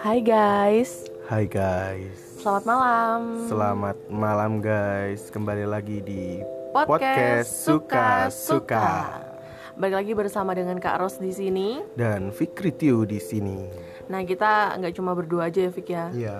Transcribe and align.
Hai 0.00 0.24
guys, 0.24 1.04
Hai 1.28 1.44
guys, 1.44 2.16
selamat 2.40 2.64
malam. 2.64 3.20
selamat 3.44 3.96
malam 4.08 4.64
guys. 4.64 5.28
Kembali 5.28 5.68
lagi 5.68 6.00
di 6.00 6.40
Podcast 6.72 7.52
Suka 7.52 8.32
Suka. 8.32 9.20
Balik 9.76 10.00
lagi 10.00 10.12
bersama 10.16 10.56
dengan 10.56 10.80
Kak 10.80 11.04
Ros 11.04 11.20
di 11.20 11.36
sini. 11.36 11.84
dan 11.92 12.32
Fikri 12.32 12.72
Tiu 12.72 13.04
di 13.04 13.20
sini. 13.20 13.68
Nah 14.08 14.24
kita 14.24 14.80
nggak 14.80 14.96
cuma 14.96 15.12
berdua 15.12 15.52
aja 15.52 15.68
ya 15.68 15.70
Fik 15.70 15.88
ya. 15.92 16.08
Iya, 16.16 16.38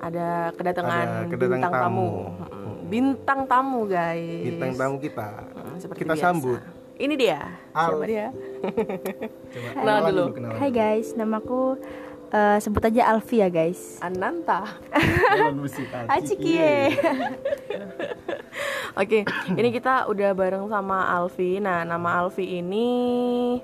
Ada 0.00 0.56
kedatangan 0.56 1.04
Ada 1.04 1.28
kedatangan 1.28 1.52
bintang 1.52 1.72
tamu. 1.76 1.84
tamu. 1.84 2.72
Bintang 2.88 3.40
tamu 3.44 3.80
guys. 3.84 4.40
bintang 4.40 4.72
tamu 4.72 4.96
kita. 4.96 5.28
Seperti 5.76 6.00
kita 6.00 6.16
biasa. 6.16 6.24
sambut. 6.32 6.77
Ini 6.98 7.14
dia. 7.14 7.38
Al. 7.70 7.94
Siapa 7.94 8.06
dia? 8.10 8.26
Coba 9.54 9.68
Kenalan 9.70 10.02
dulu. 10.10 10.24
Hai 10.58 10.70
guys, 10.74 11.14
namaku 11.14 11.78
eh, 12.34 12.58
sebut 12.58 12.82
aja 12.82 13.14
Alfi 13.14 13.38
ya 13.38 13.46
guys. 13.46 14.02
Ananta. 14.02 14.66
Jalan 15.38 15.62
musik 15.62 15.86
Hai 15.86 16.18
Cikie. 16.26 16.90
Oke, 18.98 19.22
ini 19.54 19.70
kita 19.70 20.10
udah 20.10 20.34
bareng 20.34 20.66
sama 20.66 21.06
Alfi. 21.06 21.62
Nah, 21.62 21.86
nama 21.86 22.18
Alfi 22.18 22.58
ini 22.58 22.86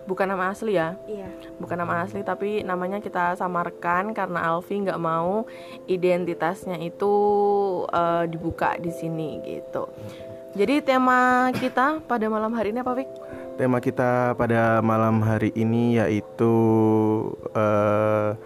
bukan 0.06 0.30
nama 0.30 0.55
asli 0.55 0.78
ya. 0.78 0.95
Iya. 1.11 1.27
bukan 1.59 1.75
nama 1.75 2.06
asli 2.06 2.23
tapi 2.23 2.62
namanya 2.62 3.03
kita 3.03 3.34
samarkan 3.34 4.14
karena 4.14 4.47
Alfi 4.47 4.78
nggak 4.78 5.03
mau 5.03 5.42
identitasnya 5.91 6.78
itu 6.78 7.14
eh, 7.91 8.30
dibuka 8.30 8.78
di 8.78 8.95
sini 8.95 9.42
gitu. 9.42 9.91
Jadi 10.54 10.86
tema 10.86 11.50
kita 11.50 11.98
pada 12.06 12.30
malam 12.30 12.54
hari 12.54 12.70
ini 12.70 12.78
apa, 12.78 12.94
Fik? 12.94 13.10
Tema 13.58 13.82
kita 13.82 14.38
pada 14.38 14.78
malam 14.86 15.18
hari 15.18 15.50
ini 15.58 15.98
yaitu 15.98 16.54
eh 17.58 18.38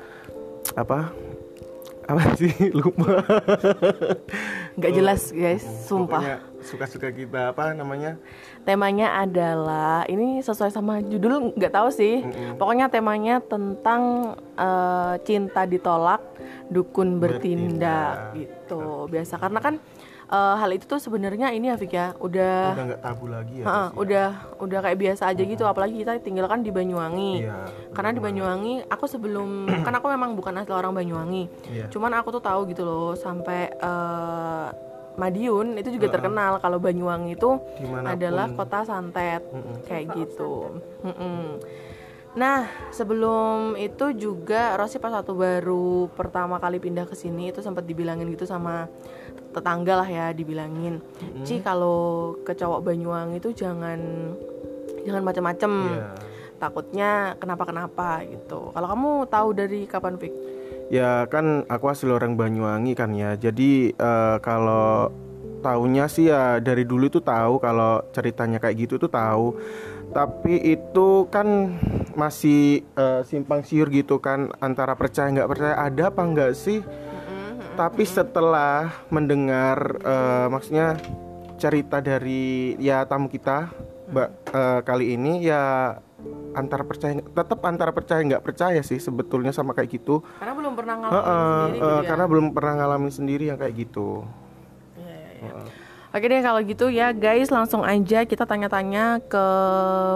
apa? 0.73 1.13
Apa 2.09 2.33
sih? 2.41 2.73
Lupa. 2.73 3.21
Nggak 4.81 4.93
jelas, 4.97 5.29
guys, 5.37 5.61
sumpah. 5.85 6.41
Suka-suka 6.65 7.13
kita 7.13 7.53
apa 7.53 7.77
namanya? 7.77 8.17
Temanya 8.65 9.21
adalah 9.21 10.09
ini 10.09 10.41
sesuai 10.41 10.73
sama 10.73 11.05
judul 11.05 11.53
nggak 11.61 11.77
tahu 11.77 11.93
sih. 11.93 12.25
Pokoknya 12.57 12.89
temanya 12.89 13.45
tentang 13.45 14.33
eh, 14.57 15.15
cinta 15.29 15.69
ditolak, 15.69 16.25
dukun 16.73 17.21
bertindak, 17.21 18.33
gitu. 18.33 19.05
Biasa 19.13 19.37
karena 19.37 19.61
kan 19.61 19.77
eh, 20.29 20.55
hal 20.55 20.71
itu 20.71 20.85
tuh 20.85 20.97
sebenarnya 20.97 21.51
ini 21.51 21.67
ya, 21.67 21.77
Fik 21.77 21.91
ya, 21.91 22.13
udah 22.17 22.57
Udah 22.71 22.85
nggak 22.87 23.01
tabu 23.01 23.27
lagi 23.27 23.55
ya. 23.55 23.65
Sis, 23.65 23.69
ya? 23.69 23.85
udah 23.95 24.29
udah 24.59 24.79
kayak 24.81 24.99
biasa 24.99 25.23
aja 25.27 25.43
gitu 25.43 25.65
apalagi 25.65 25.95
kita 25.99 26.13
tinggal 26.19 26.47
kan 26.47 26.61
di 26.61 26.69
Banyuwangi 26.69 27.33
Iya. 27.41 27.65
karena 27.91 28.11
di 28.11 28.21
Banyuwangi 28.21 28.75
aku 28.87 29.05
sebelum 29.05 29.49
kan 29.87 29.93
aku 29.93 30.07
memang 30.09 30.35
bukan 30.35 30.53
asli 30.55 30.71
orang 30.71 30.93
Banyuwangi 30.93 31.45
Iya. 31.69 31.87
cuman 31.89 32.13
aku 32.15 32.29
tuh 32.31 32.43
tahu 32.43 32.67
gitu 32.67 32.83
loh 32.83 33.13
sampai 33.15 33.73
eh, 33.73 34.69
Madiun 35.15 35.75
itu 35.75 35.91
juga 35.91 36.07
terkenal 36.13 36.59
kalau 36.59 36.79
Banyuwangi 36.79 37.35
itu 37.35 37.59
Di 37.75 37.87
mana 37.87 38.07
pun. 38.07 38.15
adalah 38.15 38.47
kota 38.49 38.79
santet 38.85 39.43
kayak 39.85 40.15
gitu 40.15 40.79
Mm-mm. 41.03 41.59
Nah, 42.39 42.71
sebelum 42.95 43.75
itu 43.75 44.15
juga 44.15 44.79
Rosi 44.79 45.03
pas 45.03 45.11
waktu 45.11 45.35
baru 45.35 46.07
pertama 46.15 46.63
kali 46.63 46.79
pindah 46.79 47.03
ke 47.11 47.19
sini 47.19 47.51
itu 47.51 47.59
sempat 47.59 47.83
dibilangin 47.83 48.31
gitu 48.31 48.47
sama 48.47 48.87
tetangga 49.51 49.99
lah 49.99 50.07
ya, 50.07 50.31
dibilangin, 50.31 51.03
"Ci, 51.43 51.59
kalau 51.67 52.39
ke 52.47 52.55
cowok 52.55 52.87
Banyuwangi 52.87 53.43
itu 53.43 53.51
jangan 53.51 53.99
jangan 55.03 55.23
macem-macem. 55.27 55.73
Iya. 55.91 56.09
Takutnya 56.63 57.11
kenapa-kenapa 57.43 58.23
gitu." 58.31 58.71
Kalau 58.71 58.87
kamu 58.87 59.11
tahu 59.27 59.49
dari 59.59 59.81
kapan, 59.91 60.15
Fik? 60.15 60.35
Ya 60.95 61.27
kan 61.27 61.67
aku 61.67 61.91
asli 61.91 62.15
orang 62.15 62.39
Banyuwangi 62.39 62.95
kan 62.95 63.19
ya. 63.19 63.35
Jadi 63.35 63.91
eh, 63.99 64.37
kalau 64.39 65.11
taunya 65.59 66.07
sih 66.07 66.31
ya 66.31 66.63
dari 66.63 66.87
dulu 66.87 67.11
itu 67.11 67.19
tahu 67.19 67.59
kalau 67.59 67.99
ceritanya 68.15 68.63
kayak 68.63 68.87
gitu 68.87 68.95
tuh 68.95 69.11
tahu. 69.11 69.59
Tapi 70.09 70.55
itu 70.65 71.29
kan 71.29 71.77
masih 72.19 72.83
eh, 72.99 73.23
simpang 73.23 73.63
siur 73.63 73.87
gitu 73.95 74.19
kan 74.19 74.51
antara 74.59 74.99
percaya 74.99 75.31
nggak 75.31 75.47
percaya 75.49 75.75
ada 75.79 76.11
apa 76.11 76.23
nggak 76.27 76.53
sih? 76.59 76.83
Tapi 77.79 78.03
setelah 78.03 78.91
mendengar 79.15 80.03
eh, 80.03 80.47
maksudnya 80.51 80.99
cerita 81.63 82.03
dari 82.03 82.75
ya 82.83 83.07
tamu 83.07 83.31
kita 83.31 83.71
Mbak 84.11 84.31
eh, 84.51 84.81
kali 84.83 85.15
ini 85.15 85.47
ya 85.47 85.95
antara 86.59 86.83
percaya 86.83 87.23
tetap 87.23 87.63
antara 87.63 87.95
percaya 87.95 88.19
nggak 88.27 88.43
percaya 88.43 88.83
sih 88.83 88.99
sebetulnya 88.99 89.55
sama 89.55 89.71
kayak 89.79 90.03
gitu. 90.03 90.27
Karena 90.43 90.55
belum 90.59 90.73
pernah 90.75 90.95
ngalamin 90.99 91.15
Heeh, 91.23 91.39
sendiri 91.39 91.71
eh, 91.71 91.79
gitu 91.79 91.87
ya. 91.87 92.09
karena 92.11 92.25
belum 92.27 92.47
pernah 92.51 92.75
ngalamin 92.83 93.13
sendiri 93.15 93.45
yang 93.47 93.59
kayak 93.63 93.75
gitu. 93.79 94.27
Iya, 94.99 95.15
iya, 95.15 95.31
iya. 95.39 95.87
Oke 96.19 96.27
deh 96.27 96.43
kalau 96.43 96.59
gitu 96.67 96.91
ya 96.91 97.15
guys 97.15 97.47
langsung 97.47 97.87
aja 97.87 98.27
kita 98.27 98.43
tanya-tanya 98.43 99.23
ke 99.23 99.45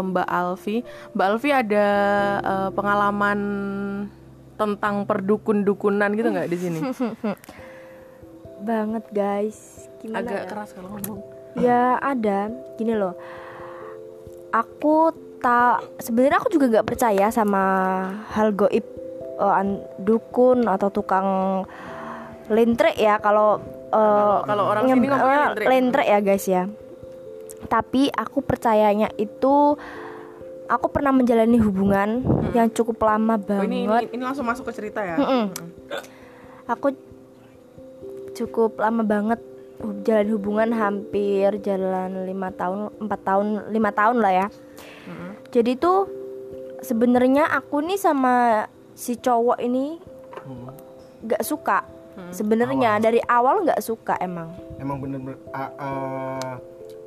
Mbak 0.02 0.26
Alfi. 0.26 0.82
Mbak 1.14 1.26
Alfi 1.30 1.50
ada 1.54 1.86
eh, 2.42 2.70
pengalaman 2.74 3.38
tentang 4.58 5.06
perdukun-dukunan 5.06 6.10
gitu 6.18 6.34
nggak 6.34 6.50
di 6.50 6.58
sini? 6.58 6.80
Banget 8.66 9.06
guys. 9.14 9.86
Gimana 10.02 10.26
Agak 10.26 10.42
ya? 10.42 10.46
keras 10.50 10.70
kalau 10.74 10.90
ngomong. 10.98 11.22
Ya 11.54 12.02
ada. 12.02 12.50
Gini 12.74 12.98
loh. 12.98 13.14
Aku 14.50 15.14
tak 15.38 15.86
sebenarnya 16.02 16.42
aku 16.42 16.50
juga 16.50 16.66
nggak 16.66 16.88
percaya 16.90 17.30
sama 17.30 17.62
hal 18.34 18.50
goib 18.50 18.82
an- 19.38 19.86
dukun 20.02 20.66
atau 20.66 20.90
tukang 20.90 21.62
lentrek 22.50 22.98
ya 22.98 23.22
kalau 23.22 23.62
eh, 23.92 24.38
kalau 24.48 24.64
orang 24.66 24.84
sini 24.88 25.06
ngomongnya 25.06 25.36
eh, 25.36 25.46
lentrek. 25.46 25.66
lentrek 25.68 26.06
ya 26.08 26.18
guys 26.20 26.46
ya. 26.48 26.62
Tapi 27.62 28.08
aku 28.08 28.38
percayanya 28.42 29.08
itu 29.16 29.76
aku 30.66 30.86
pernah 30.88 31.12
menjalani 31.12 31.60
hubungan 31.60 32.24
yang 32.56 32.72
cukup 32.72 33.04
lama 33.04 33.36
Oh, 33.36 33.38
banget. 33.38 33.68
ini, 33.68 33.84
ini 33.84 34.06
ini 34.16 34.22
langsung 34.24 34.48
masuk 34.48 34.68
ke 34.68 34.72
cerita 34.72 35.04
ya. 35.04 35.16
Mm-mm. 35.20 35.44
Aku 36.66 36.90
cukup 38.32 38.80
lama 38.80 39.04
banget 39.04 39.40
jalan 40.06 40.28
hubungan 40.30 40.70
hampir 40.72 41.58
jalan 41.60 42.22
lima 42.24 42.54
tahun 42.54 42.94
empat 43.02 43.20
tahun 43.26 43.46
lima 43.68 43.90
tahun 43.92 44.16
lah 44.22 44.32
ya. 44.32 44.46
Jadi 45.52 45.76
tuh 45.76 46.08
sebenarnya 46.80 47.50
aku 47.50 47.84
nih 47.84 48.00
sama 48.00 48.64
si 48.96 49.18
cowok 49.18 49.58
ini 49.60 50.00
gak 51.28 51.44
suka. 51.44 51.84
Sebenarnya 52.32 53.00
dari 53.00 53.20
awal 53.24 53.64
nggak 53.64 53.80
suka 53.80 54.16
emang. 54.20 54.52
Emang 54.80 55.00
bener-bener 55.00 55.36
a- 55.52 55.74
a- 55.76 56.58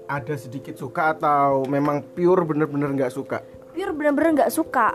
ada 0.05 0.33
sedikit 0.37 0.77
suka 0.77 1.17
atau 1.17 1.65
memang 1.65 2.05
pure 2.13 2.45
bener-bener 2.45 2.93
nggak 2.93 3.13
suka? 3.13 3.41
Pure 3.73 3.93
bener-bener 3.93 4.41
nggak 4.41 4.53
suka. 4.53 4.93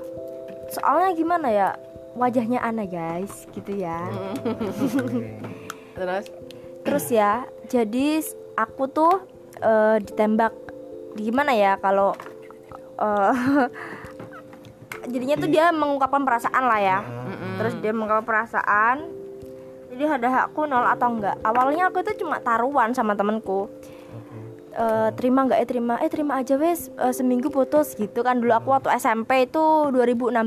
Soalnya 0.71 1.10
gimana 1.19 1.48
ya 1.50 1.69
wajahnya 2.15 2.62
aneh 2.62 2.87
guys 2.87 3.47
gitu 3.50 3.75
ya. 3.75 3.98
Terus 5.98 6.27
Terus 6.81 7.06
ya, 7.12 7.44
jadi 7.69 8.25
aku 8.56 8.88
tuh 8.88 9.21
eh, 9.60 10.00
ditembak 10.00 10.54
gimana 11.19 11.53
ya 11.53 11.77
kalau 11.77 12.16
eh, 12.97 13.34
jadinya 15.12 15.37
tuh 15.37 15.50
dia 15.50 15.69
mengungkapkan 15.75 16.25
perasaan 16.25 16.65
lah 16.65 16.81
ya. 16.81 16.98
Terus 17.60 17.75
dia 17.84 17.92
mengungkapkan 17.92 18.27
perasaan. 18.27 19.19
Jadi 20.00 20.16
ada 20.16 20.33
hakku 20.33 20.65
nol 20.65 20.81
atau 20.88 21.12
enggak. 21.12 21.37
Awalnya 21.44 21.93
aku 21.93 22.00
itu 22.00 22.25
cuma 22.25 22.41
taruhan 22.41 22.97
sama 22.97 23.12
temanku. 23.12 23.69
Eh, 24.72 25.12
terima 25.12 25.44
nggak 25.44 25.61
eh 25.61 25.69
terima. 25.69 26.00
Eh 26.00 26.09
terima 26.09 26.41
aja 26.41 26.56
wes. 26.56 26.88
Eh, 26.97 27.12
seminggu 27.12 27.53
putus 27.53 27.93
gitu 28.00 28.25
kan. 28.25 28.41
Dulu 28.41 28.49
aku 28.49 28.72
waktu 28.72 28.97
SMP 28.97 29.44
itu 29.44 29.60
2016 29.92 30.41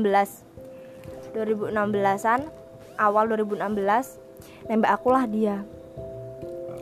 2016an 1.38 2.50
awal 2.98 3.30
2016 3.30 4.18
nembak 4.66 4.90
aku 4.90 5.14
lah 5.14 5.22
dia. 5.30 5.62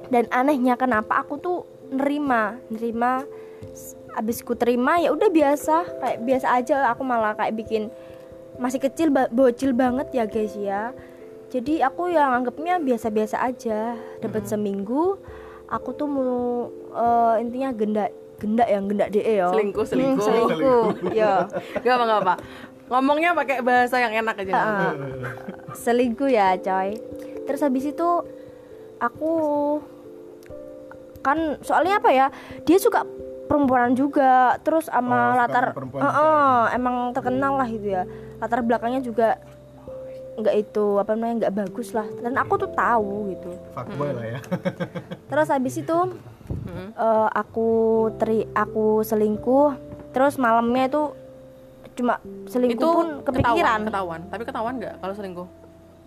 Dan 0.08 0.25
anehnya 0.32 0.81
kenapa 0.81 1.20
aku 1.20 1.37
tuh 1.37 1.69
nerima? 1.93 2.56
Nerima 2.73 3.20
abis 4.17 4.41
ku 4.41 4.56
terima 4.56 4.96
ya 4.96 5.12
udah 5.12 5.29
biasa. 5.29 6.00
Kayak 6.00 6.19
biasa 6.25 6.46
aja 6.56 6.88
aku 6.88 7.05
malah 7.05 7.37
kayak 7.37 7.52
bikin 7.52 7.93
masih 8.56 8.81
kecil 8.81 9.12
bocil 9.29 9.76
banget 9.76 10.08
ya 10.17 10.25
guys 10.25 10.56
ya 10.56 10.96
jadi 11.52 11.84
aku 11.84 12.08
yang 12.08 12.32
anggapnya 12.32 12.81
biasa-biasa 12.81 13.37
aja. 13.38 13.93
Dapat 14.19 14.49
seminggu 14.49 15.20
aku 15.69 15.93
tuh 15.93 16.08
mau 16.08 16.32
eh, 16.90 17.44
intinya 17.44 17.70
gendak 17.70 18.10
gendak 18.40 18.66
yang 18.66 18.88
gendak 18.88 19.08
de 19.08 19.20
ya. 19.20 19.52
Selingkuh, 19.52 19.84
Hmm, 19.84 19.90
selingkuh. 19.93 20.25
selingkuh. 20.25 20.84
Ya 21.12 21.44
Gak 21.78 21.93
apa 21.93 22.04
gak 22.06 22.20
apa. 22.25 22.34
Ngomongnya 22.88 23.32
pakai 23.32 23.60
bahasa 23.60 23.96
yang 23.96 24.12
enak 24.19 24.37
aja. 24.38 24.52
Ah, 24.52 24.93
selingkuh 25.72 26.28
ya 26.28 26.56
coy. 26.56 26.96
Terus 27.44 27.60
habis 27.60 27.84
itu 27.84 28.08
aku 28.98 29.32
kan 31.22 31.38
soalnya 31.62 31.98
apa 31.98 32.10
ya 32.10 32.26
dia 32.64 32.76
suka 32.76 33.06
perempuan 33.46 33.93
juga. 33.93 34.56
Terus 34.60 34.88
sama 34.88 35.32
Oh, 35.32 35.38
latar 35.38 35.70
juga. 35.70 36.00
eh, 36.02 36.64
emang 36.75 37.12
terkenal 37.12 37.56
lah 37.56 37.69
gitu 37.69 37.88
ya. 37.93 38.02
Latar 38.40 38.60
belakangnya 38.60 39.00
juga 39.00 39.38
nggak 40.32 40.56
itu 40.56 40.87
apa 40.96 41.11
namanya 41.12 41.34
nggak 41.46 41.55
bagus 41.64 41.93
lah. 41.93 42.06
Dan 42.20 42.37
aku 42.40 42.55
tuh 42.56 42.70
tahu 42.73 43.32
gitu. 43.37 43.50
Fuckboy 43.76 44.11
lah 44.17 44.26
ya. 44.38 44.40
Terus 45.31 45.49
habis 45.52 45.75
itu 45.76 45.96
eh, 46.96 47.29
aku 47.32 47.69
teri 48.17 48.49
aku 48.52 49.05
selingkuh. 49.05 49.76
Terus 50.12 50.37
malamnya 50.40 50.88
itu 50.88 51.02
cuma 51.93 52.17
selingkuh 52.49 52.81
itu 52.81 52.88
pun 52.88 53.08
kepikiran. 53.25 53.52
ketahuan, 53.52 53.81
ketahuan. 53.88 54.20
Tapi 54.32 54.43
ketahuan 54.49 54.75
nggak 54.81 54.94
kalau 55.05 55.14
selingkuh? 55.17 55.49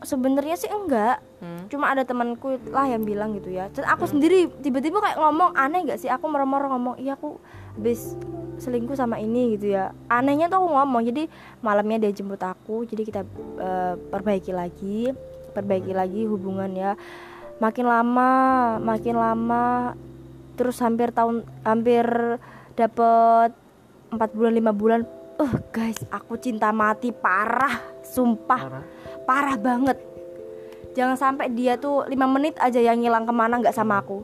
Sebenarnya 0.05 0.55
sih 0.57 0.69
enggak. 0.69 1.21
Hmm. 1.45 1.69
cuma 1.69 1.93
ada 1.93 2.01
temanku 2.01 2.57
lah 2.73 2.89
yang 2.89 3.05
bilang 3.05 3.37
gitu 3.37 3.53
ya. 3.53 3.69
Dan 3.69 3.85
aku 3.85 4.09
sendiri 4.09 4.49
tiba-tiba 4.65 4.97
kayak 4.97 5.21
ngomong 5.21 5.53
aneh 5.53 5.85
gak 5.85 6.01
sih? 6.01 6.09
Aku 6.09 6.25
merem-merem 6.25 6.73
ngomong 6.73 6.95
iya 6.97 7.13
aku 7.13 7.37
habis 7.75 8.15
selingkuh 8.55 8.95
sama 8.95 9.19
ini 9.19 9.59
gitu 9.59 9.75
ya. 9.75 9.91
Anehnya 10.07 10.47
tuh 10.47 10.63
aku 10.63 10.67
ngomong 10.71 11.01
jadi 11.03 11.27
malamnya 11.59 12.07
dia 12.07 12.11
jemput 12.15 12.39
aku 12.39 12.87
jadi 12.87 13.03
kita 13.03 13.21
eh, 13.59 13.93
perbaiki 13.99 14.51
lagi 14.55 15.11
perbaiki 15.51 15.91
lagi 15.91 16.23
hubungan 16.23 16.71
ya. 16.71 16.95
Makin 17.59 17.85
lama 17.87 18.31
makin 18.79 19.15
lama 19.15 19.95
terus 20.55 20.79
hampir 20.79 21.11
tahun 21.11 21.43
hampir 21.67 22.07
dapet 22.79 23.51
empat 24.11 24.29
bulan 24.31 24.53
lima 24.55 24.71
bulan 24.71 25.03
uh 25.35 25.53
guys 25.71 25.99
aku 26.07 26.39
cinta 26.39 26.71
mati 26.71 27.11
parah 27.11 27.75
sumpah 28.07 28.61
Parah. 28.63 28.83
parah 29.27 29.57
banget. 29.59 29.99
Jangan 30.95 31.19
sampai 31.19 31.51
dia 31.51 31.75
tuh 31.75 32.07
lima 32.07 32.23
menit 32.23 32.55
aja 32.63 32.79
yang 32.79 33.03
ngilang 33.03 33.27
ke 33.27 33.33
mana 33.35 33.59
nggak 33.59 33.75
sama 33.75 33.99
aku. 33.99 34.23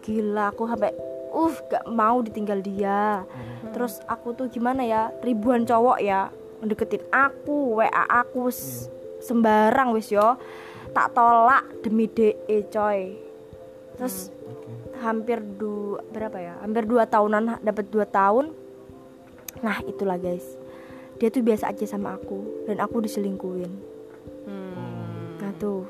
Gila 0.00 0.48
aku 0.48 0.64
sampai 0.64 0.96
uh 1.36 1.54
gak 1.68 1.84
mau 1.86 2.24
ditinggal 2.24 2.64
dia. 2.64 3.28
Terus 3.70 4.00
aku 4.08 4.32
tuh 4.32 4.48
gimana 4.48 4.80
ya 4.82 5.12
ribuan 5.20 5.68
cowok 5.68 6.00
ya 6.00 6.32
deketin 6.64 7.04
aku 7.12 7.76
wa 7.78 7.84
aku 8.08 8.48
s- 8.48 8.88
sembarang 9.20 9.92
wis 9.92 10.08
yo. 10.08 10.40
Tak 10.96 11.12
tolak 11.12 11.84
demi 11.84 12.08
de 12.08 12.32
coy. 12.72 13.20
Terus 14.00 14.32
hampir 15.04 15.44
dua 15.44 16.00
berapa 16.08 16.40
ya 16.40 16.56
hampir 16.64 16.88
dua 16.88 17.04
tahunan 17.04 17.60
dapat 17.60 17.84
dua 17.92 18.08
tahun. 18.08 18.56
Nah 19.60 19.84
itulah 19.84 20.16
guys. 20.16 20.56
Dia 21.16 21.28
tuh 21.28 21.40
biasa 21.40 21.72
aja 21.72 21.84
sama 21.88 22.16
aku 22.16 22.68
dan 22.68 22.76
aku 22.76 23.00
diselingkuin 23.00 23.72
Hmm. 24.46 25.40
Nah 25.40 25.50
tuh 25.56 25.88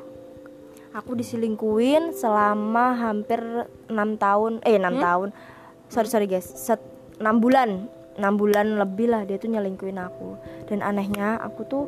Aku 0.97 1.13
diselingkuin 1.13 2.17
selama 2.17 2.97
hampir 2.97 3.37
enam 3.93 4.17
tahun. 4.17 4.65
Eh 4.65 4.81
enam 4.81 4.97
tahun. 4.97 5.29
Sorry 5.93 6.09
sorry 6.09 6.25
guys. 6.25 6.49
Set, 6.49 6.81
6 7.21 7.37
bulan. 7.37 7.93
6 8.17 8.25
bulan 8.41 8.81
lebih 8.81 9.13
lah 9.13 9.29
dia 9.29 9.37
tuh 9.37 9.53
nyelingkuin 9.53 10.01
aku. 10.01 10.41
Dan 10.73 10.81
anehnya 10.81 11.37
aku 11.37 11.69
tuh 11.69 11.85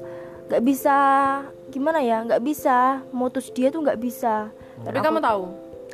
gak 0.53 0.61
bisa 0.61 0.97
Gimana 1.73 2.05
ya 2.05 2.21
gak 2.25 2.45
bisa. 2.45 3.01
Mutus 3.17 3.49
dia 3.49 3.73
tuh 3.73 3.81
gak 3.81 3.97
bisa. 3.97 4.53
Tapi 4.85 5.01
kamu 5.01 5.25
tahu? 5.25 5.43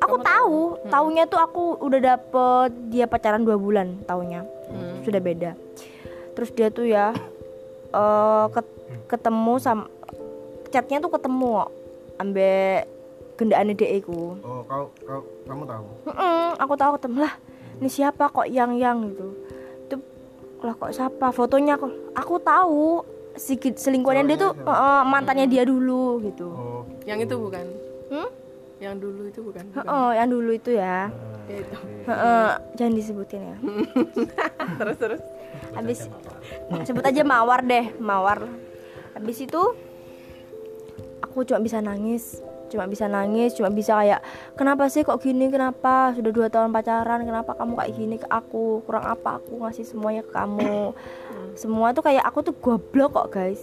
Aku 0.03 0.17
tahu. 0.19 0.61
Taunya 0.91 1.25
tuh 1.31 1.39
aku 1.39 1.79
udah 1.79 2.01
dapet 2.03 2.71
Dia 2.91 3.07
pacaran 3.07 3.47
dua 3.47 3.55
bulan 3.55 4.03
taunya. 4.11 4.43
Hmm. 4.75 5.07
Sudah 5.07 5.23
beda. 5.23 5.55
Terus 6.35 6.51
dia 6.51 6.67
tuh 6.75 6.91
ya 6.91 7.15
ket- 8.51 8.75
Ketemu 9.07 9.55
sama 9.63 9.87
Chatnya 10.75 10.99
tuh 10.99 11.15
ketemu 11.15 11.71
Ambek 12.19 12.94
gendaan 13.35 13.75
DE 13.75 13.99
ku 14.03 14.39
oh 14.41 14.63
kau 14.67 14.91
kau 15.03 15.21
kamu 15.45 15.65
tahu? 15.67 15.85
Mm-mm, 16.09 16.47
aku 16.59 16.75
tahu 16.79 16.91
ketemu 16.99 17.19
lah 17.27 17.35
ini 17.83 17.89
siapa 17.91 18.31
kok 18.31 18.47
yang 18.47 18.79
yang 18.79 19.11
gitu? 19.11 19.35
Itu 19.87 19.97
lah 20.63 20.75
kok 20.79 20.95
siapa? 20.95 21.35
Fotonya 21.35 21.75
kok 21.75 21.91
aku 22.15 22.35
tahu. 22.39 22.87
Si 23.35 23.59
selingkuhannya 23.59 24.31
dia 24.31 24.39
tuh 24.39 24.55
eh, 24.55 25.03
mantannya 25.11 25.51
dia 25.51 25.67
dulu 25.67 26.23
gitu. 26.23 26.47
Oh. 26.55 26.83
Yang 27.03 27.27
itu 27.27 27.35
bukan? 27.35 27.67
Hmm? 28.15 28.31
yang 28.83 29.01
dulu 29.01 29.31
itu 29.31 29.41
bukan, 29.41 29.65
bukan. 29.71 29.81
Heeh, 29.81 30.09
yang 30.19 30.29
dulu 30.29 30.51
itu 30.53 30.71
ya. 30.77 31.09
Ya, 31.49 31.57
itu. 31.57 31.77
Heeh, 32.05 32.51
jangan 32.77 32.93
disebutin 33.01 33.41
ya. 33.41 33.57
Terus 34.83 34.97
terus. 35.01 35.23
Habis 35.73 35.99
sebut 36.85 37.05
aja 37.07 37.23
mawar 37.25 37.65
deh 37.65 37.97
mawar. 37.97 38.45
Habis 39.17 39.47
itu 39.47 39.63
aku 41.25 41.49
cuma 41.49 41.65
bisa 41.65 41.81
nangis 41.81 42.45
cuma 42.75 42.91
bisa 42.91 43.07
nangis 43.07 43.55
cuma 43.55 43.71
bisa 43.71 43.95
kayak 43.95 44.21
kenapa 44.59 44.91
sih 44.91 45.07
kok 45.07 45.23
gini? 45.23 45.47
Kenapa 45.47 46.11
sudah 46.19 46.35
dua 46.35 46.51
tahun 46.51 46.75
pacaran? 46.75 47.23
Kenapa 47.23 47.55
kamu 47.55 47.79
kayak 47.79 47.93
gini 47.95 48.17
ke 48.19 48.27
aku? 48.27 48.83
Kurang 48.83 49.07
apa 49.07 49.39
aku 49.39 49.63
ngasih 49.63 49.87
semuanya 49.87 50.27
ke 50.27 50.35
kamu? 50.35 50.91
Semua 51.63 51.95
tuh 51.95 52.03
kayak 52.03 52.27
aku 52.27 52.43
tuh 52.43 52.55
goblok 52.59 53.15
kok 53.15 53.31
guys. 53.31 53.63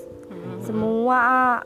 Semua 0.64 1.60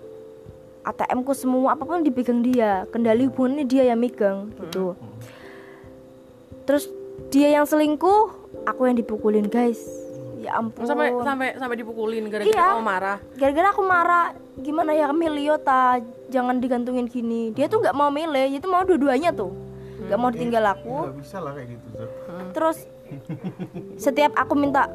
ATM 0.86 1.26
ku 1.26 1.34
semua 1.34 1.74
apa 1.74 1.82
pun 1.86 2.06
dipegang 2.06 2.46
dia 2.46 2.86
kendali 2.94 3.26
hubungannya 3.26 3.66
dia 3.66 3.90
yang 3.90 4.02
megang 4.02 4.54
gitu. 4.58 4.98
Terus 6.66 6.90
dia 7.30 7.54
yang 7.54 7.66
selingkuh 7.66 8.22
aku 8.66 8.90
yang 8.90 8.98
dipukulin 8.98 9.50
guys 9.50 10.05
ya 10.46 10.52
ampun. 10.56 10.86
Sampai 10.86 11.10
sampai 11.16 11.48
sampai 11.56 11.76
dipukulin 11.76 12.24
gara-gara 12.26 12.46
Iya. 12.48 12.66
kamu 12.72 12.84
marah? 12.84 13.18
Gara-gara 13.34 13.68
aku 13.70 13.82
marah. 13.82 14.26
Gimana 14.56 14.92
ya 14.92 15.10
milio 15.10 15.58
ta? 15.58 15.98
Jangan 16.28 16.58
digantungin 16.58 17.06
gini. 17.06 17.50
Dia 17.50 17.66
tuh 17.66 17.82
nggak 17.82 17.94
mau 17.94 18.08
milih 18.08 18.54
itu 18.54 18.66
mau 18.66 18.82
dua-duanya 18.82 19.30
tuh. 19.32 19.52
Nggak 20.06 20.20
mau 20.20 20.30
ditinggal 20.30 20.66
aku. 20.70 20.96
Nggak 21.04 21.18
bisa 21.20 21.38
lah 21.40 21.52
kayak 21.52 21.70
gitu 21.72 21.88
tuh 21.96 22.10
terus 22.52 22.78
setiap 23.96 24.34
aku 24.34 24.54
minta 24.56 24.90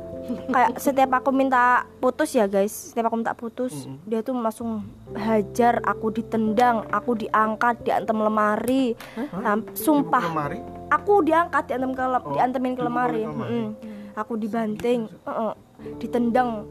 kayak 0.47 0.76
setiap 0.76 1.11
aku 1.14 1.31
minta 1.31 1.85
putus 1.99 2.31
ya 2.31 2.47
guys. 2.47 2.73
Setiap 2.91 3.06
aku 3.06 3.17
minta 3.17 3.32
putus 3.32 3.73
dia 4.02 4.20
tuh 4.20 4.35
langsung 4.35 4.85
hajar 5.12 5.81
aku 5.82 6.11
ditendang 6.11 6.87
aku 6.88 7.17
diangkat 7.17 7.81
diantem 7.82 8.17
lemari. 8.17 8.94
Sam- 9.32 9.67
sumpah. 9.73 10.25
Lemari? 10.26 10.58
Aku 10.91 11.23
diangkat 11.23 11.64
diantem 11.67 11.93
ke 11.93 12.02
Oh, 12.02 12.35
diantemin 12.35 12.75
ke 12.75 12.82
lemari. 12.82 13.23
ke 13.23 13.31
lemari. 13.31 13.55
Mm-mm. 13.55 13.67
Aku 14.15 14.37
dibanting 14.37 15.07
Heeh. 15.27 15.53
ditendang 15.99 16.67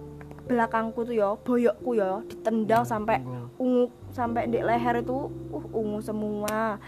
belakangku 0.50 1.06
tuh 1.06 1.14
ya 1.14 1.38
boyokku 1.46 1.94
ya 1.94 2.26
ditendang 2.26 2.82
sampai 2.82 3.22
ungu 3.62 3.94
sampai 4.10 4.50
di 4.50 4.60
leher 4.66 5.06
itu 5.06 5.30
uh 5.54 5.66
ungu 5.70 6.02
semua. 6.02 6.82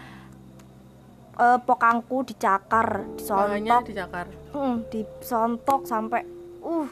Eh, 1.32 1.58
pokangku 1.64 2.28
dicakar 2.28 3.08
disontok. 3.16 3.88
Dicakar? 3.88 4.26
Hmm, 4.52 4.84
disontok 4.92 5.88
sampai 5.88 6.26
uh 6.60 6.90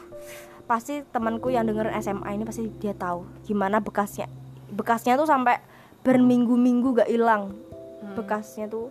pasti 0.65 1.03
temanku 1.11 1.51
yang 1.51 1.67
dengerin 1.67 1.93
SMA 1.99 2.31
ini 2.31 2.47
pasti 2.47 2.71
dia 2.79 2.95
tahu 2.95 3.27
gimana 3.43 3.83
bekasnya. 3.83 4.31
Bekasnya 4.71 5.19
tuh 5.19 5.27
sampai 5.27 5.59
berminggu-minggu 6.01 7.03
gak 7.03 7.11
hilang. 7.11 7.53
Bekasnya 8.15 8.71
tuh 8.71 8.89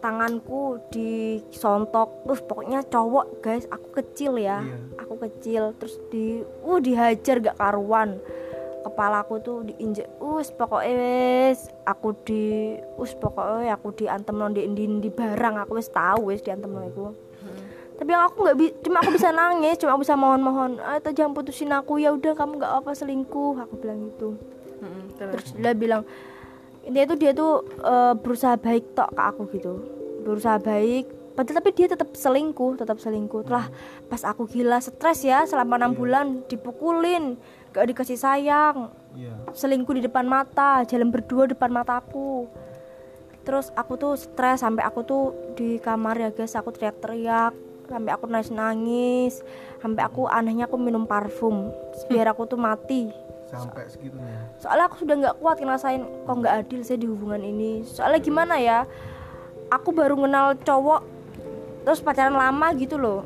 tanganku 0.00 0.80
disontok. 0.92 2.26
Uh 2.26 2.40
pokoknya 2.44 2.84
cowok 2.86 3.40
guys 3.40 3.64
aku 3.68 4.02
kecil 4.02 4.36
ya. 4.36 4.60
Iya. 4.62 4.78
aku 5.00 5.14
kecil 5.28 5.62
terus 5.78 5.96
di 6.12 6.42
uh 6.42 6.78
dihajar 6.80 7.40
gak 7.40 7.58
karuan. 7.58 8.18
Kepalaku 8.86 9.34
tuh 9.42 9.58
diinjek 9.66 10.06
us 10.22 10.54
pokoknya 10.54 10.94
wes 10.94 11.74
aku 11.82 12.14
di 12.22 12.78
us 13.00 13.18
pokoknya 13.18 13.74
aku 13.74 13.90
diantem 13.98 14.34
non 14.38 14.54
di, 14.54 14.62
di, 14.70 14.86
di 15.02 15.10
barang. 15.10 15.66
Aku 15.66 15.74
wes 15.74 15.90
tahu 15.90 16.30
wes 16.30 16.42
diantem 16.42 16.70
non 16.70 16.86
iku. 16.86 17.10
Tapi 17.96 18.12
yang 18.12 18.28
aku 18.28 18.44
nggak 18.44 18.56
bi 18.60 18.66
cuma 18.84 19.00
aku 19.00 19.16
bisa 19.16 19.32
nangis 19.32 19.80
cuma 19.80 19.96
aku 19.96 20.04
bisa 20.04 20.20
mohon-mohon 20.20 20.76
ah 20.84 21.00
itu 21.00 21.16
jangan 21.16 21.32
putusin 21.32 21.72
aku 21.72 21.96
ya 21.96 22.12
udah 22.12 22.36
kamu 22.36 22.60
nggak 22.60 22.72
apa 22.84 22.90
selingkuh. 22.92 23.56
Aku 23.64 23.74
bilang 23.80 24.12
gitu. 24.12 24.36
Mm-mm, 24.84 25.16
terus? 25.16 25.32
Terus 25.32 25.48
dia 25.56 25.72
bilang 25.72 26.04
dia 26.90 27.04
tuh 27.04 27.16
dia 27.18 27.32
tuh 27.34 27.66
eh, 27.82 28.14
berusaha 28.18 28.54
baik 28.58 28.94
tok 28.94 29.10
ke 29.14 29.22
aku 29.22 29.42
gitu. 29.54 29.72
Berusaha 30.26 30.58
baik 30.58 31.06
padahal 31.36 31.60
tapi 31.60 31.70
dia 31.76 31.86
tetap 31.92 32.16
selingkuh 32.16 32.80
tetap 32.80 32.98
selingkuh. 32.98 33.44
Telah 33.46 33.68
pas 34.08 34.22
aku 34.24 34.48
gila 34.48 34.80
stres 34.80 35.22
ya 35.26 35.44
selama 35.44 35.76
enam 35.78 35.92
bulan 35.92 36.42
dipukulin 36.50 37.36
gak 37.70 37.86
dikasih 37.92 38.18
sayang. 38.18 38.90
Iya. 39.12 39.34
Selingkuh 39.52 39.98
di 39.98 40.02
depan 40.06 40.24
mata 40.24 40.82
jalan 40.88 41.12
berdua 41.12 41.50
depan 41.50 41.68
mataku 41.72 42.48
terus 43.46 43.70
aku 43.78 43.94
tuh 43.94 44.18
stres 44.18 44.66
sampai 44.66 44.82
aku 44.82 45.06
tuh 45.06 45.24
di 45.54 45.78
kamar 45.78 46.18
ya 46.18 46.34
guys 46.34 46.58
aku 46.58 46.74
teriak-teriak 46.74 47.54
sampai 47.86 48.10
aku 48.10 48.26
nangis 48.26 48.50
nangis 48.50 49.34
sampai 49.78 50.02
aku 50.02 50.26
anehnya 50.26 50.66
aku 50.66 50.74
minum 50.74 51.06
parfum 51.06 51.70
biar 52.10 52.26
aku 52.34 52.50
tuh 52.50 52.58
mati 52.58 53.06
sampai 53.58 53.88
segitunya. 53.88 54.38
Soalnya 54.58 54.84
aku 54.88 54.96
sudah 55.02 55.14
nggak 55.16 55.36
kuat 55.40 55.56
ngerasain 55.58 56.02
kok 56.04 56.34
nggak 56.36 56.54
adil 56.64 56.80
saya 56.82 56.98
di 57.00 57.08
hubungan 57.08 57.40
ini. 57.40 57.82
Soalnya 57.82 58.20
gimana 58.20 58.54
ya 58.60 58.84
aku 59.68 59.90
baru 59.90 60.14
kenal 60.14 60.54
cowok 60.60 61.00
terus 61.82 62.02
pacaran 62.02 62.34
lama 62.34 62.68
gitu 62.76 62.96
loh. 62.98 63.24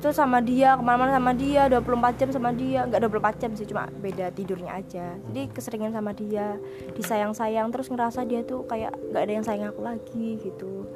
Terus 0.00 0.16
sama 0.16 0.40
dia 0.40 0.80
ke 0.80 0.82
mana-mana 0.82 1.20
sama 1.20 1.36
dia 1.36 1.68
24 1.68 2.16
jam 2.16 2.28
sama 2.32 2.50
dia. 2.56 2.88
Nggak 2.88 3.04
24 3.04 3.36
jam 3.36 3.50
sih 3.52 3.68
cuma 3.68 3.84
beda 4.00 4.32
tidurnya 4.32 4.72
aja. 4.80 5.12
Jadi 5.28 5.52
keseringan 5.52 5.92
sama 5.92 6.16
dia 6.16 6.56
disayang-sayang 6.96 7.68
terus 7.68 7.92
ngerasa 7.92 8.24
dia 8.24 8.40
tuh 8.40 8.64
kayak 8.64 8.96
nggak 9.12 9.22
ada 9.28 9.32
yang 9.32 9.44
sayang 9.44 9.68
aku 9.68 9.84
lagi 9.84 10.40
gitu. 10.40 10.88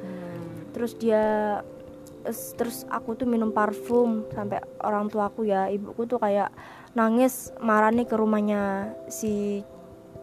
Terus 0.73 0.97
dia 0.97 1.23
Terus- 2.25 2.57
terus 2.57 2.77
aku 2.89 3.13
tuh 3.13 3.29
minum 3.29 3.53
parfum 3.53 4.25
sampai 4.33 4.57
orang 4.81 5.05
tuaku 5.13 5.45
ya 5.45 5.69
ibuku 5.69 6.09
tuh 6.09 6.17
kayak 6.17 6.49
nangis 6.95 7.51
marani 7.59 8.07
ke 8.07 8.15
rumahnya 8.15 8.95
si 9.11 9.61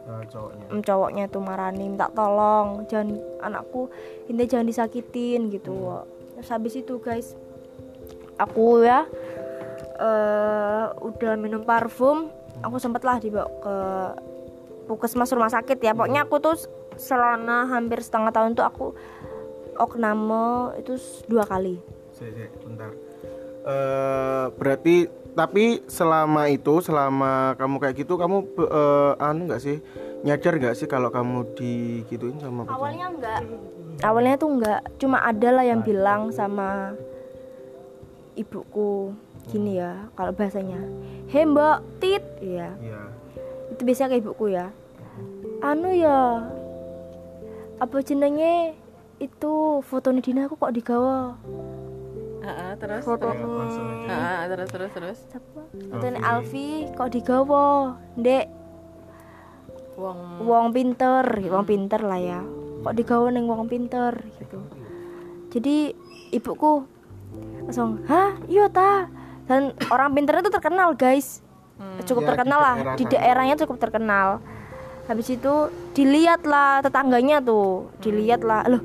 Nah, 0.03 0.19
cowoknya. 0.27 0.83
cowoknya 0.83 1.25
tuh 1.31 1.39
marani 1.39 1.87
minta 1.87 2.11
tolong 2.11 2.83
jangan 2.91 3.23
anakku 3.39 3.87
ini 4.27 4.43
jangan 4.43 4.67
disakitin 4.67 5.47
gitu. 5.47 6.03
Terus 6.35 6.49
habis 6.51 6.75
itu 6.75 6.99
guys 6.99 7.39
aku 8.35 8.83
ya 8.83 9.07
eh 10.03 10.85
udah 10.99 11.39
minum 11.39 11.63
parfum 11.63 12.27
aku 12.59 12.83
sempet 12.83 12.99
lah 13.07 13.15
dibawa 13.23 13.47
ke 13.63 13.75
puskesmas 14.91 15.31
rumah 15.31 15.47
sakit 15.47 15.79
ya. 15.79 15.95
Pokoknya 15.95 16.27
aku 16.27 16.35
tuh 16.43 16.59
selama 16.99 17.71
hampir 17.71 18.03
setengah 18.03 18.35
tahun 18.35 18.59
tuh 18.59 18.67
aku 18.67 18.85
okname 19.79 20.75
itu 20.83 20.99
dua 21.31 21.47
kali. 21.47 21.79
Sik, 22.11 22.51
bentar. 22.59 22.91
Eh, 23.63 24.45
berarti 24.59 25.07
tapi 25.33 25.81
selama 25.89 26.45
itu 26.49 26.81
selama 26.85 27.57
kamu 27.57 27.75
kayak 27.81 27.95
gitu 28.05 28.13
kamu 28.21 28.45
eh, 28.69 29.13
anu 29.17 29.49
nggak 29.49 29.61
sih? 29.61 29.77
Nyadar 30.23 30.55
nggak 30.55 30.75
sih 30.77 30.87
kalau 30.87 31.09
kamu 31.11 31.57
digituin 31.57 32.39
sama 32.39 32.63
pacar? 32.63 32.79
awalnya 32.79 33.05
enggak 33.11 33.41
awalnya 34.05 34.35
tuh 34.39 34.49
enggak 34.55 34.81
cuma 34.95 35.19
ada 35.19 35.49
lah 35.51 35.65
yang 35.67 35.83
bilang 35.83 36.31
sama 36.31 36.95
ibuku 38.39 39.11
gini 39.51 39.83
ya 39.83 40.07
kalau 40.15 40.31
bahasanya 40.31 40.79
he 41.27 41.43
mbak 41.43 41.83
tit. 41.99 42.23
Ya 42.39 42.71
itu 43.73 43.81
biasanya 43.83 44.15
ke 44.15 44.23
ibuku 44.23 44.53
ya. 44.53 44.71
Anu 45.59 45.91
ya 45.91 46.47
apa 47.81 47.99
jenenge 47.99 48.77
itu 49.19 49.81
fotonya 49.83 50.21
Dina 50.23 50.41
aku 50.47 50.55
kok 50.55 50.71
digawa 50.75 51.35
Ah, 52.43 52.75
terus? 52.75 53.07
foto 53.07 53.31
terus 53.31 54.69
terus 54.69 54.91
terus. 54.91 55.19
Terus 55.71 56.19
Alfi 56.19 56.91
kok 56.91 57.09
digawa? 57.15 57.95
Ndek. 58.19 58.45
Wong 59.95 60.43
wong 60.43 60.65
pinter 60.75 61.23
wong 61.47 61.63
pinter 61.63 62.01
lah 62.03 62.19
ya. 62.19 62.39
Kok 62.83 62.93
digawa 62.99 63.31
neng 63.31 63.47
wong 63.47 63.71
pinter 63.71 64.11
gitu. 64.35 64.59
Jadi 65.55 65.95
ibuku 66.35 66.83
langsung 67.63 68.03
hah? 68.11 68.35
Iya 68.51 68.67
ta? 68.67 69.07
Dan 69.47 69.71
orang 69.87 70.11
pinter 70.11 70.43
itu 70.43 70.51
terkenal 70.51 70.99
guys. 70.99 71.39
Cukup 72.03 72.27
Ya, 72.27 72.29
terkenal 72.35 72.59
di 72.59 72.63
lah. 72.63 72.75
daerah 72.75 72.95
di 72.99 73.03
daerahnya 73.07 73.55
cukup 73.63 73.77
terkenal. 73.79 74.43
Habis 75.07 75.35
itu 75.35 75.71
dilihat 75.95 76.43
lah 76.43 76.83
tetangganya 76.83 77.39
tuh. 77.39 77.87
Dilihat 78.03 78.43
lah 78.43 78.67
loh 78.67 78.83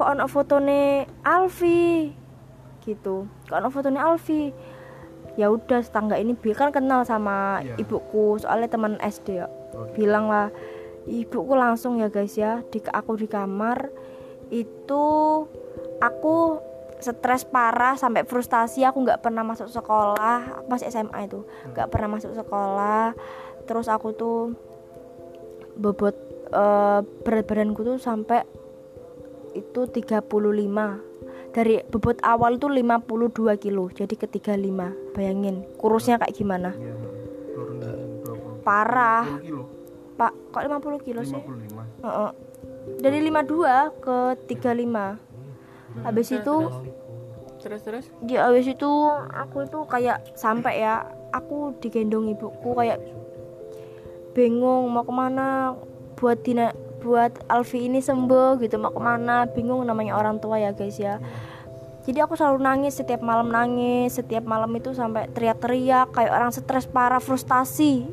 kok 0.00 0.16
anak 0.16 0.32
fotone 0.32 1.04
Alfi 1.20 2.16
gitu. 2.82 3.28
Kok 3.46 3.56
anak 3.56 3.70
fotone 3.70 3.98
Alfi. 3.98 4.50
Ya 5.38 5.48
udah 5.48 5.80
tetangga 5.80 6.18
ini 6.18 6.34
bi- 6.34 6.52
kan 6.52 6.74
kenal 6.74 7.06
sama 7.06 7.62
Iya. 7.62 7.78
ibuku 7.78 8.36
soalnya 8.36 8.68
teman 8.68 8.98
SD 8.98 9.40
ya. 9.40 9.46
Oke. 9.70 10.02
bilang 10.02 10.26
lah 10.26 10.50
ibuku 11.06 11.54
langsung 11.54 11.96
ya 11.96 12.10
guys 12.10 12.34
ya 12.34 12.60
di 12.66 12.82
aku 12.82 13.14
di 13.14 13.24
kamar 13.24 13.88
itu 14.50 15.04
aku 16.02 16.36
stres 16.98 17.46
parah 17.46 17.96
sampai 17.96 18.26
frustasi 18.26 18.84
aku 18.84 19.00
nggak 19.00 19.22
pernah 19.22 19.40
masuk 19.40 19.70
sekolah. 19.70 20.60
Aku 20.60 20.66
masih 20.68 20.90
SMA 20.90 21.24
itu. 21.24 21.46
Nggak 21.72 21.88
pernah 21.88 22.18
masuk 22.18 22.34
sekolah. 22.34 23.14
Terus 23.64 23.86
aku 23.86 24.12
tuh 24.12 24.38
bobot 25.74 26.12
eh, 26.50 27.00
berat 27.24 27.46
badanku 27.46 27.86
tuh 27.86 27.96
sampai 27.96 28.42
itu 29.54 29.86
35 29.86 31.09
dari 31.50 31.82
bobot 31.90 32.22
awal 32.22 32.56
itu 32.56 32.70
52 32.70 33.58
kilo 33.58 33.90
jadi 33.90 34.14
ke 34.14 34.26
35 34.30 35.14
bayangin 35.18 35.66
kurusnya 35.78 36.18
kayak 36.22 36.34
gimana? 36.34 36.70
20 36.74 38.62
parah. 38.62 39.26
20 39.26 39.46
kilo. 39.46 39.64
pak 40.14 40.32
kok 40.52 40.62
50 40.62 41.06
kilo 41.06 41.20
sih? 41.26 41.42
55. 41.42 42.06
Heeh. 42.06 42.30
dari 43.02 43.18
52 43.22 44.02
ke 44.04 44.18
35 44.46 46.06
habis 46.06 46.28
itu 46.30 46.56
terus? 47.60 47.82
Terus 47.84 48.04
di 48.24 48.40
habis 48.40 48.64
itu 48.72 48.90
aku 49.28 49.68
itu 49.68 49.78
kayak 49.84 50.32
sampai 50.32 50.80
ya 50.80 51.04
aku 51.34 51.76
digendong 51.82 52.32
ibuku 52.32 52.72
kayak 52.72 53.02
bingung 54.32 54.88
mau 54.88 55.04
ke 55.04 55.12
mana? 55.12 55.76
Buat 56.16 56.44
Dina 56.44 56.72
buat 57.00 57.32
Alfi 57.48 57.88
ini 57.88 58.04
sembuh 58.04 58.60
gitu 58.60 58.76
mau 58.76 58.92
ke 58.92 59.00
mana? 59.00 59.48
Bingung 59.48 59.82
namanya 59.88 60.20
orang 60.20 60.38
tua 60.38 60.60
ya 60.60 60.76
guys 60.76 61.00
ya. 61.00 61.16
Jadi 62.04 62.18
aku 62.20 62.32
selalu 62.36 62.64
nangis 62.64 62.96
setiap 62.96 63.20
malam 63.20 63.52
nangis 63.52 64.16
setiap 64.16 64.44
malam 64.48 64.72
itu 64.72 64.96
sampai 64.96 65.28
teriak-teriak 65.32 66.12
kayak 66.16 66.32
orang 66.32 66.52
stres 66.52 66.88
parah 66.88 67.20
frustasi. 67.20 68.08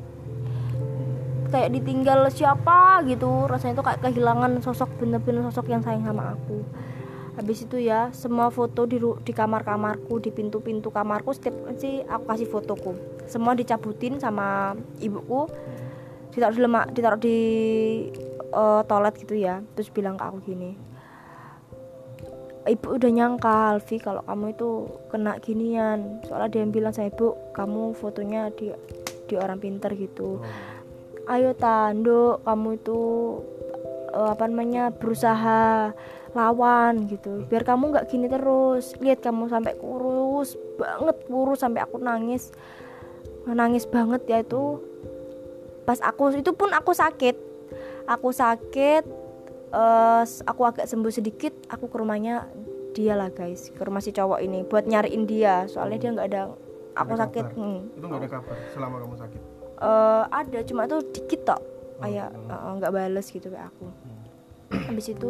Kayak 1.47 1.79
ditinggal 1.79 2.27
siapa 2.27 2.99
gitu 3.07 3.47
rasanya 3.47 3.79
itu 3.79 3.83
kayak 3.87 3.99
kehilangan 4.03 4.59
sosok 4.59 4.91
bener-bener 4.99 5.47
sosok 5.47 5.71
yang 5.71 5.79
sayang 5.79 6.03
sama 6.03 6.35
aku. 6.35 6.59
Habis 7.39 7.69
itu 7.69 7.79
ya 7.79 8.11
semua 8.11 8.51
foto 8.51 8.83
di 8.83 8.99
di 8.99 9.31
kamar-kamarku 9.31 10.19
di 10.19 10.35
pintu-pintu 10.35 10.91
kamarku 10.91 11.31
setiap 11.31 11.55
sih 11.79 12.03
aku 12.03 12.23
kasih 12.27 12.47
fotoku. 12.51 12.91
Semua 13.29 13.55
dicabutin 13.55 14.19
sama 14.19 14.75
ibuku 14.99 15.47
ditaruh 16.35 16.53
di 16.53 16.61
lemak 16.61 16.85
ditaruh 16.91 17.19
di 17.21 17.37
eh, 18.53 18.81
toilet 18.85 19.15
gitu 19.19 19.35
ya. 19.35 19.63
Terus 19.75 19.89
bilang 19.91 20.15
ke 20.15 20.23
aku 20.23 20.39
gini 20.43 20.97
ibu 22.67 22.99
udah 22.99 23.11
nyangka 23.11 23.79
Alfi 23.79 23.97
kalau 23.97 24.21
kamu 24.27 24.53
itu 24.53 24.69
kena 25.09 25.39
ginian. 25.39 26.19
Soalnya 26.27 26.51
dia 26.51 26.61
yang 26.67 26.75
bilang 26.75 26.91
sama 26.91 27.09
ibu 27.09 27.27
kamu 27.55 27.95
fotonya 27.95 28.51
di 28.53 28.75
di 29.27 29.33
orang 29.39 29.57
pinter 29.57 29.95
gitu. 29.95 30.43
Ayo 31.27 31.55
tanduk 31.55 32.43
kamu 32.43 32.69
itu 32.79 32.99
eh, 34.11 34.29
apa 34.35 34.43
namanya 34.51 34.91
berusaha 34.91 35.91
lawan 36.35 37.07
gitu. 37.07 37.47
Biar 37.47 37.63
kamu 37.63 37.95
nggak 37.95 38.07
gini 38.11 38.27
terus. 38.27 38.93
Lihat 38.99 39.23
kamu 39.23 39.47
sampai 39.47 39.73
kurus 39.79 40.59
banget 40.75 41.17
kurus 41.25 41.63
sampai 41.63 41.81
aku 41.81 41.97
nangis. 42.03 42.51
Nangis 43.47 43.87
banget 43.87 44.27
ya 44.27 44.43
itu. 44.43 44.83
Pas 45.87 46.03
aku 46.03 46.35
itu 46.35 46.51
pun 46.51 46.75
aku 46.75 46.91
sakit 46.91 47.46
aku 48.07 48.31
sakit 48.31 49.03
eh, 49.75 50.23
aku 50.23 50.61
agak 50.63 50.87
sembuh 50.87 51.11
sedikit 51.11 51.53
aku 51.67 51.91
ke 51.91 51.95
rumahnya 51.99 52.47
dia 52.95 53.13
lah 53.13 53.29
guys. 53.29 53.69
Ke 53.75 53.85
rumah 53.85 54.01
si 54.01 54.09
cowok 54.09 54.41
ini 54.41 54.65
buat 54.65 54.89
nyariin 54.89 55.29
dia. 55.29 55.69
Soalnya 55.69 55.97
dia 56.01 56.09
nggak 56.15 56.27
ada 56.33 56.43
aku 56.97 57.13
ada 57.13 57.21
sakit 57.27 57.45
kabar. 57.45 57.59
hmm. 57.61 57.79
Itu 57.99 58.05
nggak 58.09 58.21
ada 58.25 58.29
kabar 58.31 58.55
selama 58.73 58.95
kamu 59.03 59.15
sakit. 59.21 59.41
Eh, 59.77 60.23
ada 60.33 60.59
cuma 60.65 60.81
tuh 60.89 61.01
dikit 61.13 61.41
tok. 61.45 61.61
Kayak 62.01 62.29
hmm. 62.33 62.49
eh, 62.49 62.71
nggak 62.81 62.91
bales 62.95 63.27
gitu 63.29 63.47
kayak 63.53 63.67
aku. 63.69 63.85
Habis 64.73 65.07
itu 65.13 65.29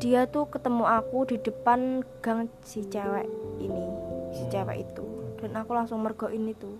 dia 0.00 0.24
tuh 0.24 0.48
ketemu 0.48 0.84
aku 0.88 1.28
di 1.28 1.36
depan 1.36 2.00
gang 2.24 2.48
si 2.64 2.82
cewek 2.88 3.28
ini 3.60 3.84
si 4.34 4.42
cewek 4.50 4.88
itu. 4.88 5.06
Dan 5.40 5.56
aku 5.56 5.72
langsung 5.72 6.02
mergoin 6.02 6.48
itu 6.50 6.74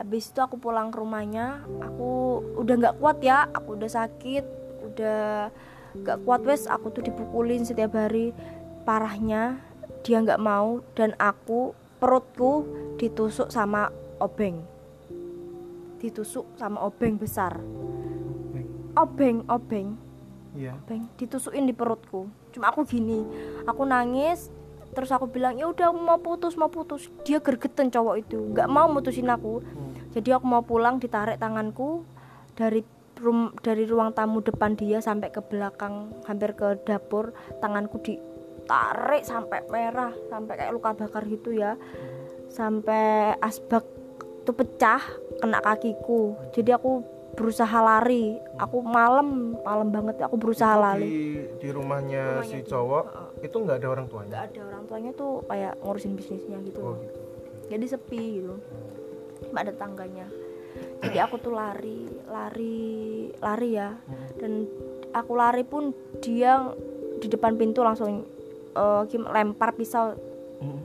habis 0.00 0.32
itu 0.32 0.40
aku 0.40 0.56
pulang 0.56 0.88
ke 0.88 0.96
rumahnya 0.96 1.60
aku 1.84 2.40
udah 2.56 2.74
nggak 2.80 2.96
kuat 2.96 3.20
ya 3.20 3.44
aku 3.52 3.76
udah 3.76 3.90
sakit 3.92 4.44
udah 4.80 5.52
nggak 5.96 6.18
kuat 6.22 6.40
wes 6.46 6.70
aku 6.70 6.94
tuh 6.94 7.02
dipukulin 7.02 7.66
setiap 7.66 7.94
hari. 7.98 8.30
Parahnya 8.86 9.60
dia 10.06 10.22
nggak 10.22 10.40
mau 10.40 10.80
dan 10.96 11.12
aku 11.20 11.76
perutku 12.00 12.64
ditusuk 12.96 13.52
sama 13.52 13.92
obeng. 14.22 14.64
Ditusuk 16.00 16.48
sama 16.56 16.80
obeng 16.80 17.20
besar. 17.20 17.60
Obeng. 18.96 19.44
Obeng 19.46 19.88
Iya. 20.50 20.74
obeng 20.82 21.06
ditusukin 21.14 21.62
di 21.62 21.74
perutku. 21.74 22.26
Cuma 22.50 22.74
aku 22.74 22.82
gini 22.82 23.22
aku 23.62 23.86
nangis 23.86 24.50
terus 24.90 25.14
aku 25.14 25.30
bilang 25.30 25.54
ya 25.54 25.70
udah 25.70 25.94
mau 25.94 26.18
putus 26.18 26.58
mau 26.58 26.66
putus. 26.66 27.06
Dia 27.22 27.38
gergeten 27.38 27.92
cowok 27.92 28.16
itu 28.18 28.38
nggak 28.50 28.66
mau 28.66 28.90
mutusin 28.90 29.30
aku 29.30 29.62
jadi 30.10 30.38
aku 30.38 30.44
mau 30.46 30.62
pulang 30.66 30.98
ditarik 30.98 31.38
tanganku 31.38 32.02
dari 32.58 32.82
rum 33.20 33.52
dari 33.60 33.84
ruang 33.84 34.10
tamu 34.16 34.40
depan 34.40 34.74
dia 34.74 34.98
sampai 34.98 35.28
ke 35.30 35.44
belakang 35.44 36.10
hampir 36.24 36.56
ke 36.56 36.80
dapur 36.82 37.30
tanganku 37.62 38.00
ditarik 38.02 39.22
sampai 39.22 39.62
merah 39.68 40.10
sampai 40.32 40.56
kayak 40.58 40.72
luka 40.74 40.96
bakar 40.96 41.22
gitu 41.30 41.54
ya. 41.54 41.78
Sampai 42.50 43.38
asbak 43.38 43.86
itu 44.42 44.50
pecah 44.50 44.98
kena 45.38 45.62
kakiku. 45.62 46.34
Jadi 46.50 46.74
aku 46.74 47.06
berusaha 47.38 47.78
lari. 47.78 48.34
Aku 48.58 48.82
malam 48.82 49.54
malam 49.62 49.94
banget 49.94 50.26
aku 50.26 50.34
berusaha 50.34 50.74
Itu 50.74 50.82
lari. 50.82 51.06
Di, 51.06 51.22
di 51.62 51.68
rumahnya, 51.70 52.42
si 52.42 52.66
cowok 52.66 53.38
itu 53.46 53.54
nggak 53.54 53.78
ada 53.78 53.88
orang 53.94 54.06
tuanya. 54.10 54.30
nggak 54.34 54.46
ada 54.50 54.60
orang 54.74 54.82
tuanya 54.90 55.10
tuh 55.14 55.46
kayak 55.46 55.78
ngurusin 55.78 56.18
bisnisnya 56.18 56.58
gitu. 56.66 56.80
Oh 56.82 56.98
gitu. 56.98 57.18
jadi 57.70 57.86
sepi 57.86 58.42
gitu 58.42 58.58
nggak 59.48 59.64
ada 59.64 59.74
tangganya. 59.76 60.26
Jadi 61.00 61.16
aku 61.18 61.40
tuh 61.40 61.56
lari 61.56 62.04
lari 62.28 62.88
lari 63.40 63.70
ya. 63.74 63.96
Dan 64.36 64.68
aku 65.10 65.32
lari 65.34 65.64
pun 65.64 65.90
dia 66.20 66.60
di 67.18 67.26
depan 67.26 67.56
pintu 67.56 67.80
langsung 67.80 68.24
gim- 69.08 69.28
lempar 69.28 69.72
pisau 69.74 70.14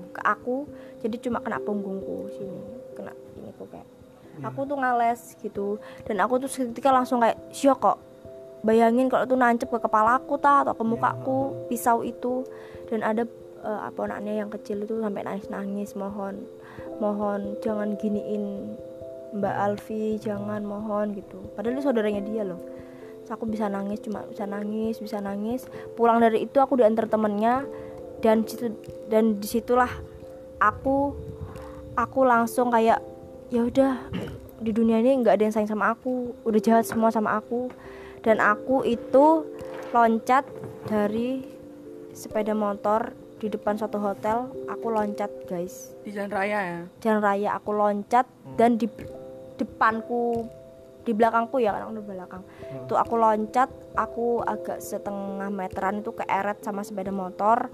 ke 0.09 0.21
aku. 0.23 0.65
Jadi 1.03 1.19
cuma 1.21 1.43
kena 1.43 1.59
punggungku 1.59 2.31
sini 2.31 2.63
kena 2.95 3.11
ini 3.37 3.51
kok 3.53 3.67
kayak. 3.69 3.87
Iya. 4.35 4.51
aku 4.51 4.59
tuh 4.67 4.77
ngales 4.79 5.21
gitu. 5.39 5.67
Dan 6.03 6.19
aku 6.19 6.43
tuh 6.43 6.49
seketika 6.51 6.91
langsung 6.91 7.23
kayak 7.23 7.39
syok 7.55 7.79
kok 7.79 7.97
bayangin 8.65 9.07
kalau 9.07 9.29
tuh 9.29 9.37
nancep 9.37 9.69
ke 9.69 9.79
kepala 9.79 10.17
aku 10.17 10.35
ta 10.41 10.65
atau 10.65 10.73
ke 10.73 10.83
Iya, 10.83 10.89
mukaku 10.91 11.39
pisau 11.69 12.03
itu. 12.03 12.43
Dan 12.89 13.05
ada 13.05 13.23
eh, 13.63 13.79
apa 13.85 13.99
anaknya 14.09 14.43
yang 14.43 14.49
kecil 14.51 14.83
itu 14.83 14.99
sampai 14.99 15.23
nangis 15.23 15.47
nangis 15.47 15.91
mohon 15.95 16.43
mohon 16.99 17.59
jangan 17.59 17.99
giniin 17.99 18.75
Mbak 19.35 19.55
Alfi 19.55 20.15
jangan 20.21 20.63
mohon 20.63 21.11
gitu. 21.11 21.43
Padahal 21.53 21.75
itu 21.75 21.83
saudaranya 21.83 22.23
dia 22.23 22.47
loh. 22.47 22.61
Terus 23.23 23.31
aku 23.35 23.49
bisa 23.49 23.67
nangis 23.67 23.99
cuma 23.99 24.23
bisa 24.29 24.47
nangis 24.47 24.95
bisa 25.03 25.19
nangis. 25.19 25.67
Pulang 25.99 26.23
dari 26.23 26.47
itu 26.47 26.57
aku 26.61 26.79
diantar 26.79 27.11
temennya 27.11 27.67
dan 28.23 28.47
situ 28.47 28.71
dan 29.11 29.37
di 29.41 29.47
situlah 29.47 29.91
aku 30.63 31.11
aku 31.99 32.19
langsung 32.23 32.71
kayak 32.71 33.03
ya 33.51 33.67
udah 33.67 33.99
di 34.63 34.71
dunia 34.71 35.03
ini 35.03 35.19
nggak 35.19 35.35
ada 35.35 35.43
yang 35.43 35.53
sayang 35.53 35.71
sama 35.71 35.91
aku. 35.91 36.31
Udah 36.47 36.59
jahat 36.63 36.87
semua 36.87 37.11
sama 37.11 37.35
aku. 37.35 37.67
Dan 38.23 38.39
aku 38.41 38.87
itu 38.87 39.45
loncat 39.93 40.47
dari 40.87 41.45
sepeda 42.15 42.55
motor 42.55 43.24
di 43.35 43.51
depan 43.51 43.75
suatu 43.75 43.99
hotel 43.99 44.47
aku 44.71 44.87
loncat 44.91 45.31
guys. 45.47 45.91
Di 46.07 46.15
jalan 46.15 46.31
raya 46.31 46.59
ya? 46.63 46.79
Jalan 47.03 47.21
raya 47.21 47.49
aku 47.59 47.71
loncat 47.75 48.25
dan 48.55 48.79
di 48.79 48.87
depanku 49.59 50.47
di 51.05 51.13
belakangku 51.13 51.61
ya 51.61 51.75
kan 51.75 51.85
aku 51.85 51.93
di 51.99 52.03
belakang. 52.03 52.43
Itu 52.87 52.95
aku 52.95 53.13
loncat 53.19 53.69
aku 53.93 54.41
agak 54.41 54.79
setengah 54.81 55.51
meteran 55.51 56.01
itu 56.01 56.15
keeret 56.15 56.63
sama 56.63 56.81
sepeda 56.81 57.11
motor 57.11 57.69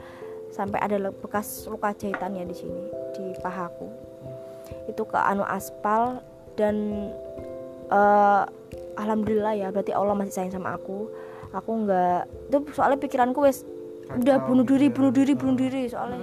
sampai 0.51 0.83
ada 0.83 0.99
bekas 1.15 1.63
luka 1.71 1.95
jahitannya 1.95 2.43
di 2.43 2.55
sini 2.57 2.83
di 3.15 3.25
pahaku. 3.39 3.87
Itu 4.89 5.07
ke 5.07 5.15
anu 5.15 5.45
aspal 5.47 6.19
dan 6.59 7.07
eh, 7.87 8.43
alhamdulillah 8.99 9.55
ya 9.55 9.67
berarti 9.71 9.93
Allah 9.95 10.17
masih 10.17 10.33
sayang 10.35 10.53
sama 10.57 10.75
aku. 10.75 11.07
Aku 11.55 11.87
nggak 11.87 12.51
itu 12.51 12.57
soalnya 12.75 12.99
pikiranku 12.99 13.43
wes 13.43 13.63
udah 14.19 14.37
bunuh 14.43 14.65
diri 14.67 14.87
ya. 14.87 14.93
bunuh 14.93 15.11
diri 15.13 15.33
bunuh 15.37 15.55
diri. 15.55 15.81
soalnya 15.87 16.19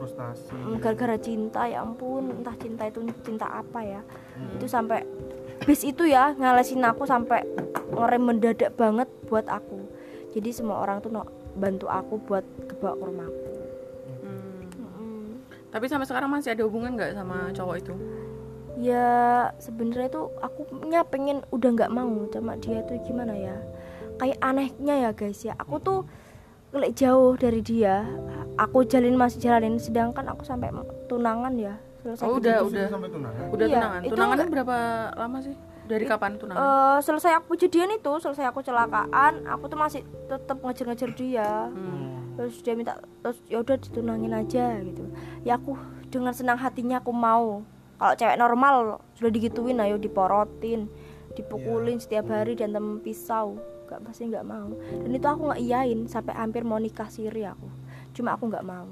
frustasi. 0.00 0.50
Mm, 0.54 0.76
gara-gara 0.82 1.16
cinta 1.20 1.62
ya 1.70 1.84
ampun. 1.86 2.42
Entah 2.42 2.56
cinta 2.58 2.88
itu 2.90 3.04
cinta 3.22 3.46
apa 3.46 3.80
ya. 3.84 4.00
Itu 4.58 4.66
sampai 4.66 5.06
bis 5.62 5.86
itu 5.86 6.04
ya 6.08 6.34
ngalesin 6.34 6.82
aku 6.82 7.06
sampai 7.06 7.46
ngerem 7.94 8.22
mendadak 8.22 8.74
banget 8.74 9.06
buat 9.30 9.46
aku. 9.46 9.86
Jadi 10.34 10.50
semua 10.50 10.82
orang 10.82 10.98
tuh 10.98 11.14
no- 11.14 11.30
bantu 11.54 11.86
aku 11.86 12.18
buat 12.18 12.42
kebawa 12.66 12.98
ke 12.98 13.04
rumahku 13.06 13.42
Hmm. 14.24 14.66
Mm-mm. 14.74 15.38
tapi 15.70 15.86
sampai 15.86 16.06
sekarang 16.06 16.30
masih 16.30 16.50
ada 16.50 16.66
hubungan 16.66 16.98
nggak 16.98 17.14
sama 17.14 17.54
cowok 17.54 17.76
itu? 17.78 17.94
Ya 18.74 19.06
sebenarnya 19.62 20.10
tuh 20.10 20.34
aku 20.42 20.66
nya 20.90 21.06
pengen 21.06 21.46
udah 21.54 21.70
nggak 21.70 21.94
mau 21.94 22.10
sama 22.34 22.58
dia 22.58 22.82
tuh 22.82 22.98
gimana 23.06 23.38
ya? 23.38 23.54
Kayak 24.18 24.38
anehnya 24.42 24.94
ya 25.06 25.10
guys 25.14 25.46
ya. 25.46 25.54
Aku 25.62 25.78
tuh 25.78 26.02
lek 26.78 26.92
jauh 26.98 27.34
dari 27.38 27.60
dia 27.60 28.06
aku 28.54 28.86
jalin 28.86 29.14
masih 29.14 29.42
jalanin 29.42 29.78
sedangkan 29.78 30.26
aku 30.30 30.46
sampai 30.46 30.70
tunangan 31.10 31.54
ya 31.58 31.74
selesai 32.04 32.24
oh 32.28 32.36
udah 32.36 32.56
udah. 32.68 32.86
Sampai 32.92 33.08
tunangan? 33.08 33.44
Udah 33.48 33.66
Iya, 33.66 33.76
tunangan. 33.80 34.00
itu 34.04 34.12
tunangannya 34.12 34.46
berapa 34.52 34.76
lama 35.16 35.38
sih? 35.40 35.54
Dari 35.84 36.04
kapan 36.04 36.36
tunangan? 36.36 36.60
Eh, 36.60 36.98
selesai 37.00 37.32
aku 37.40 37.56
jadian 37.56 37.96
itu 37.96 38.12
selesai 38.20 38.44
aku 38.44 38.60
celakaan 38.60 39.48
aku 39.48 39.64
tuh 39.72 39.78
masih 39.80 40.00
tetap 40.28 40.60
ngejar-ngejar 40.60 41.10
dia. 41.16 41.72
Hmm. 41.72 42.12
terus 42.34 42.66
dia 42.66 42.74
minta 42.74 42.98
terus 43.22 43.38
ya 43.46 43.62
udah 43.62 43.78
ditunangin 43.78 44.34
aja 44.34 44.74
gitu. 44.82 45.06
Ya 45.46 45.54
aku 45.54 45.78
dengan 46.10 46.34
senang 46.34 46.58
hatinya 46.58 46.98
aku 46.98 47.14
mau. 47.14 47.62
Kalau 47.94 48.14
cewek 48.18 48.36
normal 48.36 48.98
sudah 49.14 49.30
digituin 49.30 49.78
ayo 49.78 50.02
diporotin 50.02 50.90
dipukulin 51.34 52.02
setiap 52.02 52.26
hari 52.30 52.58
dan 52.58 52.74
tem 52.74 52.98
pisau 53.00 53.58
gak 53.84 54.00
pasti 54.04 54.28
nggak 54.28 54.46
mau. 54.46 54.72
Dan 55.04 55.10
itu 55.12 55.26
aku 55.26 55.52
nggak 55.52 55.62
iyain 55.62 56.00
sampai 56.08 56.34
hampir 56.34 56.62
mau 56.64 56.80
nikah 56.80 57.08
siri 57.08 57.44
aku. 57.44 57.68
Cuma 58.12 58.34
aku 58.34 58.48
nggak 58.48 58.66
mau. 58.66 58.86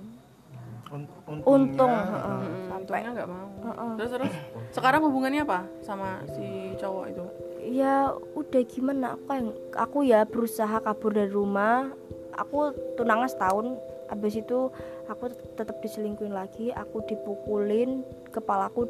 Un- 0.92 1.08
untung 1.24 1.40
untungnya, 1.48 2.04
heeh, 2.04 2.20
Hmm, 2.20 2.68
sampai 2.68 2.80
untungnya 2.84 3.10
nggak 3.16 3.30
mau. 3.32 3.48
Heeh. 3.64 3.92
terus 3.96 4.10
terus 4.12 4.32
sekarang 4.76 5.00
hubungannya 5.08 5.40
apa 5.48 5.64
sama 5.80 6.20
si 6.36 6.76
cowok 6.76 7.04
itu? 7.08 7.24
Ya 7.72 8.12
udah 8.36 8.62
gimana? 8.68 9.16
Aku 9.16 9.30
yang 9.32 9.48
aku 9.72 9.98
ya 10.04 10.20
berusaha 10.28 10.76
kabur 10.84 11.16
dari 11.16 11.32
rumah. 11.32 11.88
Aku 12.36 12.76
tunangan 13.00 13.28
setahun. 13.28 13.66
Habis 14.12 14.44
itu 14.44 14.68
aku 15.08 15.32
tet- 15.32 15.64
tetap 15.64 15.80
diselingkuhin 15.80 16.36
lagi. 16.36 16.68
Aku 16.76 17.00
dipukulin 17.08 18.04
kepalaku 18.28 18.84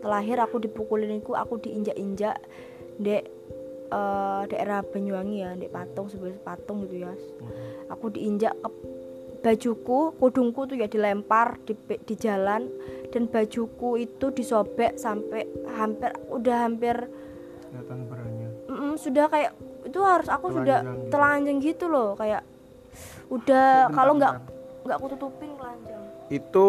terakhir 0.00 0.40
aku 0.42 0.58
dipukulin 0.58 1.20
itu 1.22 1.36
aku 1.36 1.60
diinjak-injak 1.60 2.36
dek 2.98 3.30
eh, 3.94 4.42
daerah 4.50 4.82
Banyuwangi 4.82 5.36
ya 5.38 5.54
dek 5.54 5.70
patung 5.70 6.10
sebelah 6.10 6.34
patung 6.42 6.82
gitu 6.84 7.06
ya 7.06 7.14
aku 7.86 8.10
diinjak 8.10 8.58
ke 8.58 8.68
bajuku 9.40 10.16
kudungku 10.16 10.64
tuh 10.64 10.74
ya 10.74 10.88
dilempar 10.88 11.60
di, 11.62 11.76
di 12.00 12.14
jalan 12.16 12.64
dan 13.12 13.28
bajuku 13.28 14.00
itu 14.00 14.32
disobek 14.32 14.96
sampai 14.96 15.44
hampir 15.70 16.10
udah 16.28 16.64
hampir 16.64 16.96
kelihatan 17.68 17.98
beranya 18.08 18.48
Mm-mm, 18.66 18.92
sudah 18.96 19.28
kayak 19.28 19.52
itu 19.84 20.00
harus 20.00 20.26
aku 20.26 20.48
sudah 20.48 20.80
Telanjang 20.80 20.96
gitu. 20.96 21.10
telanjang 21.12 21.58
gitu 21.60 21.84
loh 21.86 22.16
kayak 22.16 22.40
udah 23.28 23.92
kalau 23.92 24.16
nggak 24.16 24.32
nggak 24.84 24.96
aku 24.96 25.06
tutupin 25.12 25.52
telanjang. 25.56 26.00
Itu 26.24 26.66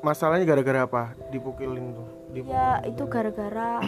masalahnya 0.00 0.48
gara-gara 0.48 0.80
apa? 0.84 1.02
Dipukulin 1.28 1.92
tuh 1.92 2.08
Dipukul. 2.32 2.56
ya 2.56 2.80
itu 2.88 3.04
gara-gara 3.04 3.84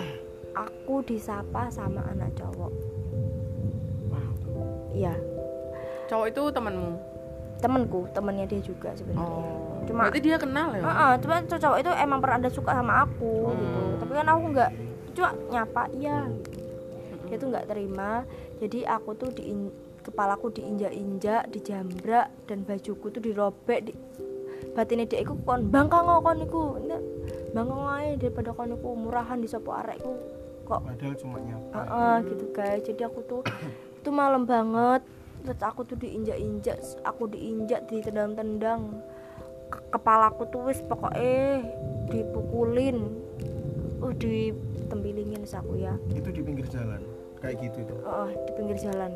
aku 0.55 1.03
disapa 1.07 1.71
sama 1.71 2.05
anak 2.11 2.35
cowok. 2.39 2.73
Iya. 4.95 5.15
Cowok 6.11 6.27
itu 6.27 6.43
temanmu 6.51 6.91
temenku 7.61 8.09
temennya 8.17 8.49
dia 8.49 8.61
juga 8.65 8.91
sebenarnya. 8.97 9.29
Oh. 9.45 9.85
Cuma- 9.85 10.09
berarti 10.09 10.21
dia 10.25 10.37
kenal 10.41 10.73
ya? 10.73 10.83
Heeh, 10.83 11.13
cuma 11.21 11.35
tuh 11.45 11.61
cowok 11.61 11.79
itu 11.85 11.91
emang 11.93 12.19
pernah 12.25 12.37
ada 12.41 12.51
suka 12.51 12.73
sama 12.73 13.05
aku 13.05 13.53
gitu. 13.53 13.81
Hmm. 13.81 13.97
tapi 14.01 14.13
kan 14.17 14.27
aku 14.33 14.41
nggak 14.57 14.71
cuma 15.13 15.31
nyapa 15.53 15.83
iya. 15.93 16.19
Gitu. 16.25 17.29
dia 17.29 17.37
tuh 17.39 17.49
nggak 17.53 17.67
terima. 17.71 18.25
Jadi 18.59 18.79
aku 18.89 19.11
tuh 19.15 19.31
di 19.31 19.45
kepalaku 20.01 20.51
diinjak-injak 20.57 21.53
dijambrak 21.53 22.33
dan 22.49 22.65
bajuku 22.65 23.07
tuh 23.13 23.23
dirobek 23.23 23.87
di 23.87 23.93
batinnya 24.73 25.07
dia 25.07 25.21
iku 25.21 25.37
kon 25.45 25.69
bangkang 25.69 26.09
kon 26.09 26.41
iku 26.41 26.81
Ini 26.81 26.97
bangkang 27.53 27.85
aja 27.87 28.17
daripada 28.17 28.51
kon 28.57 28.73
iku 28.73 28.89
murahan 28.97 29.39
di 29.39 29.49
sopo 29.51 29.77
arekku 29.77 30.40
kok. 30.71 30.81
Padahal 30.87 31.15
cuma 31.19 31.37
nyapa. 31.43 31.75
Heeh, 31.75 32.17
gitu 32.31 32.45
guys. 32.55 32.83
Jadi 32.87 33.03
aku 33.03 33.21
tuh 33.27 33.43
itu 33.99 34.11
malam 34.15 34.47
banget. 34.47 35.03
Terus 35.43 35.61
aku 35.65 35.83
tuh 35.89 35.97
diinjak-injak 35.99 36.79
aku 37.03 37.27
diinjak 37.27 37.91
ditendang-tendang. 37.91 39.03
Ke- 39.71 39.87
kepalaku 39.91 40.47
tuh 40.55 40.71
wis 40.71 40.79
pokoknya 40.87 41.67
dipukulin. 42.07 43.11
Uh 44.01 44.15
ditempilingin 44.17 45.45
terus 45.45 45.59
aku 45.59 45.77
ya. 45.77 45.99
Itu 46.15 46.31
di 46.31 46.41
pinggir 46.41 46.65
jalan 46.71 47.03
kayak 47.41 47.57
gitu 47.65 47.89
tuh 47.89 47.99
Heeh, 48.05 48.31
di 48.47 48.53
pinggir 48.57 48.79
jalan. 48.81 49.13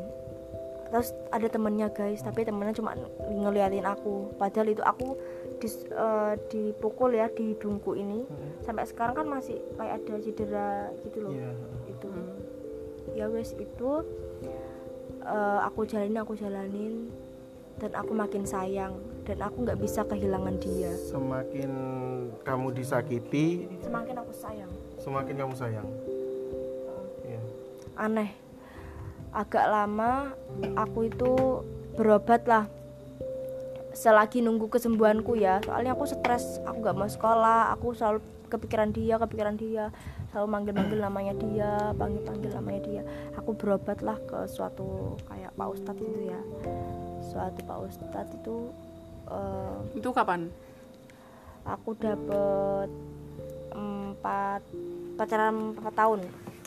Terus 0.91 1.09
ada 1.33 1.47
temennya 1.49 1.87
guys. 1.89 2.21
Tapi 2.21 2.45
temennya 2.45 2.75
cuma 2.77 2.93
ngeliatin 3.25 3.87
aku. 3.87 4.29
Padahal 4.37 4.69
itu 4.69 4.83
aku 4.85 5.17
dis- 5.65 5.89
eh, 5.89 6.33
dipukul 6.47 7.09
ya 7.11 7.25
di 7.27 7.57
dungku 7.57 7.97
ini. 7.97 8.21
Sampai 8.61 8.85
sekarang 8.85 9.17
kan 9.17 9.27
masih 9.27 9.57
kayak 9.73 9.97
ada 9.99 10.13
cedera 10.21 10.69
gitu 11.01 11.17
loh. 11.19 11.33
Iya 11.33 11.51
itu 11.89 12.05
Hmm. 12.05 12.37
ya 13.13 13.25
wes 13.27 13.57
itu 13.57 13.89
eh, 15.25 15.59
aku 15.65 15.83
jalanin 15.83 16.21
aku 16.21 16.33
jalanin 16.33 17.09
dan 17.75 17.91
aku 17.91 18.13
makin 18.13 18.45
sayang 18.45 18.93
dan 19.25 19.41
aku 19.41 19.65
nggak 19.65 19.81
bisa 19.81 20.05
kehilangan 20.05 20.55
dia. 20.61 20.93
Semakin 20.95 21.71
kamu 22.41 22.71
disakiti 22.71 23.65
semakin 23.81 24.15
aku 24.15 24.31
sayang. 24.31 24.71
semakin 24.95 25.33
kamu 25.35 25.53
sayang. 25.53 25.87
Iya. 27.21 27.41
aneh. 27.97 28.31
Agak 29.31 29.67
lama 29.67 30.31
aku 30.77 31.09
itu 31.09 31.31
berobat 31.93 32.45
lah 32.45 32.71
selagi 33.95 34.43
nunggu 34.43 34.67
kesembuhanku 34.67 35.39
ya. 35.39 35.63
Soalnya 35.63 35.95
aku 35.95 36.05
stres 36.05 36.59
aku 36.67 36.83
nggak 36.83 36.97
mau 36.99 37.09
sekolah 37.09 37.71
aku 37.73 37.95
selalu 37.95 38.19
kepikiran 38.51 38.91
dia 38.91 39.15
kepikiran 39.17 39.55
dia. 39.55 39.89
Selalu 40.29 40.47
manggil 40.51 40.73
manggil 40.75 40.99
namanya 40.99 41.33
dia 41.39 41.71
panggil 41.95 42.21
panggil 42.27 42.51
namanya 42.51 42.81
dia. 42.83 43.01
Aku 43.39 43.55
berobat 43.55 44.03
lah 44.03 44.19
ke 44.27 44.45
suatu 44.51 45.15
kayak 45.31 45.55
pak 45.55 45.67
ustadz 45.71 46.03
itu 46.03 46.29
ya. 46.29 46.39
Suatu 47.23 47.59
pak 47.63 47.77
ustadz 47.87 48.35
itu 48.35 48.69
eh, 49.31 49.97
itu 49.97 50.09
kapan? 50.11 50.51
aku 51.65 51.97
dapet 51.97 52.89
empat 53.73 54.61
pacaran 55.17 55.73
empat 55.73 55.93
tahun. 55.97 56.19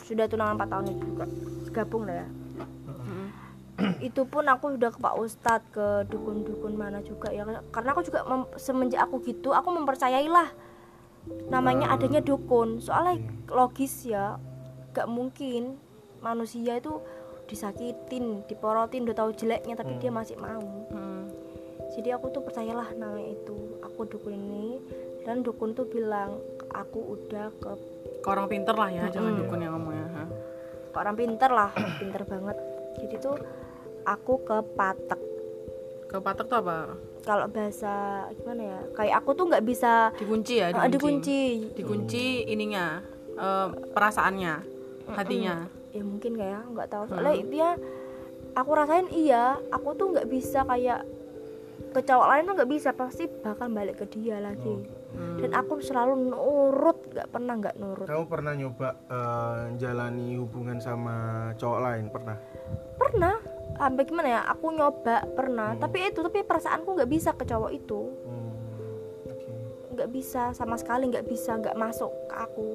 Sudah 0.03 0.25
tunangan 0.27 0.59
empat 0.59 0.69
tahun 0.69 0.85
itu 0.91 1.03
juga. 1.07 1.25
Gabung 1.71 2.03
lah 2.05 2.25
ya. 2.25 2.27
itu 4.07 4.21
pun 4.27 4.45
aku 4.45 4.75
udah 4.75 4.89
ke 4.91 4.99
Pak 4.99 5.15
Ustadz 5.15 5.69
ke 5.71 5.87
dukun-dukun 6.11 6.75
mana 6.75 6.99
juga 7.01 7.31
ya. 7.31 7.43
Karena 7.71 7.95
aku 7.95 8.01
juga 8.03 8.23
mem- 8.27 8.51
semenjak 8.55 9.07
aku 9.07 9.23
gitu 9.23 9.51
aku 9.51 9.69
mempercayailah 9.73 10.49
namanya 11.49 11.91
adanya 11.93 12.19
dukun. 12.19 12.79
Soalnya 12.79 13.19
logis 13.49 14.05
ya 14.05 14.37
gak 14.91 15.07
mungkin 15.07 15.77
manusia 16.19 16.77
itu 16.77 16.99
disakitin 17.49 18.45
diporotin 18.45 19.09
udah 19.09 19.17
tahu 19.17 19.33
jeleknya 19.33 19.73
tapi 19.73 19.97
dia 19.97 20.13
masih 20.13 20.37
mau. 20.37 20.61
Hmm. 20.93 21.25
jadi 21.97 22.21
aku 22.21 22.29
tuh 22.29 22.45
percayalah 22.45 22.93
namanya 22.93 23.33
itu. 23.33 23.57
Aku 23.81 24.05
dukun 24.05 24.37
ini 24.37 24.77
dan 25.25 25.41
dukun 25.41 25.73
tuh 25.73 25.89
bilang 25.89 26.37
aku 26.69 27.17
udah 27.17 27.49
ke 27.57 27.71
Ke 28.19 28.27
orang 28.29 28.45
pinter 28.51 28.75
lah 28.77 28.89
ya, 28.91 29.09
jangan 29.09 29.33
dukun 29.39 29.59
yang 29.63 29.73
ngomongnya. 29.73 30.05
ha. 30.13 30.23
ke 30.89 30.97
orang 30.97 31.15
pinter 31.17 31.49
lah 31.49 31.69
pinter 32.01 32.21
banget. 32.25 32.57
Jadi 32.99 33.15
tuh 33.17 33.35
aku 34.03 34.43
ke 34.43 34.57
patek. 34.75 35.21
Ke 36.09 36.17
patek 36.17 36.45
tuh 36.47 36.59
apa? 36.61 36.77
kalau 37.19 37.45
bahasa 37.51 38.25
gimana 38.33 38.61
ya? 38.63 38.79
Kayak 38.95 39.15
aku 39.23 39.29
tuh 39.35 39.45
nggak 39.51 39.65
bisa 39.67 40.09
Dikunci 40.17 40.53
ya, 40.57 40.73
Ah, 40.73 40.87
dikunci. 40.87 41.69
dikunci. 41.69 41.75
Dikunci 41.77 42.23
ininya, 42.49 43.03
eh, 43.37 43.67
perasaannya, 43.93 44.53
hatinya. 45.13 45.67
ya 45.89 46.01
mungkin 46.05 46.37
kayak 46.37 46.69
nggak 46.69 46.89
tahu. 46.89 47.03
Soalnya 47.09 47.33
dia 47.49 47.69
aku 48.53 48.71
rasain 48.73 49.09
iya 49.09 49.57
aku 49.69 49.93
tuh 49.97 50.13
nggak 50.13 50.29
bisa 50.29 50.61
kayak 50.65 51.01
ke 51.89 52.01
cowok 52.05 52.27
lain 52.29 52.43
tuh 52.45 52.53
nggak 52.61 52.71
bisa 52.71 52.89
pasti 52.93 53.23
bakal 53.25 53.73
balik 53.73 53.97
ke 53.97 54.05
dia 54.09 54.37
lagi. 54.37 54.85
Dan 55.41 55.57
aku 55.57 55.81
selalu 55.81 56.29
nurut 56.29 57.09
nggak 57.09 57.27
pernah 57.33 57.53
nggak 57.57 57.75
nurut. 57.81 58.05
Kamu 58.05 58.25
pernah 58.29 58.53
nyoba 58.53 58.89
eh, 59.09 59.61
jalani 59.81 60.37
hubungan 60.37 60.77
sama 60.77 61.49
cowok 61.57 61.79
lain? 61.81 62.05
Pernah? 62.13 62.37
pernah 62.99 63.41
sampai 63.79 64.03
gimana 64.03 64.27
ya 64.27 64.41
aku 64.43 64.75
nyoba 64.75 65.23
pernah. 65.31 65.71
Tapi 65.79 66.11
itu 66.11 66.19
tapi 66.19 66.43
perasaanku 66.43 66.99
nggak 66.99 67.09
bisa 67.09 67.31
ke 67.31 67.47
cowok 67.47 67.71
itu. 67.71 68.11
Hmm, 68.27 68.51
nggak 69.95 70.09
bisa 70.11 70.51
sama 70.51 70.75
sekali 70.75 71.07
nggak 71.07 71.25
bisa 71.25 71.55
nggak 71.55 71.79
masuk 71.79 72.11
ke 72.27 72.35
aku. 72.35 72.69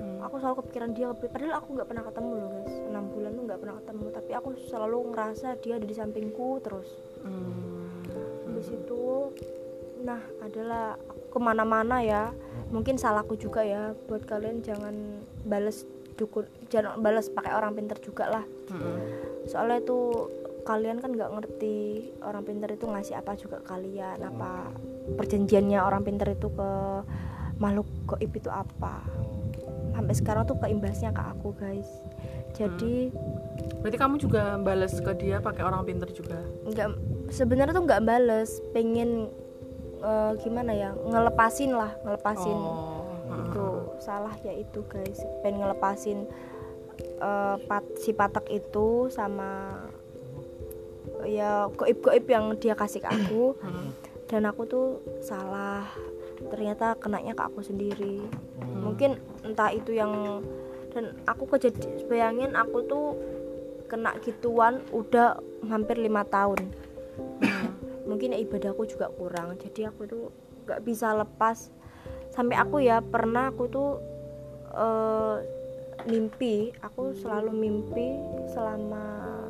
Hmm. 0.00 0.16
aku 0.24 0.40
selalu 0.40 0.64
kepikiran 0.64 0.96
dia 0.96 1.12
padahal 1.12 1.60
aku 1.60 1.76
nggak 1.76 1.88
pernah 1.92 2.04
ketemu 2.08 2.30
loh 2.40 2.48
guys. 2.56 2.74
Enam 2.88 3.04
bulan 3.12 3.30
tuh 3.36 3.44
nggak 3.44 3.60
pernah 3.60 3.76
ketemu 3.84 4.04
tapi 4.08 4.30
aku 4.32 4.48
selalu 4.72 4.98
ngerasa 5.12 5.48
dia 5.60 5.76
ada 5.76 5.86
di 5.86 5.96
sampingku 5.96 6.48
terus. 6.64 6.88
Hmm. 7.20 8.00
habis 8.48 8.68
itu 8.72 9.30
nah 10.00 10.20
adalah 10.40 10.96
aku 10.96 11.36
ke 11.36 11.38
mana-mana 11.38 12.00
ya. 12.00 12.32
Mungkin 12.72 12.96
salahku 12.96 13.36
juga 13.36 13.60
ya 13.60 13.92
buat 14.08 14.24
kalian 14.24 14.64
jangan 14.64 15.20
bales 15.44 15.84
dukun 16.16 16.48
jangan 16.72 16.96
bales 17.04 17.28
pakai 17.28 17.52
orang 17.52 17.76
pinter 17.76 18.00
juga 18.00 18.24
lah. 18.40 18.44
Hmm. 18.72 19.04
soalnya 19.44 19.84
itu 19.84 20.30
kalian 20.64 21.00
kan 21.00 21.12
nggak 21.16 21.30
ngerti 21.32 22.10
orang 22.20 22.42
pinter 22.44 22.68
itu 22.70 22.84
ngasih 22.84 23.14
apa 23.16 23.32
juga 23.34 23.58
kalian 23.64 24.20
apa 24.20 24.70
perjanjiannya 25.16 25.80
orang 25.80 26.04
pinter 26.04 26.32
itu 26.32 26.48
ke 26.52 26.70
makhluk 27.60 27.88
goib 28.08 28.32
itu 28.32 28.48
apa. 28.48 29.04
Sampai 29.92 30.14
sekarang 30.16 30.48
tuh 30.48 30.56
keimbasnya 30.56 31.12
ke 31.12 31.22
aku 31.22 31.52
guys. 31.56 31.88
Jadi 32.56 33.12
Berarti 33.80 33.96
kamu 33.96 34.16
juga 34.20 34.56
balas 34.60 34.96
ke 34.96 35.12
dia 35.16 35.40
pakai 35.40 35.62
orang 35.64 35.84
pinter 35.84 36.08
juga. 36.12 36.40
nggak 36.68 36.88
sebenarnya 37.32 37.72
tuh 37.76 37.84
nggak 37.84 38.02
bales 38.04 38.50
pengen 38.72 39.28
eh, 40.00 40.32
gimana 40.40 40.72
ya 40.72 40.90
ngelepasin 40.96 41.72
lah 41.76 41.92
ngelepasin. 42.04 42.58
Oh. 42.58 42.98
itu 43.30 43.66
salah 44.02 44.34
ya 44.42 44.50
itu 44.50 44.82
guys. 44.88 45.20
Pengen 45.44 45.62
ngelepasin 45.62 46.26
eh, 47.20 47.56
pat- 47.68 47.94
si 48.00 48.10
patek 48.16 48.46
itu 48.50 49.12
sama 49.12 49.84
ya 51.26 51.68
goib-goib 51.74 52.24
yang 52.28 52.56
dia 52.56 52.74
kasih 52.76 53.02
ke 53.04 53.08
aku. 53.08 53.56
Hmm. 53.60 53.90
dan 54.30 54.46
aku 54.46 54.62
tuh 54.62 54.88
salah. 55.18 55.90
Ternyata 56.38 56.94
kenanya 57.02 57.34
ke 57.34 57.42
aku 57.50 57.66
sendiri. 57.66 58.22
Mungkin 58.62 59.18
entah 59.42 59.74
itu 59.74 59.90
yang 59.98 60.40
dan 60.94 61.18
aku 61.26 61.50
kejadian 61.50 62.06
bayangin 62.06 62.54
aku 62.54 62.82
tuh 62.86 63.06
kena 63.90 64.14
gituan 64.22 64.86
udah 64.94 65.42
hampir 65.66 65.98
lima 65.98 66.22
tahun. 66.30 66.70
Mungkin 68.08 68.38
ibadahku 68.38 68.86
juga 68.86 69.10
kurang. 69.10 69.58
Jadi 69.58 69.90
aku 69.90 70.06
tuh 70.06 70.24
nggak 70.64 70.86
bisa 70.86 71.10
lepas. 71.10 71.74
Sampai 72.30 72.54
aku 72.54 72.78
ya 72.78 73.02
pernah 73.02 73.50
aku 73.50 73.66
tuh 73.66 73.90
eh, 74.78 75.36
mimpi. 76.06 76.70
Aku 76.86 77.18
selalu 77.18 77.50
mimpi 77.50 78.14
selama 78.54 79.49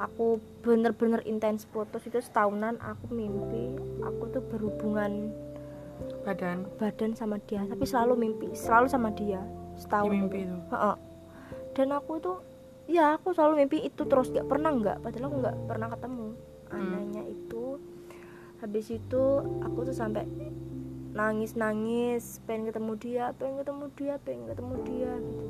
aku 0.00 0.40
bener-bener 0.64 1.20
intens 1.28 1.68
putus 1.68 2.00
itu 2.08 2.24
setahunan 2.24 2.80
aku 2.80 3.12
mimpi 3.12 3.76
aku 4.00 4.32
tuh 4.32 4.42
berhubungan 4.48 5.28
Badan? 6.24 6.64
badan 6.80 7.12
sama 7.12 7.36
dia 7.44 7.60
tapi 7.68 7.84
selalu 7.84 8.16
mimpi 8.16 8.48
selalu 8.56 8.88
sama 8.88 9.12
dia 9.12 9.44
di 9.76 9.80
setahun 9.84 10.08
mimpi 10.08 10.48
itu. 10.48 10.56
Dan 11.76 11.88
aku 11.94 12.12
tuh 12.20 12.38
ya 12.88 13.16
aku 13.16 13.32
selalu 13.36 13.64
mimpi 13.64 13.84
itu 13.84 14.02
terus 14.08 14.32
gak 14.32 14.48
pernah 14.48 14.72
nggak 14.74 15.04
padahal 15.04 15.28
aku 15.28 15.36
nggak 15.44 15.56
pernah 15.68 15.88
ketemu. 15.92 16.28
Anehnya 16.70 17.22
itu 17.28 17.64
habis 18.60 18.86
itu 18.92 19.24
aku 19.64 19.78
tuh 19.88 19.96
sampai 19.96 20.24
nangis 21.10 21.58
nangis 21.58 22.38
pengen 22.46 22.70
ketemu 22.70 22.92
dia 23.00 23.24
pengen 23.34 23.56
ketemu 23.64 23.84
dia 23.96 24.14
pengen 24.22 24.44
ketemu 24.48 24.74
dia 24.84 25.12
gitu. 25.20 25.46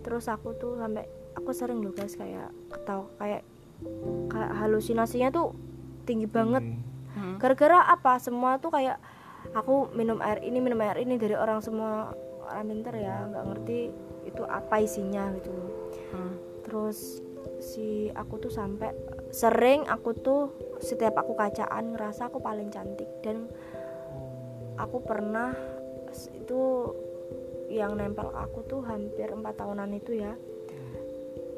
Terus 0.00 0.24
aku 0.26 0.54
tuh 0.58 0.78
sampai 0.78 1.04
aku 1.38 1.50
sering 1.54 1.82
loh 1.82 1.94
guys 1.94 2.18
kayak 2.18 2.50
ketawa 2.70 3.06
kayak 3.18 3.42
halusinasinya 4.34 5.28
tuh 5.32 5.56
tinggi 6.04 6.28
banget. 6.28 6.64
Hmm. 7.10 7.42
gara-gara 7.42 7.90
apa? 7.90 8.22
Semua 8.22 8.62
tuh 8.62 8.70
kayak 8.70 9.02
aku 9.56 9.90
minum 9.98 10.22
air 10.22 10.38
ini 10.46 10.62
minum 10.62 10.78
air 10.78 11.00
ini 11.02 11.18
dari 11.18 11.34
orang 11.34 11.58
semua 11.58 12.14
orang 12.46 12.70
pinter 12.70 12.94
ya 13.02 13.26
nggak 13.26 13.44
ngerti 13.50 13.78
itu 14.30 14.42
apa 14.46 14.78
isinya 14.78 15.32
gitu. 15.38 15.50
Hmm. 16.10 16.34
terus 16.66 17.18
si 17.58 18.12
aku 18.14 18.38
tuh 18.38 18.52
sampai 18.52 18.94
sering 19.30 19.86
aku 19.90 20.14
tuh 20.14 20.54
setiap 20.78 21.18
aku 21.18 21.34
kacaan 21.34 21.94
ngerasa 21.94 22.30
aku 22.30 22.38
paling 22.38 22.72
cantik. 22.72 23.08
Dan 23.20 23.50
aku 24.80 25.02
pernah 25.04 25.52
itu 26.34 26.62
yang 27.70 27.94
nempel 27.94 28.34
aku 28.34 28.66
tuh 28.66 28.80
hampir 28.82 29.30
empat 29.30 29.60
tahunan 29.60 29.90
itu 29.94 30.18
ya. 30.18 30.32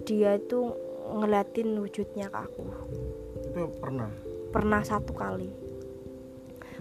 Dia 0.04 0.36
itu 0.36 0.74
ngeliatin 1.10 1.74
wujudnya 1.78 2.30
ke 2.30 2.38
aku. 2.38 2.64
Itu 3.50 3.68
pernah. 3.82 4.10
pernah 4.52 4.84
satu 4.84 5.16
kali. 5.16 5.48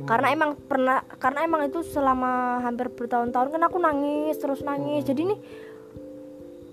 Karena 0.04 0.28
emang 0.34 0.60
pernah 0.60 1.04
karena 1.16 1.48
emang 1.48 1.62
itu 1.68 1.80
selama 1.88 2.60
hampir 2.64 2.92
bertahun-tahun 2.92 3.48
kan 3.56 3.62
aku 3.64 3.78
nangis 3.80 4.36
terus 4.38 4.60
nangis. 4.60 5.08
Jadi 5.08 5.32
nih 5.32 5.40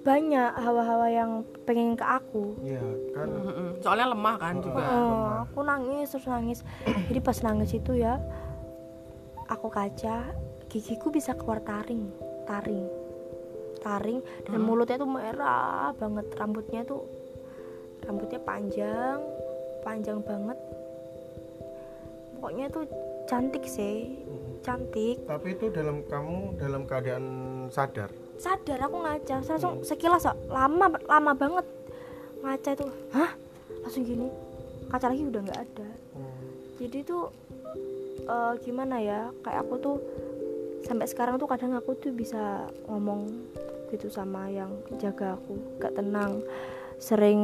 banyak 0.03 0.53
hawa-hawa 0.59 1.07
yang 1.13 1.31
pengen 1.69 1.95
ke 1.95 2.03
aku. 2.03 2.57
Iya, 2.65 2.83
kan. 3.13 3.29
Soalnya 3.85 4.07
lemah 4.11 4.37
kan 4.41 4.55
juga. 4.65 4.81
Oh, 4.81 5.27
aku 5.45 5.61
nangis 5.63 6.11
terus 6.11 6.27
nangis. 6.27 6.59
Jadi 6.83 7.21
pas 7.23 7.39
nangis 7.45 7.71
itu 7.77 7.93
ya 7.95 8.19
aku 9.47 9.69
kaca 9.71 10.35
gigiku 10.69 11.13
bisa 11.13 11.37
keluar 11.37 11.61
taring 11.63 12.09
taring 12.49 12.87
taring. 13.85 14.19
Dan 14.49 14.61
mulutnya 14.65 14.97
tuh 14.97 15.11
merah 15.11 15.93
banget 15.95 16.27
rambutnya 16.39 16.83
tuh 16.87 17.05
rambutnya 18.09 18.41
panjang 18.41 19.21
panjang 19.85 20.19
banget. 20.25 20.59
Pokoknya 22.39 22.67
tuh 22.73 22.89
cantik 23.29 23.69
sih 23.69 24.17
cantik. 24.65 25.21
Tapi 25.29 25.49
itu 25.53 25.69
dalam 25.69 26.01
kamu 26.09 26.57
dalam 26.57 26.83
keadaan 26.89 27.25
sadar. 27.69 28.09
sadar 28.41 28.79
aku 28.81 28.97
ngaca. 29.05 29.37
Saya 29.45 29.61
langsung 29.61 29.85
sekilas 29.85 30.25
kok 30.25 30.39
lama 30.49 30.89
lama 31.05 31.33
banget 31.37 31.67
ngaca 32.41 32.71
itu. 32.73 32.87
Hah? 33.13 33.31
Langsung 33.85 34.03
gini 34.09 34.33
kaca 34.89 35.13
lagi 35.13 35.23
udah 35.29 35.41
nggak 35.45 35.61
ada. 35.69 35.89
Jadi 36.81 36.99
tuh 37.05 37.29
eh, 38.25 38.53
gimana 38.65 38.97
ya 39.05 39.21
kayak 39.45 39.69
aku 39.69 39.75
tuh 39.77 39.97
sampai 40.87 41.05
sekarang 41.05 41.37
tuh 41.37 41.51
kadang 41.51 41.77
aku 41.77 41.93
tuh 41.99 42.15
bisa 42.15 42.65
ngomong 42.89 43.29
gitu 43.93 44.09
sama 44.13 44.49
yang 44.53 44.69
jaga 45.01 45.37
aku 45.37 45.57
gak 45.81 45.97
tenang 45.97 46.45
sering 46.99 47.41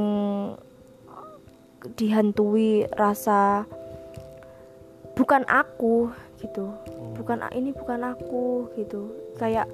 dihantui 1.95 2.89
rasa 2.91 3.69
bukan 5.15 5.45
aku 5.45 6.11
gitu 6.41 6.73
bukan 7.15 7.39
a- 7.41 7.53
ini 7.53 7.71
bukan 7.71 8.03
aku 8.07 8.73
gitu 8.75 9.09
kayak 9.37 9.69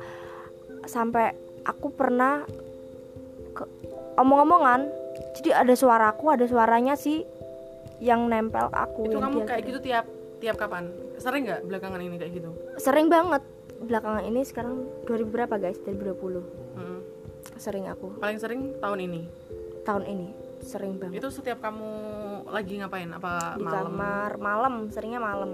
sampai 0.84 1.32
aku 1.62 1.88
pernah 1.90 2.44
ke- 3.50 3.70
omong-omongan 4.16 4.90
jadi 5.32 5.64
ada 5.64 5.72
suaraku 5.72 6.28
ada 6.28 6.44
suaranya 6.44 6.92
sih 6.92 7.24
yang 8.00 8.26
nempel 8.26 8.68
aku 8.68 9.06
Itu 9.06 9.16
yang 9.16 9.30
kamu 9.30 9.38
kayak 9.44 9.62
gitu 9.64 9.78
tiap 9.80 10.04
tiap 10.40 10.56
kapan? 10.56 10.88
Sering 11.16 11.44
nggak 11.44 11.68
belakangan 11.68 12.00
ini 12.00 12.16
kayak 12.16 12.32
gitu? 12.34 12.50
sering 12.76 13.06
banget 13.06 13.44
belakangan 13.78 14.24
ini 14.24 14.40
sekarang 14.42 14.88
2000 15.04 15.24
berapa 15.26 15.54
guys 15.56 15.76
2020 15.80 16.40
Hmm. 16.74 17.00
sering 17.56 17.84
aku 17.86 18.16
Paling 18.16 18.36
sering 18.36 18.60
tahun 18.76 18.98
ini. 19.02 19.22
Tahun 19.90 20.04
ini 20.06 20.28
sering 20.60 20.92
banget 20.96 21.18
Itu 21.18 21.28
setiap 21.28 21.58
kamu 21.58 21.90
lagi 22.46 22.78
ngapain? 22.78 23.10
Apa 23.10 23.56
di 23.56 23.64
malam? 23.64 23.90
kamar 23.90 24.30
malam 24.38 24.74
seringnya 24.88 25.18
malam 25.18 25.50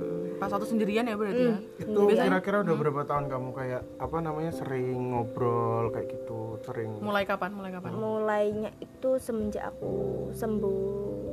Hmm, 0.00 0.40
Pas 0.40 0.48
satu 0.48 0.64
sendirian 0.64 1.04
ya 1.04 1.12
berarti 1.12 1.44
ya? 1.44 1.58
Itu 1.76 2.00
kira-kira 2.08 2.64
udah 2.64 2.72
berapa 2.74 3.02
tahun 3.04 3.28
kamu 3.28 3.48
kayak 3.52 3.82
apa 4.00 4.16
namanya 4.18 4.48
sering 4.48 5.12
ngobrol 5.12 5.92
kayak 5.92 6.08
gitu, 6.08 6.56
sering 6.64 6.96
Mulai 6.98 7.28
kapan? 7.28 7.52
Mulai 7.52 7.70
kapan? 7.76 7.90
mulainya 7.92 8.70
itu 8.80 9.20
semenjak 9.20 9.68
aku 9.68 9.92
sembuh 10.32 11.29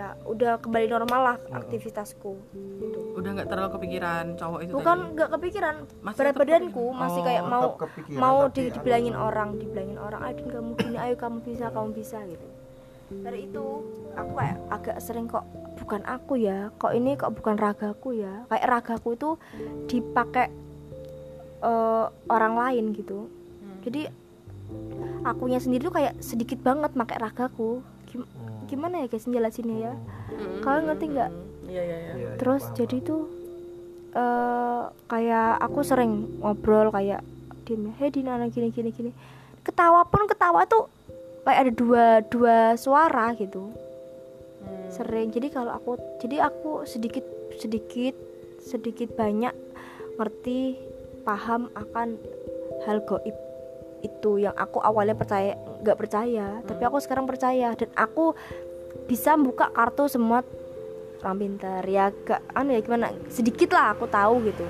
kayak 0.00 0.16
udah 0.24 0.52
kembali 0.64 0.86
normal 0.88 1.20
lah 1.20 1.36
aktivitasku 1.52 2.32
gitu. 2.56 3.00
Udah 3.20 3.30
nggak 3.36 3.48
terlalu 3.52 3.70
kepikiran 3.76 4.24
cowok 4.40 4.60
itu 4.64 4.72
bukan 4.72 4.98
nggak 5.12 5.30
kepikiran. 5.36 5.74
Masih 6.00 6.18
berat 6.24 6.36
badanku 6.40 6.84
masih 6.96 7.20
kayak 7.20 7.44
mau 7.44 7.68
kepikiran, 7.76 8.20
mau 8.20 8.38
tapi 8.48 8.56
di, 8.56 8.62
dibilangin 8.72 9.16
orang 9.16 9.48
dibilangin 9.60 9.98
orang 10.00 10.20
ayo 10.24 10.34
kamu 10.48 10.72
gini 10.80 10.96
ayo 10.96 11.14
kamu 11.20 11.36
bisa 11.44 11.66
kamu 11.68 11.88
bisa 11.92 12.18
gitu. 12.24 12.46
Dari 13.10 13.40
itu 13.44 13.66
aku 14.16 14.32
kayak 14.40 14.56
agak 14.72 14.96
sering 15.04 15.28
kok 15.28 15.44
bukan 15.76 16.00
aku 16.08 16.32
ya 16.40 16.72
kok 16.80 16.92
ini 16.96 17.20
kok 17.20 17.36
bukan 17.36 17.60
ragaku 17.60 18.16
ya? 18.16 18.48
Kayak 18.48 18.66
ragaku 18.72 19.08
itu 19.20 19.30
dipakai 19.84 20.48
eh, 21.60 22.06
orang 22.32 22.54
lain 22.56 22.96
gitu. 22.96 23.28
Jadi 23.84 24.08
akunya 25.28 25.60
sendiri 25.60 25.92
tuh 25.92 25.94
kayak 26.00 26.16
sedikit 26.24 26.64
banget 26.64 26.96
pakai 26.96 27.20
ragaku 27.20 27.84
Gim- 28.10 28.30
gimana 28.66 29.02
ya 29.02 29.06
guys 29.06 29.26
jelasinnya 29.26 29.76
ya? 29.78 29.92
Hmm, 29.94 30.60
kalian 30.66 30.84
ngerti 30.90 31.04
nggak? 31.14 31.30
Iya 31.70 31.82
iya 31.82 31.82
iya. 31.82 31.96
Iya, 31.96 32.14
iya, 32.18 32.28
terus 32.36 32.62
paham, 32.66 32.76
jadi 32.82 32.96
tuh 33.06 33.22
eh 34.10 34.82
kayak 35.06 35.50
aku 35.62 35.80
sering 35.86 36.42
ngobrol 36.42 36.90
kayak 36.90 37.22
Din 37.62 37.94
hei 38.02 38.10
Din 38.10 38.26
anak 38.26 38.50
gini 38.50 38.74
gini 38.74 38.90
gini. 38.90 39.10
Ketawa 39.62 40.02
pun 40.10 40.26
ketawa 40.26 40.66
tuh 40.66 40.90
kayak 41.46 41.60
ada 41.62 41.72
dua 41.72 42.04
dua 42.26 42.56
suara 42.74 43.30
gitu. 43.38 43.70
Hmm. 44.60 44.90
sering. 44.90 45.30
Jadi 45.30 45.54
kalau 45.54 45.70
aku 45.70 45.94
jadi 46.18 46.50
aku 46.50 46.82
sedikit 46.84 47.22
sedikit 47.62 48.18
sedikit 48.58 49.14
banyak 49.14 49.54
ngerti 50.18 50.76
paham 51.24 51.70
akan 51.78 52.18
hal 52.84 53.00
goib 53.06 53.36
itu 54.00 54.40
yang 54.40 54.56
aku 54.56 54.80
awalnya 54.80 55.16
percaya 55.16 55.56
nggak 55.80 55.98
percaya 55.98 56.60
tapi 56.64 56.82
aku 56.84 56.98
sekarang 57.00 57.24
percaya. 57.28 57.72
Dan 57.76 57.90
aku 57.96 58.32
bisa 59.06 59.36
buka 59.36 59.70
kartu 59.70 60.08
semua 60.08 60.44
orang 61.20 61.36
pintar. 61.36 61.84
Ya 61.84 62.12
gak 62.12 62.40
anu 62.56 62.74
ya 62.76 62.80
gimana? 62.80 63.12
Sedikit 63.28 63.72
lah 63.72 63.92
aku 63.92 64.08
tahu 64.08 64.44
gitu. 64.48 64.66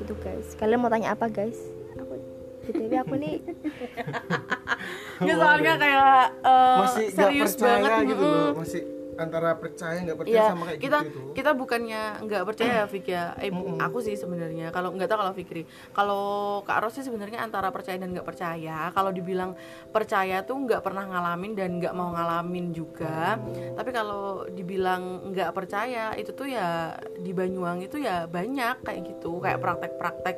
Gitu 0.00 0.12
guys. 0.20 0.52
Kalian 0.56 0.80
mau 0.80 0.92
tanya 0.92 1.16
apa 1.16 1.26
guys? 1.32 1.58
Aku 1.96 2.14
btw 2.64 2.92
aku 2.96 3.14
nih 3.20 3.44
Nggak, 5.22 5.36
soalnya 5.38 5.74
kayak 5.78 6.16
masih 6.80 7.04
nggak 7.06 7.14
serius 7.14 7.52
percaya 7.54 7.78
banget 7.86 8.02
gitu 8.10 8.24
loh, 8.26 8.50
masih 8.58 8.82
antara 9.16 9.54
percaya 9.54 9.98
nggak 10.00 10.18
percaya 10.18 10.34
Iya, 10.34 10.44
sama 10.50 10.64
kayak 10.66 10.80
kita 10.80 10.98
gitu 11.02 11.10
itu. 11.10 11.20
kita 11.34 11.50
bukannya 11.52 12.02
nggak 12.24 12.42
percaya 12.44 12.72
ya 12.74 12.84
Fik 12.86 13.06
ya. 13.06 13.24
Eh, 13.38 13.50
aku 13.78 13.98
sih 14.00 14.14
sebenarnya 14.14 14.70
kalau 14.70 14.90
nggak 14.92 15.06
tahu 15.06 15.18
kalau 15.22 15.34
Fikri. 15.34 15.62
Kalau 15.90 16.24
Kak 16.62 16.78
Ros 16.82 16.94
sih 16.94 17.04
sebenarnya 17.04 17.40
antara 17.40 17.70
percaya 17.70 17.96
dan 17.96 18.10
nggak 18.10 18.26
percaya. 18.26 18.90
Kalau 18.90 19.10
dibilang 19.10 19.54
percaya 19.90 20.42
tuh 20.42 20.58
nggak 20.58 20.82
pernah 20.82 21.04
ngalamin 21.04 21.52
dan 21.54 21.70
nggak 21.78 21.94
mau 21.94 22.10
ngalamin 22.10 22.70
juga. 22.70 23.38
Tapi 23.74 23.90
kalau 23.90 24.46
dibilang 24.48 25.30
nggak 25.30 25.50
percaya 25.50 26.14
itu 26.14 26.30
tuh 26.30 26.46
ya 26.46 26.92
di 27.14 27.30
Banyuwangi 27.30 27.86
itu 27.86 27.98
ya 27.98 28.26
banyak 28.26 28.82
kayak 28.82 29.00
gitu, 29.06 29.38
kayak 29.38 29.60
praktek-praktek 29.60 30.36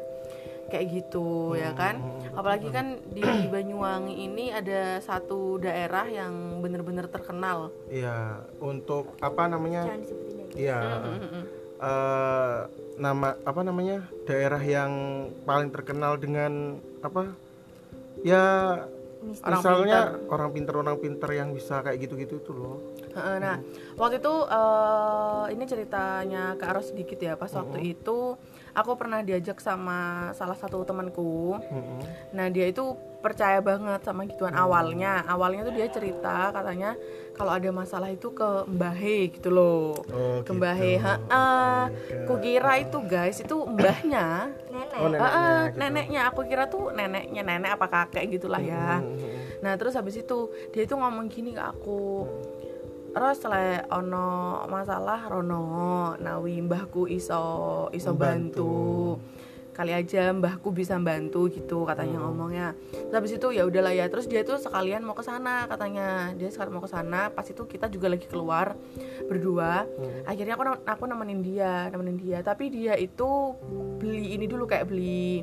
kayak 0.67 0.87
gitu 0.91 1.55
ya 1.55 1.71
kan 1.73 2.03
apalagi 2.35 2.69
kan 2.69 2.99
di 3.09 3.23
Banyuwangi 3.53 4.15
ini 4.19 4.51
ada 4.51 4.99
satu 4.99 5.57
daerah 5.57 6.05
yang 6.05 6.59
bener-bener 6.59 7.07
terkenal 7.07 7.71
Iya, 7.87 8.43
untuk 8.59 9.15
apa 9.19 9.47
namanya? 9.47 9.87
ya 10.53 10.81
Iya. 10.81 10.81
eh, 11.77 12.59
nama 12.97 13.37
apa 13.39 13.61
namanya? 13.61 14.09
Daerah 14.25 14.59
yang 14.59 14.93
paling 15.45 15.69
terkenal 15.69 16.17
dengan 16.17 16.81
apa? 17.01 17.31
Ya 18.25 18.45
Mistis. 19.21 19.43
Misalnya 19.43 20.23
orang 20.31 20.55
pinter 20.55 20.75
orang 20.77 20.97
pinter 20.97 21.27
yang 21.35 21.51
bisa 21.51 21.83
kayak 21.83 21.99
gitu-gitu 21.99 22.39
itu 22.39 22.53
loh. 22.55 22.79
Heeh, 23.11 23.37
Nah, 23.43 23.59
waktu 23.99 24.23
itu 24.23 24.35
eh, 24.47 25.45
ini 25.51 25.65
ceritanya 25.67 26.55
ke 26.55 26.65
Aros 26.65 26.95
sedikit 26.95 27.19
ya. 27.19 27.35
Pas 27.35 27.51
waktu 27.51 27.93
itu 27.93 28.39
aku 28.77 28.93
pernah 29.01 29.25
diajak 29.25 29.57
sama 29.65 30.31
salah 30.37 30.55
satu 30.55 30.85
temanku. 30.85 31.57
Mm-mm. 31.57 32.01
Nah, 32.37 32.53
dia 32.53 32.69
itu 32.69 32.93
percaya 33.25 33.59
banget 33.65 34.05
sama 34.05 34.29
gituan 34.29 34.53
awalnya. 34.53 35.25
Awalnya 35.25 35.67
tuh 35.67 35.75
dia 35.75 35.89
cerita 35.89 36.53
katanya 36.53 36.95
kalau 37.35 37.57
ada 37.57 37.73
masalah 37.73 38.13
itu 38.13 38.31
ke 38.31 38.69
Mbah 38.69 38.95
He 38.95 39.33
gitu 39.33 39.49
loh. 39.51 39.99
Oh, 40.13 40.45
ke 40.45 40.53
Mbah 40.53 40.77
He. 40.77 41.01
Heeh. 41.01 41.81
Kukira 42.29 42.79
itu 42.79 43.01
guys, 43.03 43.41
itu 43.41 43.57
mbahnya. 43.67 44.53
nenek 44.71 44.99
Oh, 45.01 45.09
neneknya 45.09 45.25
Heeh, 45.25 45.61
gitu. 45.73 45.79
neneknya 45.81 46.21
aku 46.29 46.41
kira 46.45 46.65
tuh 46.69 46.93
neneknya 46.93 47.43
nenek 47.43 47.71
apa 47.81 47.87
kakek 47.89 48.29
gitulah 48.37 48.61
ya. 48.61 49.01
Nah 49.65 49.73
terus 49.81 49.97
habis 49.97 50.21
itu 50.21 50.53
dia 50.71 50.85
itu 50.85 50.95
ngomong 50.95 51.27
gini 51.33 51.57
ke 51.57 51.63
aku. 51.65 52.29
Ros 53.17 53.41
le 53.49 53.81
ono 53.97 54.61
masalah 54.69 55.25
rono 55.33 56.13
nawi 56.21 56.61
mbahku 56.61 57.09
iso 57.09 57.89
iso 57.97 58.13
bantu. 58.13 59.17
Kali 59.73 59.93
aja 59.97 60.37
mbahku 60.37 60.69
bisa 60.69 61.01
bantu 61.01 61.49
gitu 61.49 61.89
katanya 61.89 62.21
ngomongnya. 62.21 62.77
Terus 62.93 63.17
habis 63.17 63.33
itu 63.41 63.49
ya 63.57 63.65
udahlah 63.65 63.97
ya. 63.97 64.13
Terus 64.13 64.29
dia 64.29 64.45
tuh 64.45 64.61
sekalian 64.61 65.01
mau 65.01 65.17
ke 65.17 65.25
sana 65.25 65.65
katanya. 65.65 66.37
Dia 66.37 66.53
sekalian 66.53 66.77
mau 66.77 66.85
ke 66.85 66.93
sana. 66.93 67.33
Pas 67.33 67.49
itu 67.49 67.65
kita 67.65 67.89
juga 67.89 68.13
lagi 68.13 68.29
keluar 68.29 68.77
berdua. 69.25 69.89
Akhirnya 70.29 70.61
aku 70.61 70.77
aku 70.85 71.05
nemenin 71.09 71.41
dia, 71.41 71.89
nemenin 71.89 72.21
dia. 72.21 72.45
Tapi 72.45 72.69
dia 72.69 73.01
itu 73.01 73.57
beli 73.97 74.37
ini 74.37 74.45
dulu 74.45 74.69
kayak 74.69 74.93
beli 74.93 75.41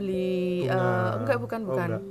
beli 0.00 0.64
Bunga. 0.64 0.80
eh, 0.80 1.10
enggak 1.20 1.38
bukan 1.44 1.60
Oh, 1.60 1.68
bukan 1.72 1.88
enggak. 1.92 2.02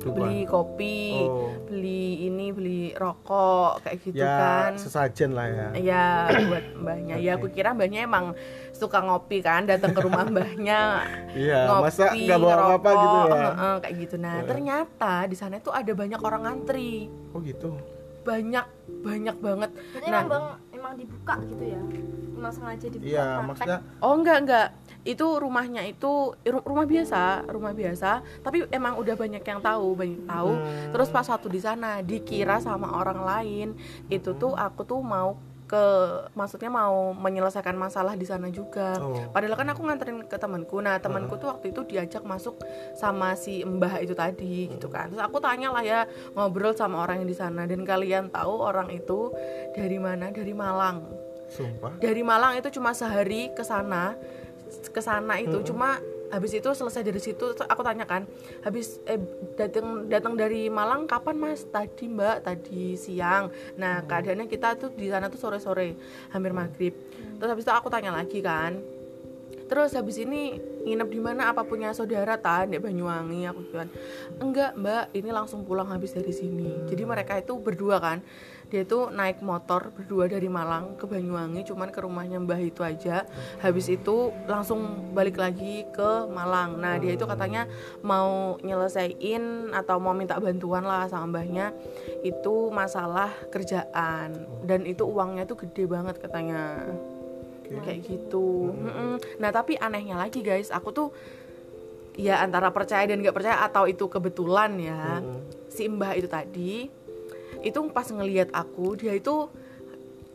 Lupa. 0.00 0.14
beli 0.16 0.40
kopi 0.44 0.98
Oh. 1.18 1.50
beli 1.64 2.02
ini 2.24 2.46
beli 2.48 2.80
rokok 2.92 3.82
kayak 3.82 3.98
gitu 4.00 4.16
ya 4.16 4.30
kan. 4.30 4.70
sesajen 4.74 5.30
lah 5.32 5.46
ya. 5.46 5.68
ya 5.74 6.06
buat 6.44 6.64
mbahnya 6.76 7.16
ya 7.16 7.34
aku 7.34 7.48
kira 7.48 7.72
mbahnya 7.72 8.04
emang 8.04 8.32
suka 8.70 9.00
ngopi 9.00 9.40
kan 9.40 9.64
datang 9.64 9.90
ke 9.90 10.00
rumah 10.00 10.22
mbahnya 10.24 11.02
Iya, 11.34 11.66
ngopi 11.66 11.82
masa 11.84 12.04
nggak 12.08 12.38
bawa 12.38 12.54
apa-apa 12.56 12.90
gitu 12.94 13.16
ya? 13.18 13.24
heeh, 13.28 13.74
kayak 13.78 13.94
gitu. 13.98 14.14
Nah 14.16 14.36
ternyata 14.44 15.14
di 15.24 15.34
sana 15.34 15.58
tuh 15.58 15.72
ada 15.72 15.92
banyak 15.92 16.20
orang 16.20 16.42
antri 16.48 17.10
Oh 17.30 17.40
gitu. 17.40 17.74
banyak 18.20 18.66
banyak 19.00 19.36
banget. 19.38 19.70
Berarti 19.72 20.08
nah 20.08 20.20
emang 20.22 20.44
emang 20.70 20.92
dibuka 20.94 21.34
gitu 21.44 21.64
ya? 21.64 21.82
Emang 22.30 22.52
sengaja 22.52 22.86
dibuka 22.86 23.08
Iya, 23.08 23.26
maksudnya 23.42 23.78
Oh 23.98 24.14
enggak 24.14 24.38
enggak 24.42 24.68
itu 25.08 25.24
rumahnya 25.40 25.88
itu 25.88 26.36
ru- 26.44 26.64
rumah 26.68 26.84
biasa 26.84 27.48
rumah 27.48 27.72
biasa. 27.72 28.20
Tapi 28.44 28.68
emang 28.68 29.00
udah 29.00 29.16
banyak 29.16 29.40
yang 29.40 29.60
tahu 29.64 29.96
banyak 29.96 30.28
tahu. 30.28 30.52
Hmm. 30.52 30.92
terus 30.92 31.08
pas 31.08 31.24
satu 31.24 31.48
di 31.48 31.60
sana 31.64 32.04
dikira 32.04 32.60
sama 32.60 32.92
orang 32.92 33.24
lain. 33.24 33.68
Itu 34.12 34.36
tuh 34.36 34.52
aku 34.52 34.84
tuh 34.84 35.00
mau 35.00 35.40
ke 35.68 35.84
maksudnya 36.32 36.72
mau 36.72 37.12
menyelesaikan 37.12 37.76
masalah 37.76 38.16
di 38.16 38.24
sana 38.24 38.48
juga. 38.48 38.96
Oh. 39.04 39.28
padahal 39.32 39.52
kan 39.52 39.68
aku 39.68 39.84
nganterin 39.84 40.24
ke 40.24 40.36
temanku. 40.40 40.80
Nah 40.80 40.96
temanku 40.96 41.36
tuh 41.36 41.52
waktu 41.52 41.76
itu 41.76 41.84
diajak 41.84 42.24
masuk 42.24 42.56
sama 42.96 43.36
si 43.36 43.64
mbah 43.68 44.00
itu 44.00 44.16
tadi 44.16 44.72
gitu 44.72 44.88
kan. 44.88 45.12
Terus 45.12 45.20
aku 45.20 45.40
tanya 45.40 45.68
lah 45.68 45.84
ya 45.84 46.00
ngobrol 46.32 46.72
sama 46.72 47.04
orang 47.04 47.20
yang 47.20 47.28
di 47.28 47.36
sana. 47.36 47.68
Dan 47.68 47.84
kalian 47.84 48.32
tahu 48.32 48.64
orang 48.64 48.88
itu 48.92 49.28
dari 49.76 50.00
mana? 50.00 50.32
Dari 50.32 50.56
Malang. 50.56 51.28
Sumpah. 51.48 51.96
dari 51.96 52.20
Malang 52.20 52.60
itu 52.60 52.68
cuma 52.76 52.92
sehari 52.92 53.48
ke 53.56 53.64
sana 53.64 54.12
ke 54.68 55.00
sana 55.00 55.40
itu 55.40 55.60
cuma 55.64 56.00
habis 56.28 56.52
itu 56.52 56.68
selesai 56.68 57.00
dari 57.00 57.20
situ 57.20 57.56
aku 57.56 57.80
tanyakan 57.80 58.28
habis 58.60 59.00
eh 59.08 59.16
datang 59.56 60.04
datang 60.12 60.36
dari 60.36 60.68
Malang 60.68 61.08
kapan 61.08 61.40
mas? 61.40 61.64
Tadi 61.64 62.04
mbak 62.04 62.44
tadi 62.44 62.94
siang. 63.00 63.48
Nah 63.80 64.04
keadaannya 64.04 64.44
kita 64.44 64.76
tuh 64.76 64.92
di 64.92 65.08
sana 65.08 65.32
tuh 65.32 65.40
sore 65.40 65.58
sore 65.58 65.96
hampir 66.32 66.52
maghrib. 66.52 66.92
Terus 67.40 67.48
habis 67.48 67.64
itu 67.64 67.72
aku 67.72 67.88
tanya 67.88 68.12
lagi 68.12 68.44
kan 68.44 68.98
terus 69.68 69.92
habis 69.92 70.16
ini 70.16 70.56
nginep 70.88 71.08
di 71.12 71.20
mana? 71.20 71.52
Apa 71.52 71.62
punya 71.68 71.92
saudara 71.92 72.40
tan 72.40 72.72
di 72.72 72.80
Banyuwangi? 72.80 73.44
Aku 73.52 73.60
bilang 73.68 73.92
enggak 74.40 74.72
mbak 74.80 75.12
ini 75.12 75.28
langsung 75.28 75.62
pulang 75.68 75.92
habis 75.92 76.16
dari 76.16 76.32
sini. 76.32 76.88
Jadi 76.88 77.04
mereka 77.04 77.36
itu 77.36 77.52
berdua 77.60 78.00
kan 78.00 78.24
dia 78.68 78.84
itu 78.84 79.08
naik 79.08 79.40
motor 79.40 79.88
berdua 79.96 80.28
dari 80.28 80.44
Malang 80.44 81.00
ke 81.00 81.08
Banyuwangi 81.08 81.64
cuman 81.64 81.88
ke 81.88 82.04
rumahnya 82.04 82.36
mbah 82.36 82.60
itu 82.60 82.84
aja. 82.84 83.24
Habis 83.64 83.88
itu 83.88 84.28
langsung 84.44 85.12
balik 85.16 85.40
lagi 85.40 85.88
ke 85.88 86.28
Malang. 86.28 86.76
Nah 86.76 87.00
dia 87.00 87.16
itu 87.16 87.24
katanya 87.24 87.64
mau 88.04 88.60
nyelesain 88.60 89.72
atau 89.72 89.96
mau 89.96 90.12
minta 90.12 90.36
bantuan 90.36 90.84
lah 90.84 91.08
sama 91.08 91.32
mbahnya 91.32 91.72
itu 92.20 92.68
masalah 92.68 93.32
kerjaan. 93.48 94.36
Dan 94.68 94.84
itu 94.84 95.08
uangnya 95.08 95.48
tuh 95.48 95.64
gede 95.64 95.88
banget 95.88 96.20
katanya. 96.20 96.84
Kayak 97.68 98.04
gitu. 98.04 98.72
Nah 99.40 99.48
tapi 99.48 99.80
anehnya 99.80 100.20
lagi 100.20 100.44
guys 100.44 100.68
aku 100.68 100.92
tuh 100.92 101.08
ya 102.18 102.42
antara 102.42 102.68
percaya 102.74 103.06
dan 103.06 103.22
nggak 103.22 103.36
percaya 103.36 103.62
atau 103.62 103.86
itu 103.86 104.10
kebetulan 104.10 104.74
ya 104.76 105.22
si 105.70 105.86
mbah 105.86 106.18
itu 106.18 106.26
tadi 106.26 106.90
itu 107.64 107.78
pas 107.90 108.06
ngelihat 108.06 108.48
aku 108.54 108.94
dia 108.94 109.14
itu 109.16 109.48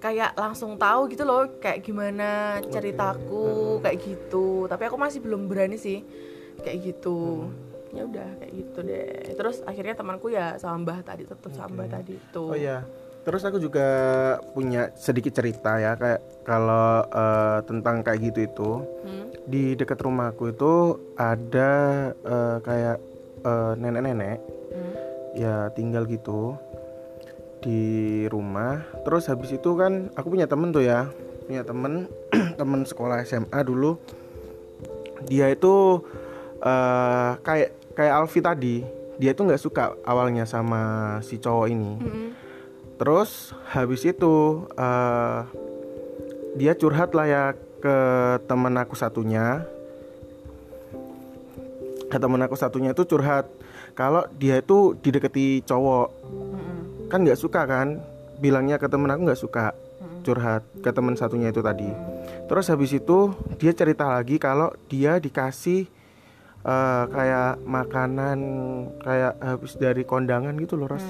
kayak 0.03 0.35
langsung 0.35 0.75
tahu 0.75 1.07
gitu 1.07 1.23
loh 1.23 1.47
kayak 1.63 1.79
gimana 1.79 2.59
ceritaku 2.67 3.79
kayak 3.79 3.97
gitu. 4.03 4.67
Tapi 4.67 4.83
aku 4.91 4.97
masih 4.99 5.23
belum 5.23 5.47
berani 5.47 5.79
sih 5.79 6.03
kayak 6.63 6.93
gitu. 6.93 7.47
Ya 7.93 8.03
udah 8.09 8.29
kayak 8.41 8.51
gitu 8.51 8.79
deh. 8.83 9.37
Terus 9.37 9.63
akhirnya 9.63 9.95
temanku 9.95 10.27
ya 10.33 10.59
sama 10.59 10.83
mbah 10.83 10.99
tadi 11.05 11.23
tetap 11.23 11.51
sama 11.55 11.71
mbah 11.71 11.87
tadi 11.87 12.19
itu. 12.19 12.43
Oh 12.43 12.57
iya. 12.57 12.83
Terus 13.23 13.47
aku 13.47 13.55
juga 13.55 13.87
punya 14.51 14.91
sedikit 14.99 15.31
cerita 15.31 15.79
ya 15.79 15.95
kayak 15.95 16.43
kalau 16.43 17.07
eh, 17.07 17.59
tentang 17.63 18.03
kayak 18.03 18.19
gitu 18.19 18.39
itu. 18.43 18.71
Hmm? 19.07 19.23
di 19.43 19.75
dekat 19.75 19.99
rumahku 19.99 20.55
itu 20.55 20.73
ada 21.19 21.71
eh, 22.15 22.57
kayak 22.63 22.97
eh, 23.43 23.73
nenek-nenek 23.75 24.39
Hmm? 24.73 24.93
ya 25.37 25.69
tinggal 25.77 26.09
gitu 26.09 26.57
di 27.63 27.83
rumah. 28.27 28.83
Terus 29.07 29.31
habis 29.31 29.55
itu 29.55 29.73
kan 29.79 30.11
aku 30.19 30.35
punya 30.35 30.45
temen 30.45 30.75
tuh 30.75 30.83
ya, 30.83 31.07
punya 31.47 31.63
temen 31.63 32.11
temen 32.59 32.83
sekolah 32.83 33.23
SMA 33.23 33.59
dulu. 33.63 33.95
Dia 35.23 35.47
itu 35.49 36.03
eh, 36.59 37.31
kayak 37.39 37.95
kayak 37.95 38.13
Alfi 38.19 38.39
tadi, 38.43 38.75
dia 39.15 39.31
itu 39.31 39.41
nggak 39.47 39.63
suka 39.63 39.95
awalnya 40.03 40.43
sama 40.43 41.17
si 41.23 41.39
cowok 41.39 41.67
ini. 41.71 41.91
Mm-mm. 41.95 42.29
Terus 42.99 43.55
habis 43.71 44.03
itu 44.03 44.67
eh, 44.75 45.39
dia 46.59 46.75
curhat 46.75 47.15
lah 47.15 47.25
ya 47.25 47.43
ke 47.79 47.97
temen 48.45 48.75
aku 48.75 48.99
satunya. 48.99 49.63
Ke 52.11 52.21
temen 52.21 52.43
aku 52.45 52.53
satunya 52.53 52.93
itu 52.93 53.07
curhat 53.09 53.49
kalau 53.97 54.25
dia 54.37 54.59
itu 54.61 54.97
dideketi 55.01 55.61
cowok. 55.65 56.09
Kan 57.13 57.29
nggak 57.29 57.37
suka 57.37 57.69
kan? 57.69 58.01
Bilangnya 58.41 58.81
ke 58.81 58.89
temen 58.89 59.05
aku 59.13 59.29
nggak 59.29 59.37
suka. 59.37 59.77
Curhat 60.25 60.65
ke 60.81 60.89
temen 60.89 61.13
satunya 61.13 61.53
itu 61.53 61.61
tadi. 61.61 61.85
Terus 62.49 62.65
habis 62.73 62.89
itu 62.89 63.37
dia 63.61 63.69
cerita 63.69 64.09
lagi 64.09 64.41
kalau 64.41 64.73
dia 64.89 65.21
dikasih 65.21 65.85
eh, 66.65 67.05
kayak 67.13 67.61
makanan 67.69 68.39
kayak 69.05 69.37
habis 69.45 69.77
dari 69.77 70.01
kondangan 70.01 70.57
gitu 70.57 70.73
loh, 70.73 70.89
Ros 70.89 71.05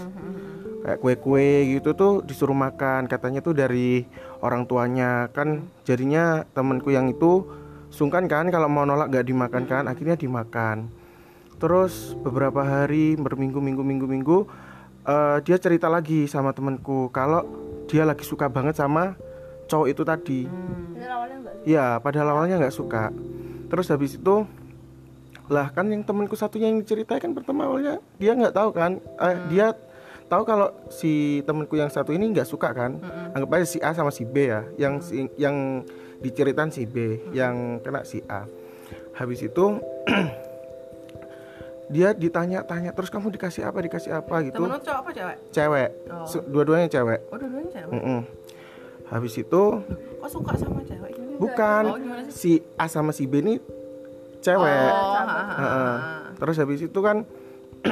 kayak 0.83 0.99
kue-kue 0.99 1.79
gitu 1.79 1.95
tuh 1.95 2.19
disuruh 2.27 2.57
makan. 2.57 3.07
Katanya 3.07 3.39
tuh 3.39 3.55
dari 3.55 4.03
orang 4.43 4.67
tuanya. 4.67 5.31
Kan 5.31 5.71
jadinya 5.87 6.43
temenku 6.51 6.91
yang 6.91 7.07
itu 7.07 7.47
sungkan 7.95 8.27
kan 8.27 8.51
kalau 8.51 8.67
mau 8.67 8.83
nolak 8.83 9.07
gak 9.07 9.23
dimakan 9.23 9.63
kan? 9.71 9.87
Akhirnya 9.87 10.19
dimakan. 10.19 10.91
Terus 11.63 12.11
beberapa 12.19 12.59
hari 12.59 13.15
berminggu 13.15 13.63
minggu 13.63 13.87
minggu 13.87 14.03
minggu 14.03 14.39
eh, 15.07 15.37
dia 15.43 15.57
cerita 15.59 15.87
lagi 15.91 16.25
sama 16.25 16.55
temenku 16.55 17.11
kalau 17.11 17.43
dia 17.87 18.07
lagi 18.07 18.23
suka 18.23 18.47
banget 18.47 18.79
sama 18.79 19.15
cowok 19.67 19.87
itu 19.87 20.03
tadi. 20.03 20.39
Enggak 20.47 21.53
ya 21.63 21.97
padahal 21.99 22.35
awalnya 22.35 22.59
nggak 22.59 22.75
suka. 22.75 23.11
Terus 23.71 23.87
habis 23.89 24.15
itu 24.19 24.45
lah 25.51 25.75
kan 25.75 25.91
yang 25.91 26.07
temanku 26.07 26.39
satunya 26.39 26.71
yang 26.71 26.79
diceritain 26.79 27.19
kan 27.19 27.35
pertama 27.35 27.67
awalnya 27.67 27.99
dia 28.19 28.31
nggak 28.35 28.55
tahu 28.55 28.69
kan? 28.71 28.99
Eh, 29.19 29.35
dia 29.51 29.75
tahu 30.31 30.43
kalau 30.47 30.71
si 30.87 31.43
temanku 31.43 31.75
yang 31.75 31.91
satu 31.91 32.15
ini 32.15 32.31
nggak 32.31 32.47
suka 32.47 32.71
kan? 32.71 32.99
Anggap 33.35 33.59
aja 33.59 33.67
si 33.67 33.79
A 33.83 33.91
sama 33.91 34.11
si 34.11 34.23
B 34.23 34.47
ya 34.47 34.63
yang 34.79 35.03
si, 35.03 35.27
yang 35.35 35.83
diceritain 36.23 36.71
si 36.71 36.87
B 36.87 37.19
yang 37.35 37.83
kena 37.83 38.07
si 38.07 38.23
A. 38.31 38.47
Habis 39.13 39.45
itu 39.45 39.79
dia 41.93 42.09
ditanya-tanya 42.17 42.97
terus 42.97 43.13
kamu 43.13 43.29
dikasih 43.37 43.69
apa 43.69 43.77
dikasih 43.85 44.11
apa 44.17 44.35
gitu 44.49 44.57
temen 44.65 44.73
lu 44.73 44.81
cowok 44.81 44.99
apa 45.05 45.09
cewek 45.13 45.37
cewek 45.53 45.89
Oh. 46.09 46.25
Dua-duanya 46.49 46.87
cewek 46.89 47.19
oh 47.29 47.37
dua-duanya 47.37 47.69
cewek 47.69 47.93
Mm-mm. 47.93 48.19
habis 49.13 49.33
itu 49.37 49.63
kok 50.17 50.29
suka 50.33 50.57
sama 50.57 50.81
cewek 50.81 51.13
ini 51.13 51.37
bukan 51.37 51.83
oh 51.85 51.97
gimana 52.01 52.21
sih 52.27 52.33
si 52.33 52.51
A 52.81 52.89
sama 52.89 53.13
si 53.13 53.29
B 53.29 53.45
ini 53.45 53.61
cewek 54.41 54.89
oh, 54.91 55.13
ha, 55.13 55.23
ha, 55.23 55.39
ha. 55.39 55.53
Heeh. 55.61 56.23
Terus 56.43 56.59
habis 56.59 56.81
itu 56.83 56.99
kan 56.99 57.23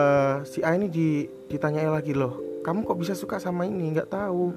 eh, 0.00 0.36
si 0.48 0.64
A 0.64 0.72
ini 0.72 0.88
di, 0.88 1.28
ditanyai 1.52 1.84
lagi 1.92 2.16
loh, 2.16 2.62
kamu 2.64 2.88
kok 2.88 2.96
bisa 2.96 3.12
suka 3.12 3.36
sama 3.36 3.68
ini? 3.68 3.92
Nggak 3.92 4.08
tahu. 4.08 4.56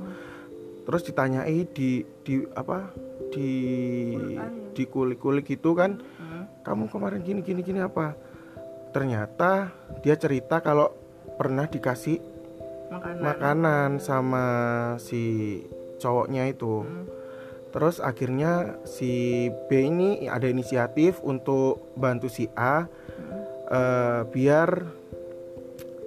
Terus 0.88 1.01
ditanyai 1.03 1.67
di 1.75 2.08
di 2.23 2.45
apa? 2.55 2.93
Di 3.36 3.51
di 4.71 4.84
kulik-kulik 4.88 5.43
gitu 5.43 5.75
kan. 5.75 5.99
Kamu 6.63 6.88
kemarin 6.88 7.19
gini 7.19 7.43
gini 7.43 7.62
gini 7.62 7.84
apa? 7.84 8.15
Ternyata 8.95 9.75
dia 9.99 10.15
cerita 10.15 10.63
kalau 10.63 10.88
pernah 11.36 11.67
dikasih 11.67 12.23
makanan 12.88 13.19
makanan 13.19 13.89
sama 13.99 14.45
si 15.03 15.60
cowoknya 15.99 16.47
itu. 16.47 16.88
Terus 17.75 17.99
akhirnya 17.99 18.79
si 18.88 19.51
B 19.67 19.91
ini 19.91 20.31
ada 20.31 20.47
inisiatif 20.47 21.19
untuk 21.27 21.91
bantu 21.99 22.31
si 22.31 22.47
A 22.55 22.88
eh, 23.67 24.21
biar 24.31 24.69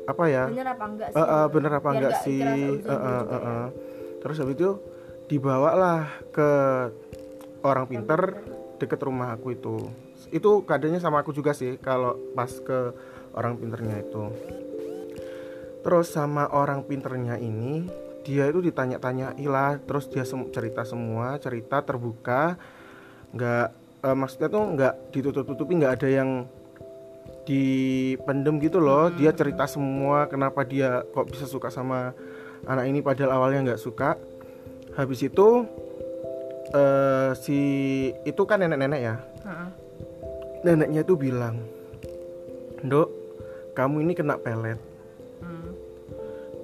apa 0.08 0.24
ya? 0.32 0.48
bener 0.48 0.72
apa 0.72 0.84
enggak 0.88 1.08
sih 1.12 1.20
eh, 1.20 1.46
bener 1.52 1.72
apa 1.76 1.88
Biar 1.92 1.92
enggak 1.92 2.12
nggak 2.16 2.24
sih? 2.24 2.40
gitu 2.80 2.88
eh, 2.88 2.96
ya. 2.96 3.36
eh. 3.36 3.68
Terus 4.24 4.36
habis 4.40 4.56
itu 4.56 4.70
dibawalah 5.28 6.08
ke 6.32 6.50
orang 7.60 7.84
pinter 7.84 8.40
deket 8.80 9.00
rumah 9.04 9.36
aku 9.36 9.52
itu. 9.52 10.07
Itu 10.28 10.64
keadaannya 10.64 11.00
sama 11.00 11.24
aku 11.24 11.32
juga 11.32 11.56
sih 11.56 11.80
kalau 11.80 12.16
pas 12.36 12.50
ke 12.50 12.92
orang 13.36 13.56
pinternya 13.56 14.02
itu. 14.02 14.24
Terus 15.84 16.10
sama 16.10 16.50
orang 16.50 16.84
pinternya 16.84 17.38
ini 17.38 17.88
dia 18.26 18.44
itu 18.44 18.60
ditanya-tanya 18.60 19.40
ilah 19.40 19.80
terus 19.80 20.04
dia 20.12 20.20
sem- 20.26 20.52
cerita 20.52 20.84
semua 20.84 21.40
cerita 21.40 21.80
terbuka. 21.80 22.60
Nggak 23.32 23.66
eh, 24.04 24.16
maksudnya 24.16 24.48
tuh 24.52 24.64
nggak 24.74 24.94
ditutup-tutupi 25.14 25.72
nggak 25.80 25.94
ada 26.02 26.08
yang 26.08 26.30
dipendem 27.48 28.60
gitu 28.60 28.82
loh. 28.82 29.08
Dia 29.16 29.32
cerita 29.32 29.64
semua 29.64 30.28
kenapa 30.28 30.60
dia 30.68 31.00
kok 31.14 31.32
bisa 31.32 31.48
suka 31.48 31.72
sama 31.72 32.12
anak 32.68 32.84
ini 32.84 33.00
padahal 33.00 33.40
awalnya 33.40 33.72
nggak 33.72 33.80
suka. 33.80 34.20
Habis 34.92 35.24
itu 35.24 35.64
eh, 36.74 37.32
si 37.38 37.60
itu 38.28 38.42
kan 38.44 38.60
nenek-nenek 38.60 39.00
ya. 39.00 39.16
Heeh. 39.46 39.87
Neneknya 40.62 41.02
tuh 41.06 41.16
bilang 41.18 41.62
dok 42.82 43.10
kamu 43.74 44.02
ini 44.06 44.12
kena 44.14 44.38
pelet. 44.38 44.78
Hmm. 45.38 45.70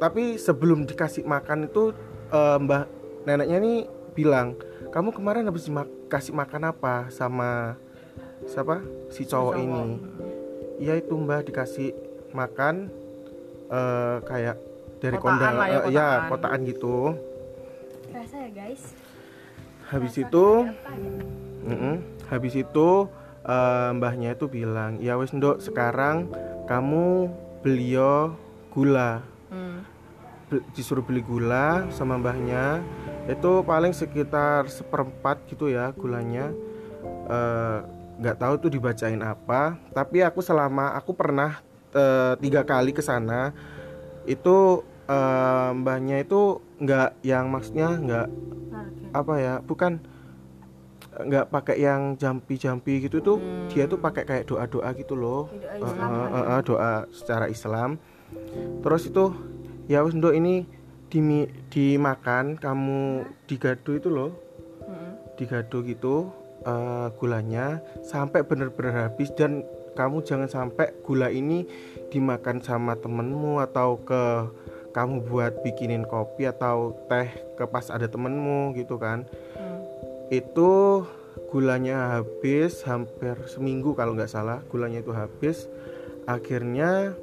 tapi 0.02 0.34
sebelum 0.34 0.82
dikasih 0.82 1.22
makan 1.22 1.70
itu 1.70 1.94
eh, 2.34 2.58
mbah 2.58 2.90
neneknya 3.22 3.58
ini 3.62 3.74
bilang 4.14 4.58
kamu 4.90 5.14
kemarin 5.14 5.46
habis 5.46 5.70
dikasih 5.70 6.34
makan 6.34 6.70
apa 6.70 7.10
sama 7.10 7.78
siapa? 8.46 8.82
Si 9.10 9.24
cowok 9.24 9.54
ini? 9.58 9.82
iya 10.82 10.98
itu 10.98 11.14
mbah 11.14 11.46
dikasih 11.46 11.94
makan 12.34 12.90
eh, 13.70 14.16
kayak 14.26 14.56
dari 14.98 15.16
Kotaan 15.18 15.38
kondang 15.38 15.54
lah 15.54 15.66
ya, 15.68 15.78
eh, 15.78 15.92
ya 15.92 16.08
kotaan. 16.32 16.60
gitu. 16.64 16.96
Rasa 18.10 18.36
ya 18.46 18.50
guys? 18.54 18.82
Habis 19.90 20.12
Rasa 20.16 20.24
itu 20.26 20.46
ya? 21.68 21.92
Habis 22.32 22.54
itu 22.56 22.88
eh, 23.44 23.90
mbahnya 23.92 24.32
itu 24.32 24.48
bilang, 24.48 24.98
ya 24.98 25.14
wes 25.14 25.30
ndok 25.30 25.60
sekarang 25.60 26.28
kamu 26.64 27.28
beliau 27.60 28.34
gula, 28.72 29.22
Hmm. 29.48 29.86
Be- 30.50 30.66
disuruh 30.74 31.00
beli 31.00 31.22
gula 31.22 31.86
sama 31.88 32.18
mbahnya 32.18 32.82
itu 33.24 33.64
paling 33.64 33.94
sekitar 33.94 34.68
seperempat 34.68 35.40
gitu 35.48 35.70
ya 35.70 35.94
gulanya. 35.94 36.52
Eh, 37.30 37.78
nggak 38.14 38.36
tahu 38.38 38.54
tuh 38.60 38.70
dibacain 38.70 39.18
apa, 39.18 39.74
tapi 39.90 40.20
aku 40.20 40.38
selama 40.38 40.92
aku 40.94 41.14
pernah 41.14 41.58
eh, 41.94 42.34
tiga 42.38 42.62
kali 42.62 42.90
ke 42.90 43.00
sana 43.00 43.54
itu 44.24 44.82
eh, 45.06 45.70
mbahnya 45.72 46.20
itu 46.20 46.60
nggak 46.82 47.22
yang 47.22 47.48
maksudnya 47.48 47.88
nggak 47.94 48.28
apa 49.14 49.34
ya 49.38 49.54
bukan 49.62 50.02
nggak 51.14 51.46
pakai 51.50 51.76
yang 51.78 52.18
jampi-jampi 52.18 53.06
gitu 53.06 53.22
tuh 53.22 53.38
dia 53.70 53.86
tuh 53.86 54.02
pakai 54.02 54.26
kayak 54.26 54.50
doa-doa 54.50 54.90
gitu 54.98 55.14
loh 55.14 55.46
Doa 55.54 55.74
Islam 55.78 56.08
eh, 56.10 56.18
kan? 56.18 56.34
eh, 56.34 56.46
eh, 56.50 56.60
doa 56.66 56.92
secara 57.14 57.46
Islam 57.46 57.90
terus 58.82 59.06
itu 59.06 59.30
ya 59.86 60.02
ndok 60.02 60.34
ini 60.34 60.66
dimi, 61.12 61.46
dimakan 61.70 62.58
kamu 62.58 63.00
digado 63.46 63.92
itu 63.94 64.10
loh 64.10 64.32
Hmm. 64.84 65.16
digado 65.40 65.80
gitu 65.80 66.28
eh, 66.66 67.08
gulanya 67.16 67.80
sampai 68.04 68.44
bener-bener 68.44 69.08
habis 69.08 69.32
dan 69.32 69.64
kamu 69.96 70.20
jangan 70.26 70.50
sampai 70.50 70.92
gula 71.00 71.32
ini 71.32 71.64
dimakan 72.12 72.60
sama 72.60 72.92
temenmu 72.98 73.62
atau 73.64 73.96
ke 74.04 74.22
kamu 74.92 75.24
buat 75.24 75.64
bikinin 75.64 76.04
kopi 76.04 76.46
atau 76.46 76.92
teh 77.08 77.26
ke 77.56 77.64
pas 77.64 77.88
ada 77.88 78.06
temenmu 78.06 78.76
gitu 78.76 79.00
kan 79.00 79.24
Hmm. 79.24 79.43
Itu 80.40 81.02
gulanya 81.50 82.18
habis 82.18 82.82
hampir 82.86 83.38
seminggu 83.46 83.94
kalau 83.94 84.14
nggak 84.16 84.30
salah 84.30 84.62
gulanya 84.70 85.02
itu 85.02 85.12
habis. 85.14 85.70
Akhirnya 86.24 87.14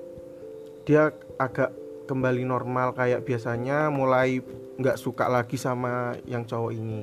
dia 0.88 1.12
agak 1.41 1.74
kembali 2.07 2.43
normal 2.43 2.93
kayak 2.93 3.24
biasanya 3.26 3.91
mulai 3.91 4.39
nggak 4.78 4.99
suka 4.99 5.28
lagi 5.28 5.57
sama 5.57 6.16
yang 6.28 6.45
cowok 6.47 6.72
ini. 6.72 7.01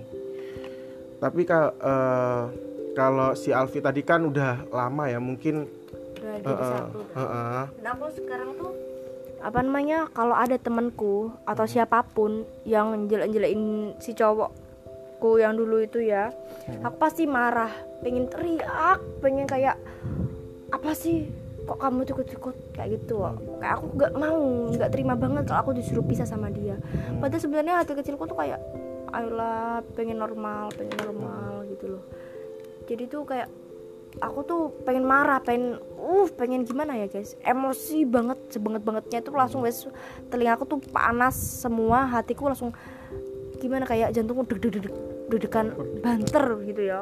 Tapi 1.19 1.43
ka- 1.43 1.75
eh, 1.75 2.45
kalau 2.99 3.35
si 3.39 3.55
Alfi 3.55 3.79
tadi 3.79 4.03
kan 4.03 4.27
udah 4.27 4.67
lama 4.75 5.07
ya 5.07 5.23
mungkin 5.23 5.71
jadi 6.19 6.43
eh, 6.51 6.67
satu 6.67 6.99
eh, 7.15 7.21
eh. 7.23 7.65
dan 7.79 7.95
aku 7.95 8.07
sekarang 8.11 8.51
tuh 8.59 8.73
apa 9.39 9.59
namanya 9.63 10.11
kalau 10.11 10.35
ada 10.35 10.59
temanku 10.59 11.31
atau 11.47 11.63
siapa 11.63 12.03
pun 12.03 12.43
yang 12.67 13.07
jelek-jelekin 13.07 13.95
si 14.03 14.19
cowokku 15.19 15.43
yang 15.43 15.59
dulu 15.59 15.83
itu 15.83 15.99
ya. 16.07 16.31
Aku 16.87 16.97
pasti 16.97 17.27
marah 17.27 17.75
pengen 18.07 18.31
teriak 18.31 19.03
pengen 19.19 19.51
kayak 19.51 19.75
apa 20.71 20.95
sih? 20.95 21.27
Kok 21.67 21.77
kamu 21.83 22.07
ikut-ikut 22.07 22.57
kayak 22.73 22.89
gitu. 23.03 23.27
Kayak 23.59 23.75
aku 23.83 23.87
nggak 23.99 24.13
mau 24.15 24.71
nggak 24.71 24.91
terima 24.95 25.19
banget 25.19 25.51
kalau 25.51 25.61
aku 25.67 25.73
disuruh 25.75 26.07
pisah 26.07 26.25
sama 26.25 26.49
dia. 26.55 26.79
Padahal 27.19 27.43
sebenarnya 27.43 27.83
hati 27.83 27.99
kecilku 27.99 28.25
tuh 28.31 28.39
kayak 28.39 28.63
ayolah 29.11 29.83
pengen 29.99 30.23
normal 30.23 30.71
pengen 30.79 30.97
normal 31.03 31.67
gitu 31.67 31.99
loh. 31.99 32.05
Jadi 32.87 33.05
tuh 33.11 33.27
kayak 33.27 33.51
aku 34.23 34.41
tuh 34.47 34.63
pengen 34.87 35.05
marah 35.05 35.43
pengen 35.43 35.83
uh 35.99 36.29
pengen 36.39 36.63
gimana 36.63 36.95
ya 36.95 37.11
guys? 37.11 37.35
Emosi 37.43 38.07
banget 38.07 38.39
sebanget 38.55 38.87
bangetnya 38.87 39.19
itu 39.21 39.35
langsung 39.35 39.67
wes 39.67 39.85
telingaku 40.31 40.65
tuh 40.65 40.81
panas 40.89 41.35
semua 41.37 42.07
hatiku 42.07 42.49
langsung 42.49 42.73
gimana 43.59 43.85
kayak 43.85 44.15
jantungku 44.15 44.47
deg 44.47 44.59
deg 44.63 44.73
deg 44.83 44.87
deg-degan 45.29 45.67
banter 46.01 46.47
gitu 46.65 46.83
ya. 46.83 47.01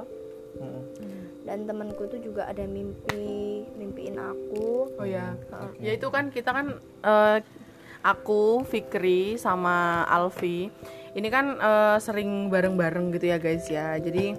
Dan 1.46 1.62
temanku 1.62 2.10
tuh 2.10 2.18
juga 2.18 2.50
ada 2.50 2.66
mimpi 2.66 3.62
mimpiin 3.78 4.18
aku. 4.18 4.90
Oh 4.98 5.06
ya, 5.06 5.38
ya 5.78 5.94
itu 5.94 6.10
kan 6.10 6.34
kita 6.34 6.50
kan 6.50 6.66
eh, 7.06 7.38
aku 8.02 8.66
Fikri 8.66 9.38
sama 9.38 10.02
Alfi 10.10 10.66
ini 11.14 11.28
kan 11.30 11.54
eh, 11.54 11.96
sering 12.02 12.50
bareng-bareng 12.50 13.14
gitu 13.14 13.30
ya 13.30 13.38
guys 13.38 13.62
ya. 13.70 13.94
Jadi 13.94 14.34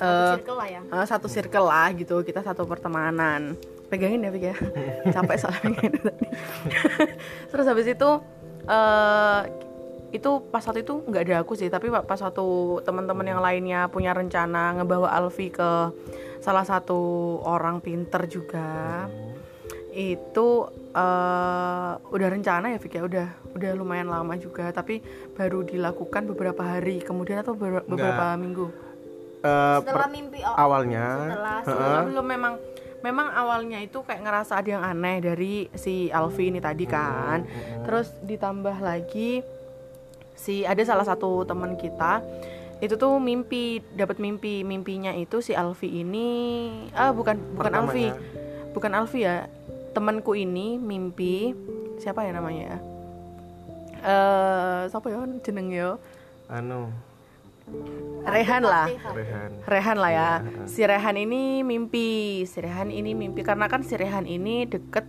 eh, 0.00 0.34
circle 0.40 0.56
lah 0.56 0.68
ya. 0.72 0.80
eh, 0.80 1.04
satu 1.04 1.28
circle 1.28 1.68
lah 1.68 1.92
gitu, 1.92 2.24
kita 2.24 2.40
satu 2.40 2.64
pertemanan. 2.64 3.52
Pegangin 3.92 4.24
ya 4.24 4.30
Fik 4.32 4.44
ya, 4.52 4.56
capek 5.16 5.36
soalnya. 5.40 5.80
Tadi. 5.92 6.28
Terus 7.52 7.66
habis 7.68 7.84
itu 7.88 8.10
eh 8.68 9.40
itu 10.08 10.30
pas 10.48 10.64
waktu 10.64 10.88
itu 10.88 11.04
nggak 11.04 11.22
ada 11.28 11.36
aku 11.44 11.52
sih, 11.52 11.68
tapi 11.68 11.92
pas 11.92 12.16
satu 12.16 12.80
teman-teman 12.80 13.28
yang 13.28 13.40
lainnya 13.44 13.92
punya 13.92 14.16
rencana 14.16 14.80
ngebawa 14.80 15.12
Alfi 15.12 15.52
ke 15.52 15.92
salah 16.40 16.64
satu 16.64 16.98
orang 17.44 17.84
pinter 17.84 18.24
juga. 18.24 19.04
Itu 19.92 20.72
eh, 20.96 21.92
udah 22.00 22.28
rencana 22.32 22.72
ya 22.72 22.78
Fik 22.80 22.96
ya? 22.96 23.02
Udah 23.04 23.28
udah 23.52 23.70
lumayan 23.76 24.08
lama 24.08 24.32
juga 24.40 24.72
tapi 24.72 25.04
baru 25.36 25.66
dilakukan 25.66 26.24
beberapa 26.30 26.62
hari 26.64 27.04
kemudian 27.04 27.44
atau 27.44 27.52
ber- 27.52 27.84
beberapa 27.84 28.32
minggu? 28.40 28.66
Eh, 29.44 29.76
setelah 29.84 30.08
mimpi 30.08 30.40
oh, 30.40 30.56
awalnya. 30.56 31.04
setelah 31.28 31.58
Sebelum 31.68 32.04
belum 32.16 32.26
memang 32.26 32.54
memang 32.98 33.28
awalnya 33.30 33.78
itu 33.78 34.02
kayak 34.02 34.24
ngerasa 34.26 34.58
ada 34.58 34.68
yang 34.72 34.82
aneh 34.82 35.22
dari 35.22 35.54
si 35.76 36.08
Alfi 36.08 36.48
ini 36.48 36.64
tadi 36.64 36.88
kan. 36.88 37.44
Terus 37.84 38.08
ditambah 38.24 38.80
lagi 38.80 39.57
si 40.38 40.62
ada 40.62 40.78
salah 40.86 41.02
satu 41.02 41.42
teman 41.42 41.74
kita 41.74 42.22
itu 42.78 42.94
tuh 42.94 43.18
mimpi 43.18 43.82
dapat 43.98 44.22
mimpi 44.22 44.62
mimpinya 44.62 45.10
itu 45.10 45.42
si 45.42 45.50
Alfi 45.50 45.90
ini 45.98 46.30
ah 46.94 47.10
bukan 47.10 47.58
bukan 47.58 47.74
Alfi 47.74 48.06
bukan 48.70 48.94
Alfi 48.94 49.26
ya 49.26 49.50
temanku 49.90 50.38
ini 50.38 50.78
mimpi 50.78 51.50
siapa 51.98 52.22
ya 52.22 52.30
namanya 52.30 52.78
eh 53.98 54.86
siapa 54.86 55.10
ya 55.10 55.26
jeneng 55.42 55.74
ya? 55.74 55.98
Anu. 56.48 56.88
Rehan 58.24 58.64
lah. 58.64 58.88
Rehan. 59.12 59.50
Rehan 59.68 59.96
lah 60.00 60.12
ya. 60.12 60.30
Si 60.64 60.80
Rehan 60.80 61.16
ini 61.20 61.60
mimpi, 61.60 62.40
si 62.48 62.56
Rehan 62.64 62.88
ini 62.88 63.12
mimpi 63.12 63.44
karena 63.44 63.68
kan 63.68 63.84
si 63.84 63.98
Rehan 64.00 64.24
ini 64.24 64.64
deket 64.64 65.04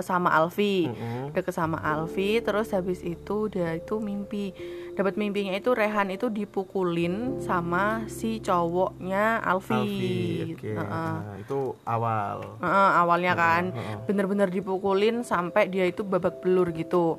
sama 0.00 0.30
Alfi, 0.30 0.86
Mm-mm. 0.86 1.32
deket 1.32 1.52
sama 1.52 1.78
Alfi. 1.78 2.38
Terus 2.38 2.70
habis 2.70 3.00
itu 3.00 3.46
dia 3.46 3.72
itu 3.72 3.96
mimpi, 3.96 4.52
dapat 4.92 5.14
mimpinya 5.14 5.52
itu 5.52 5.72
Rehan 5.72 6.10
itu 6.10 6.28
dipukulin 6.28 7.38
sama 7.38 8.04
si 8.06 8.38
cowoknya 8.38 9.40
Alfi. 9.40 9.74
Alfi 9.74 10.14
oke 10.52 10.72
Heeh. 10.72 11.12
Nah, 11.18 11.36
itu 11.36 11.58
awal 11.82 12.36
Heeh, 12.58 12.90
awalnya 12.96 13.32
kan 13.32 13.62
heeh. 13.70 13.98
bener-bener 14.04 14.48
dipukulin 14.48 15.22
sampai 15.22 15.66
dia 15.66 15.84
itu 15.84 16.02
babak 16.02 16.38
belur 16.38 16.70
gitu. 16.70 17.16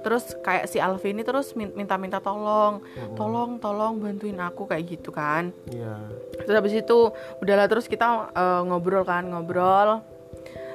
Terus 0.00 0.32
kayak 0.40 0.64
si 0.64 0.80
Alfi 0.80 1.12
ini 1.12 1.20
terus 1.20 1.52
min- 1.52 1.74
minta-minta 1.74 2.18
tolong, 2.18 2.80
tolong, 3.12 3.60
tolong 3.60 4.00
bantuin 4.00 4.40
aku 4.40 4.64
kayak 4.64 4.88
gitu 4.88 5.12
kan. 5.12 5.52
iya 5.68 6.00
Terus 6.40 6.56
habis 6.56 6.72
itu 6.74 6.98
udahlah 7.36 7.68
terus 7.68 7.84
kita 7.84 8.32
eh, 8.32 8.62
ngobrol 8.64 9.04
kan 9.04 9.28
ngobrol. 9.28 10.00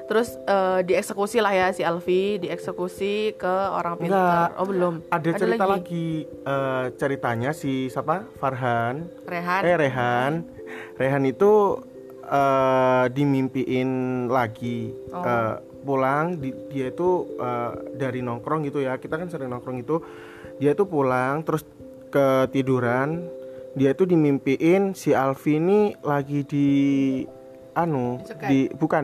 Terus 0.06 0.38
eh, 0.40 0.80
dieksekusi 0.82 1.38
lah 1.38 1.50
ya 1.50 1.68
si 1.70 1.82
Alfi, 1.82 2.38
dieksekusi 2.38 3.14
ke 3.34 3.50
orang 3.72 3.98
pintar. 3.98 4.54
Oh 4.56 4.64
belum. 4.64 5.02
ada 5.10 5.30
cerita 5.32 5.66
lagi, 5.66 6.08
eh, 6.24 6.86
ceritanya 6.94 7.52
si 7.52 7.88
siapa 7.88 8.30
Farhan 8.36 9.10
Rehan. 9.26 9.62
eh 9.64 9.76
Rehan 9.76 10.34
Rehan 10.96 11.24
itu 11.26 11.82
eh, 12.24 13.06
dimimpiin 13.10 13.90
lagi 14.28 14.94
Oh. 15.10 15.22
Eh, 15.22 15.56
pulang 15.82 16.36
di- 16.36 16.54
dia 16.68 16.90
itu 16.90 17.10
eh, 17.36 17.72
dari 17.96 18.20
nongkrong 18.20 18.62
gitu 18.64 18.82
ya 18.82 18.98
kita 18.98 19.16
kan 19.16 19.26
sering 19.28 19.48
nongkrong 19.48 19.80
itu 19.80 20.02
dia 20.56 20.72
itu 20.72 20.84
pulang 20.84 21.42
terus 21.42 21.62
ketiduran 22.10 23.26
dia 23.72 23.92
itu 23.92 24.04
dimimpiin 24.04 24.94
si 24.94 25.12
Alfi 25.12 25.56
ini 25.56 25.80
lagi 26.00 26.42
di 26.42 26.68
anu 27.74 28.18
Dicegat. 28.18 28.48
di 28.48 28.60
bukan 28.72 29.04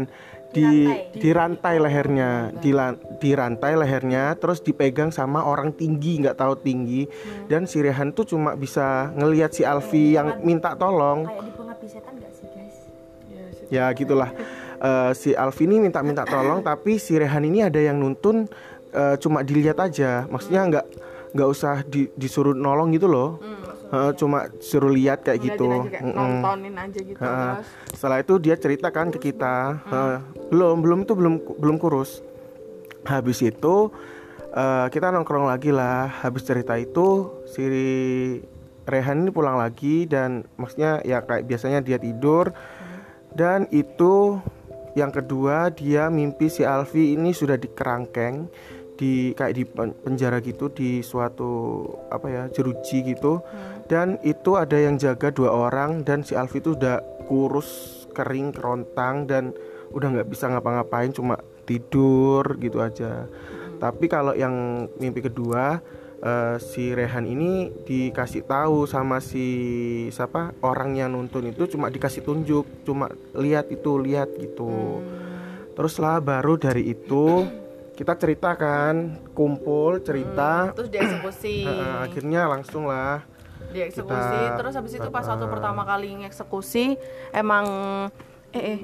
di 0.52 0.88
di 1.16 1.30
rantai 1.32 1.80
lehernya 1.80 2.52
di 3.20 3.32
rantai 3.32 3.74
lehernya 3.80 4.36
terus 4.36 4.60
dipegang 4.60 5.10
sama 5.10 5.48
orang 5.48 5.72
tinggi 5.72 6.20
nggak 6.20 6.38
tahu 6.38 6.54
tinggi. 6.60 7.08
Dan 7.48 7.66
si 7.66 7.80
Rehan 7.80 8.12
tuh 8.12 8.28
cuma 8.28 8.56
bisa 8.60 9.12
ngelihat 9.16 9.56
si 9.56 9.64
Alfi 9.64 10.16
yang 10.16 10.44
minta 10.44 10.76
tolong. 10.76 11.24
kayak 11.28 11.44
di 11.48 11.52
pengabdi 11.56 11.88
setan 11.88 12.14
gak 12.20 12.32
sih 12.36 12.48
guys? 12.52 12.78
Ya 13.72 13.88
gitulah. 13.96 14.30
Eh, 14.82 15.12
si 15.16 15.32
Alfi 15.32 15.70
ini 15.70 15.80
minta-minta 15.80 16.28
tolong 16.28 16.60
tapi 16.60 17.00
si 17.00 17.16
Rehan 17.16 17.48
ini 17.48 17.64
ada 17.64 17.80
yang 17.80 17.96
nuntun 17.96 18.50
eh, 18.92 19.16
cuma 19.24 19.42
dilihat 19.46 19.80
aja. 19.80 20.28
Maksudnya 20.28 20.68
nggak 20.68 20.86
nggak 21.32 21.48
usah 21.48 21.80
di- 21.88 22.12
disuruh 22.20 22.52
nolong 22.52 22.92
gitu 22.92 23.08
loh 23.08 23.40
Eh, 23.92 24.12
cuma 24.16 24.48
suruh 24.64 24.88
lihat 24.88 25.20
kayak 25.20 25.44
Ngeliatin 25.44 25.60
gitu. 25.60 25.66
aja 25.68 25.90
kayak 25.92 26.04
Mm-mm. 26.08 26.16
nontonin 26.16 26.76
aja 26.80 27.00
gitu 27.04 27.20
Heeh. 27.20 27.52
terus. 27.60 27.68
setelah 27.92 28.18
itu 28.24 28.34
dia 28.40 28.56
ceritakan 28.56 29.08
ke 29.12 29.20
kita. 29.20 29.56
Eh, 29.84 30.18
belum 30.48 30.80
belum 30.80 31.00
itu 31.04 31.14
belum 31.14 31.34
belum 31.60 31.76
kurus. 31.76 32.24
Habis 33.04 33.44
itu 33.44 33.92
eh, 34.50 34.88
kita 34.88 35.12
nongkrong 35.12 35.52
lagi 35.52 35.76
lah. 35.76 36.08
Habis 36.24 36.48
cerita 36.48 36.80
itu 36.80 37.36
si 37.46 37.68
Rehan 38.82 39.28
ini 39.28 39.30
pulang 39.30 39.60
lagi 39.60 40.08
dan 40.08 40.48
maksudnya 40.56 41.04
ya 41.04 41.20
kayak 41.22 41.46
biasanya 41.46 41.84
dia 41.84 42.00
tidur. 42.00 42.56
Dan 43.32 43.68
itu 43.72 44.40
yang 44.96 45.12
kedua 45.12 45.72
dia 45.72 46.08
mimpi 46.08 46.48
si 46.48 46.64
Alfi 46.64 47.16
ini 47.16 47.32
sudah 47.32 47.56
dikerangkeng 47.56 48.48
di 49.00 49.34
kayak 49.34 49.54
di 49.56 49.64
pen- 49.66 49.98
penjara 49.98 50.38
gitu 50.38 50.70
di 50.70 51.02
suatu 51.02 51.82
apa 52.12 52.28
ya 52.28 52.44
jeruji 52.54 53.02
gitu 53.02 53.42
dan 53.92 54.16
itu 54.24 54.56
ada 54.56 54.80
yang 54.80 54.96
jaga 54.96 55.36
dua 55.36 55.52
orang 55.52 56.08
dan 56.08 56.24
si 56.24 56.32
Alfi 56.32 56.64
itu 56.64 56.80
udah 56.80 57.04
kurus 57.28 58.02
kering 58.16 58.56
kerontang 58.56 59.28
dan 59.28 59.52
udah 59.92 60.08
nggak 60.16 60.32
bisa 60.32 60.48
ngapa-ngapain 60.48 61.12
cuma 61.12 61.36
tidur 61.68 62.56
gitu 62.64 62.80
aja. 62.80 63.28
Tapi 63.84 64.08
kalau 64.08 64.32
yang 64.32 64.88
mimpi 64.96 65.20
kedua 65.20 65.84
eh, 66.24 66.56
si 66.64 66.96
Rehan 66.96 67.28
ini 67.28 67.68
dikasih 67.84 68.48
tahu 68.48 68.88
sama 68.88 69.20
si 69.20 70.08
siapa 70.08 70.56
orang 70.64 70.96
yang 70.96 71.12
nuntun 71.12 71.52
itu 71.52 71.68
cuma 71.68 71.92
dikasih 71.92 72.24
tunjuk 72.24 72.88
cuma 72.88 73.12
lihat 73.36 73.68
itu 73.76 74.00
lihat 74.00 74.32
gitu. 74.40 75.04
Terus 75.76 76.00
lah 76.00 76.24
baru 76.24 76.56
dari 76.56 76.96
itu 76.96 77.44
kita 78.00 78.16
ceritakan 78.16 79.20
kumpul 79.36 80.00
cerita. 80.00 80.72
Terus 80.80 80.88
dieksekusi. 80.88 81.68
Eh, 81.68 81.96
akhirnya 82.08 82.48
langsung 82.48 82.88
lah 82.88 83.28
dieksekusi. 83.72 84.38
Kita- 84.38 84.58
terus 84.58 84.74
habis 84.74 84.94
itu 84.94 85.10
pas 85.10 85.24
waktu 85.24 85.46
pertama 85.48 85.82
kali 85.82 86.22
ngeksekusi 86.22 87.00
emang 87.32 87.66
eh, 88.52 88.64
eh 88.70 88.80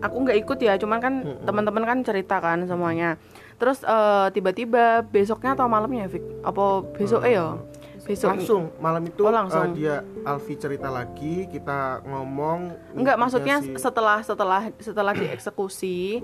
aku 0.00 0.16
nggak 0.18 0.38
ikut 0.38 0.58
ya 0.58 0.74
cuman 0.74 0.98
kan 0.98 1.14
teman-teman 1.40 1.84
kan 1.84 1.98
cerita 2.00 2.36
kan 2.38 2.64
semuanya. 2.64 3.20
Terus 3.54 3.80
eh, 3.80 4.26
tiba-tiba 4.30 4.84
besoknya 5.04 5.54
atau 5.54 5.66
malamnya 5.66 6.04
ya 6.04 6.10
Fik? 6.10 6.24
apa 6.42 6.64
besok 6.92 7.22
eh 7.22 7.36
ya 7.36 7.54
besok 8.02 8.34
langsung 8.34 8.62
malam 8.76 9.06
itu 9.06 9.22
Oh, 9.22 9.30
langsung. 9.30 9.62
eh, 9.70 9.78
dia 9.78 9.94
Alfi 10.24 10.58
cerita 10.58 10.90
lagi 10.90 11.46
kita 11.46 12.02
ngomong 12.02 12.74
Enggak, 12.98 13.14
maksudnya 13.14 13.62
si- 13.62 13.78
setelah 13.78 14.18
setelah 14.20 14.74
setelah 14.76 15.14
dieksekusi 15.14 16.18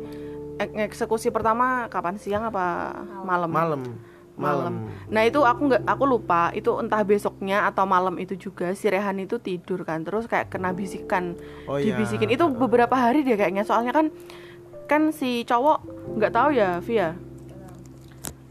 ek- 0.58 0.90
eksekusi 0.90 1.30
pertama 1.30 1.86
kapan? 1.86 2.18
Siang 2.18 2.42
apa 2.42 2.98
malam? 3.22 3.46
malam 3.46 3.82
Malam. 4.38 4.86
malam. 4.86 5.10
Nah 5.10 5.22
itu 5.22 5.42
aku 5.42 5.60
nggak 5.66 5.82
aku 5.82 6.04
lupa 6.06 6.54
itu 6.54 6.70
entah 6.78 7.02
besoknya 7.02 7.66
atau 7.66 7.84
malam 7.84 8.14
itu 8.16 8.38
juga 8.38 8.70
si 8.72 8.86
Rehan 8.86 9.18
itu 9.18 9.36
tidur 9.36 9.82
kan 9.82 10.00
terus 10.00 10.24
kayak 10.24 10.48
kena 10.48 10.70
bisikan 10.70 11.34
Oh, 11.66 11.74
iya. 11.76 11.92
dibisikin. 11.92 12.30
Itu 12.30 12.46
beberapa 12.48 12.94
hari 12.94 13.26
dia 13.26 13.34
kayaknya 13.34 13.66
soalnya 13.66 13.90
kan 13.90 14.14
kan 14.86 15.10
si 15.10 15.42
cowok 15.42 15.78
nggak 16.16 16.32
tahu 16.32 16.48
ya 16.50 16.78
Via? 16.80 17.18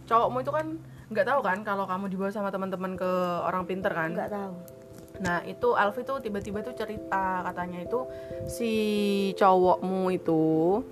Cowokmu 0.06 0.38
itu 0.40 0.52
kan 0.52 0.66
nggak 1.08 1.26
tahu 1.26 1.40
kan 1.40 1.58
kalau 1.64 1.84
kamu 1.84 2.12
dibawa 2.12 2.30
sama 2.30 2.52
teman-teman 2.52 2.94
ke 2.94 3.12
orang 3.42 3.64
pinter 3.64 3.90
kan? 3.90 4.12
Nggak 4.12 4.30
tahu. 4.30 4.54
Nah 5.18 5.42
itu 5.44 5.74
Alfi 5.74 6.06
tuh 6.06 6.22
tiba-tiba 6.22 6.62
tuh 6.62 6.78
cerita 6.78 7.42
katanya 7.42 7.82
itu 7.82 8.06
si 8.46 8.72
cowokmu 9.34 10.14
itu 10.14 10.84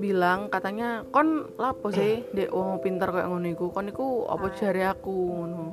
bilang 0.00 0.48
katanya 0.48 1.04
kon 1.12 1.52
lapo 1.60 1.92
sih 1.92 2.24
dek 2.36 2.50
wong 2.50 2.80
pinter 2.80 3.12
kayak 3.12 3.28
ngono 3.28 3.46
iku? 3.52 3.68
Kon 3.70 3.92
iku 3.92 4.24
apa 4.26 4.50
jari 4.56 4.82
aku? 4.88 5.12
Ngono. 5.12 5.64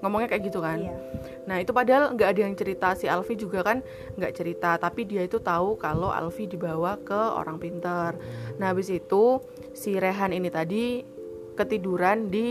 Ngomongnya 0.00 0.32
kayak 0.32 0.48
gitu 0.48 0.64
kan? 0.64 0.80
Iya. 0.80 0.96
Nah 1.44 1.56
itu 1.60 1.72
padahal 1.72 2.16
nggak 2.16 2.28
ada 2.32 2.40
yang 2.40 2.54
cerita. 2.56 2.92
Si 2.96 3.04
Alfi 3.08 3.36
juga 3.36 3.64
kan 3.64 3.84
nggak 4.16 4.32
cerita 4.36 4.76
tapi 4.76 5.08
dia 5.08 5.24
itu 5.24 5.40
tahu 5.40 5.80
kalau 5.80 6.12
Alfi 6.12 6.44
dibawa 6.44 7.00
ke 7.00 7.16
orang 7.16 7.56
pinter 7.56 8.16
nah 8.60 8.72
habis 8.72 8.92
itu 8.92 9.40
si 9.72 9.96
Rehan 9.96 10.36
ini 10.36 10.52
tadi 10.52 11.04
ketiduran 11.60 12.32
di 12.32 12.48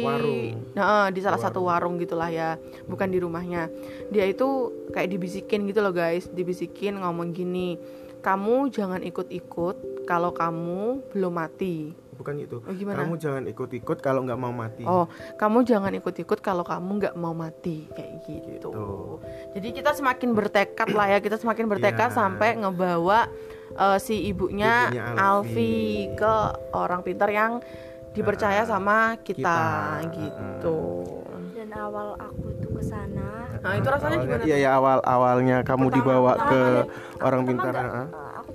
Warung. 0.00 0.72
Nah, 0.72 1.08
di 1.12 1.20
salah 1.20 1.40
satu 1.40 1.68
warung 1.68 1.96
gitulah 2.00 2.28
ya, 2.28 2.60
bukan 2.88 3.08
di 3.12 3.18
rumahnya. 3.20 3.68
Dia 4.12 4.28
itu 4.28 4.72
kayak 4.92 5.08
dibisikin 5.12 5.68
gitu 5.68 5.80
loh 5.84 5.92
guys, 5.92 6.28
dibisikin 6.32 7.00
ngomong 7.00 7.32
gini, 7.32 7.80
kamu 8.24 8.72
jangan 8.72 9.00
ikut-ikut 9.04 9.76
kalau 10.06 10.30
kamu 10.30 10.82
belum 11.10 11.32
mati. 11.34 11.92
bukan 12.16 12.32
itu 12.38 12.56
Oh, 12.58 12.72
gimana? 12.72 12.96
kamu 12.98 13.14
jangan 13.18 13.44
ikut-ikut 13.44 13.98
kalau 14.00 14.24
nggak 14.24 14.38
mau 14.38 14.48
mati 14.48 14.80
Oh, 14.82 15.04
kamu 15.36 15.58
jangan 15.62 15.92
ikut-ikut 15.92 16.40
kalau 16.40 16.64
kamu 16.64 16.90
nggak 16.96 17.14
mau 17.14 17.36
mati 17.36 17.84
kayak 17.90 18.24
gitu. 18.24 18.72
Gitu. 18.72 18.72
Jadi 19.52 19.68
kita 19.74 19.92
semakin 19.92 20.32
bertekad 20.32 20.88
lah 20.90 21.06
ya, 21.06 21.18
kita 21.18 21.36
semakin 21.36 21.68
bertekad 21.68 22.08
Ya. 22.08 22.16
sampai 22.16 22.56
ngebawa 22.56 23.28
eh, 23.68 23.98
si 23.98 24.16
ibunya, 24.24 24.88
Ibunya 24.88 25.12
Alfi. 25.12 25.76
Ke 26.14 26.34
orang 26.72 27.04
pintar 27.04 27.28
yang 27.28 27.60
dipercaya 28.10 28.64
sama 28.64 29.20
kita, 29.20 29.36
kita. 30.00 30.08
gitu. 30.08 30.78
dan 31.52 31.68
awal 31.74 32.16
aku 32.16 32.48
itu 32.50 32.68
ke 32.70 32.80
sana 32.80 33.48
Nah, 33.58 33.72
itu 33.74 33.84
rasanya 33.84 34.08
Awalnya- 34.14 34.38
gimana? 34.38 34.44
iya 34.46 34.56
ya 34.58 34.70
awal 34.72 34.98
awalnya 35.02 35.56
kamu 35.60 35.84
Pertama- 35.84 35.96
dibawa 35.98 36.32
pertama 36.32 36.48
ke 36.48 36.60
orang 37.18 37.42
pintar 37.42 37.74
aku 37.74 38.00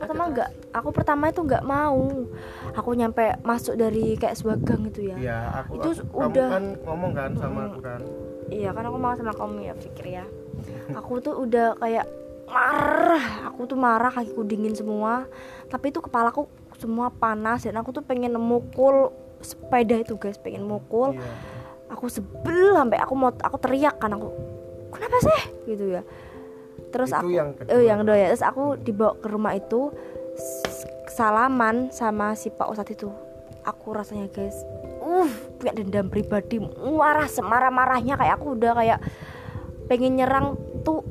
pertama 0.02 0.24
nggak 0.28 0.50
aku 0.72 0.90
pertama 0.90 1.24
itu 1.28 1.42
nggak 1.42 1.64
mau. 1.64 2.02
Aku 2.74 2.90
nyampe 2.92 3.24
masuk 3.42 3.76
dari 3.76 4.16
kayak 4.16 4.34
sebuah 4.34 4.58
gang 4.60 4.84
itu 4.86 5.02
ya. 5.06 5.16
Iya, 5.16 5.38
aku, 5.60 5.72
Itu 5.78 5.90
aku- 6.02 6.28
udah- 6.28 6.50
kamu 6.50 6.56
kan 6.56 6.66
ngomong 6.82 7.12
kan 7.12 7.32
sama 7.36 7.60
aku 7.68 7.80
kan. 7.80 8.00
iya 8.50 8.70
kan 8.70 8.84
aku 8.84 8.98
mau 8.98 9.14
sama 9.14 9.32
kamu 9.32 9.58
ya 9.62 9.74
pikir 9.76 10.06
ya. 10.12 10.26
Aku 10.94 11.20
tuh 11.20 11.38
udah 11.38 11.78
kayak 11.78 12.06
marah. 12.46 13.26
Aku 13.48 13.64
tuh 13.64 13.76
marah 13.76 14.10
kakiku 14.10 14.42
dingin 14.42 14.74
semua. 14.74 15.30
Tapi 15.68 15.90
itu 15.90 16.00
kepalaku 16.00 16.50
semua 16.76 17.08
panas 17.10 17.62
dan 17.62 17.78
aku 17.78 17.92
tuh 17.92 18.02
pengen 18.02 18.34
mukul 18.36 19.14
sepeda 19.40 19.96
itu 19.96 20.16
guys. 20.16 20.36
Pengen 20.36 20.66
mukul. 20.66 21.14
Iya. 21.14 21.32
aku 21.92 22.08
sebel 22.08 22.72
sampai 22.72 22.96
aku 22.98 23.14
mau 23.14 23.36
aku 23.36 23.60
teriak 23.60 24.00
kan 24.00 24.08
aku 24.10 24.32
kenapa 24.90 25.12
sih? 25.20 25.40
Gitu 25.68 25.92
ya 25.92 26.00
terus 26.90 27.14
Itu 27.14 27.22
aku 27.22 27.30
yang 27.30 27.50
kedua. 27.54 27.72
eh, 27.72 27.84
yang 27.86 27.98
kedua 28.02 28.18
ya. 28.18 28.28
terus 28.34 28.42
aku 28.42 28.64
dibawa 28.76 29.14
ke 29.16 29.28
rumah 29.30 29.54
itu 29.54 29.94
salaman 31.08 31.92
sama 31.92 32.34
si 32.34 32.50
Pak 32.50 32.68
Ustadz 32.68 32.94
itu. 32.94 33.10
Aku 33.62 33.94
rasanya 33.94 34.26
guys 34.34 34.58
uh 35.02 35.30
punya 35.58 35.74
dendam 35.76 36.10
pribadi 36.10 36.58
marah 36.82 37.30
semarah-marahnya. 37.30 38.18
Kayak 38.18 38.42
aku 38.42 38.58
udah 38.58 38.74
kayak 38.74 39.00
pengen 39.86 40.18
nyerang 40.18 40.58
tuh 40.82 41.04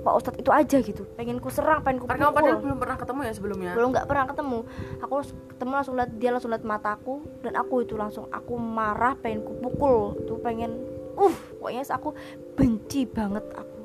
Pak 0.00 0.14
Ustadz 0.16 0.38
itu 0.38 0.50
aja 0.50 0.78
gitu. 0.80 1.02
Pengen 1.18 1.42
ku 1.42 1.50
serang 1.50 1.82
pengen 1.82 2.00
ku 2.00 2.06
Karena 2.06 2.28
kamu 2.28 2.32
pukul. 2.32 2.38
padahal 2.40 2.58
belum 2.62 2.78
pernah 2.78 2.96
ketemu 2.96 3.20
ya 3.20 3.32
sebelumnya. 3.34 3.72
belum 3.74 3.88
nggak 3.90 4.06
pernah 4.06 4.24
ketemu. 4.30 4.58
Aku 5.02 5.14
ketemu 5.50 5.70
langsung 5.74 5.94
lihat 5.98 6.10
dia 6.16 6.30
langsung 6.30 6.50
lihat 6.54 6.64
mataku 6.64 7.14
dan 7.42 7.52
aku 7.58 7.74
itu 7.82 7.94
langsung 7.98 8.24
aku 8.30 8.54
marah 8.54 9.18
pengen 9.18 9.42
ku 9.42 9.52
pukul. 9.58 10.14
Tuh 10.24 10.38
pengen 10.40 10.78
uh 11.18 11.34
pokoknya 11.58 11.84
aku 11.90 12.14
benci 12.54 13.04
banget 13.04 13.44
aku 13.52 13.79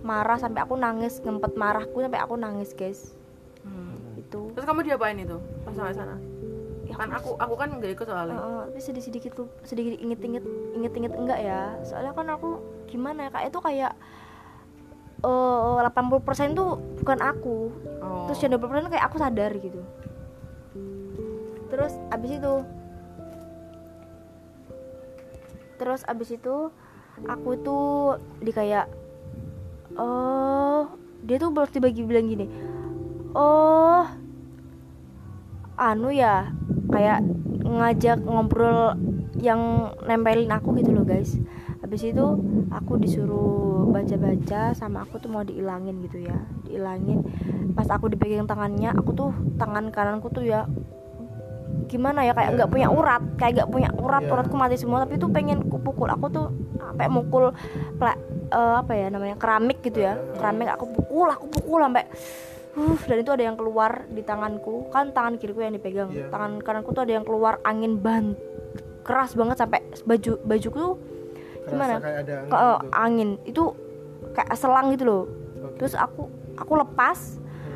marah 0.00 0.36
sampai 0.36 0.62
aku 0.62 0.74
nangis 0.74 1.20
ngempet 1.20 1.52
marahku 1.54 1.98
sampai 1.98 2.20
aku 2.20 2.34
nangis 2.34 2.72
guys 2.72 3.12
Hmm. 3.60 4.16
itu 4.16 4.56
Terus 4.56 4.64
kamu 4.64 4.80
diapain 4.82 5.14
itu 5.14 5.36
pas 5.60 5.76
sampai 5.76 5.92
sana? 5.92 6.16
Ya, 6.88 6.96
Kan 6.96 7.12
aku 7.12 7.36
aku 7.36 7.54
kan 7.54 7.76
nggak 7.76 7.92
ikut 7.92 8.06
soalnya. 8.08 8.34
Heeh, 8.34 8.62
tapi 8.66 8.80
sedih 8.80 9.04
sedikit 9.04 9.32
tuh 9.36 9.46
sedikit 9.62 9.94
inget-inget 9.94 10.40
inget-inget 10.72 11.12
enggak 11.12 11.38
ya 11.38 11.76
soalnya 11.84 12.10
kan 12.10 12.24
aku 12.26 12.56
gimana 12.88 13.28
ya 13.28 13.30
kayak 13.30 13.46
itu 13.48 13.60
kayak 13.60 13.92
eh 15.20 15.76
80% 15.84 16.56
tuh 16.56 16.70
bukan 16.98 17.20
aku 17.20 17.56
Oh. 18.00 18.24
terus 18.26 18.40
yang 18.40 18.56
20% 18.56 18.88
kayak 18.88 19.06
aku 19.06 19.20
sadar 19.20 19.52
gitu 19.54 19.84
terus 21.68 21.92
abis 22.08 22.30
itu 22.34 22.54
terus 25.76 26.00
abis 26.04 26.28
itu 26.32 26.56
aku 27.24 27.50
tuh 27.60 28.16
di 28.40 28.50
kayak 28.50 28.88
oh 30.00 30.96
dia 31.20 31.36
tuh 31.36 31.52
baru 31.52 31.68
dibagi 31.68 32.00
bilang 32.08 32.26
gini 32.32 32.48
oh 33.36 34.08
anu 35.76 36.08
ya 36.08 36.52
kayak 36.88 37.24
ngajak 37.64 38.18
ngobrol 38.24 38.98
yang 39.40 39.94
nempelin 40.04 40.52
aku 40.52 40.76
gitu 40.76 40.92
loh 40.92 41.06
guys. 41.08 41.40
Habis 41.80 42.12
itu 42.12 42.26
aku 42.68 43.00
disuruh 43.00 43.88
baca-baca 43.88 44.76
sama 44.76 45.08
aku 45.08 45.16
tuh 45.16 45.32
mau 45.32 45.40
diilangin 45.40 46.04
gitu 46.04 46.20
ya 46.28 46.36
diilangin. 46.68 47.24
Pas 47.72 47.88
aku 47.88 48.12
dipegang 48.12 48.44
tangannya 48.44 48.92
aku 48.92 49.16
tuh 49.16 49.30
tangan 49.56 49.88
kananku 49.88 50.28
tuh 50.28 50.44
ya 50.44 50.68
gimana 51.88 52.22
ya 52.22 52.34
kayak 52.34 52.54
nggak 52.54 52.70
punya 52.70 52.86
urat 52.90 53.22
kayak 53.34 53.62
nggak 53.62 53.70
punya 53.70 53.90
urat 53.98 54.22
Iya. 54.22 54.30
uratku 54.36 54.54
mati 54.54 54.76
semua 54.78 55.02
tapi 55.02 55.16
tuh 55.16 55.32
pengen 55.32 55.64
kupukul. 55.66 56.10
Aku 56.12 56.28
tuh 56.28 56.52
sampai 56.76 57.08
mukul 57.08 57.56
eh, 58.50 58.74
apa 58.76 58.92
ya 58.92 59.06
namanya 59.08 59.36
keramik 59.36 59.78
gitu 59.80 60.02
ya. 60.02 60.18
Keramik 60.36 60.68
aku 60.68 60.84
pukul 60.90 61.30
aku 61.30 61.46
pukul 61.48 61.80
sampai 61.80 62.04
uh, 62.70 62.98
dan 63.06 63.16
itu 63.18 63.30
ada 63.30 63.42
yang 63.42 63.56
keluar 63.56 64.04
di 64.06 64.22
tanganku. 64.22 64.90
Kan 64.90 65.10
tangan 65.10 65.38
kiriku 65.38 65.62
yang 65.62 65.74
dipegang. 65.74 66.10
Iya. 66.10 66.28
tangan 66.28 66.58
kananku 66.60 66.90
tuh 66.90 67.02
ada 67.02 67.14
yang 67.14 67.24
keluar 67.24 67.58
angin 67.62 67.96
ban 67.96 68.34
keras 69.00 69.32
banget 69.32 69.56
sampai 69.56 69.80
baju 70.04 70.32
bajuku 70.44 70.76
tuh 70.76 70.94
Kerasa 71.60 71.70
gimana? 71.72 71.94
kayak 71.98 72.18
ada 72.20 72.34
angin 72.36 72.46
ke 72.46 72.58
gitu. 72.60 72.90
angin. 72.94 73.28
Itu 73.44 73.62
kayak 74.32 74.54
selang 74.54 74.86
gitu 74.92 75.04
loh. 75.04 75.22
Oke. 75.60 75.76
terus 75.78 75.94
aku 75.94 76.26
aku 76.54 76.72
lepas. 76.76 77.18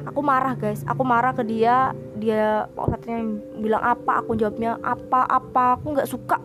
Aku 0.05 0.21
marah 0.21 0.53
guys. 0.53 0.85
Aku 0.85 1.01
marah 1.01 1.33
ke 1.33 1.41
dia. 1.43 1.97
Dia 2.15 2.69
katanya 2.77 3.25
bilang 3.57 3.81
apa 3.81 4.21
aku 4.21 4.37
jawabnya 4.37 4.77
apa 4.85 5.25
apa. 5.25 5.81
Aku 5.81 5.97
nggak 5.97 6.05
suka. 6.05 6.37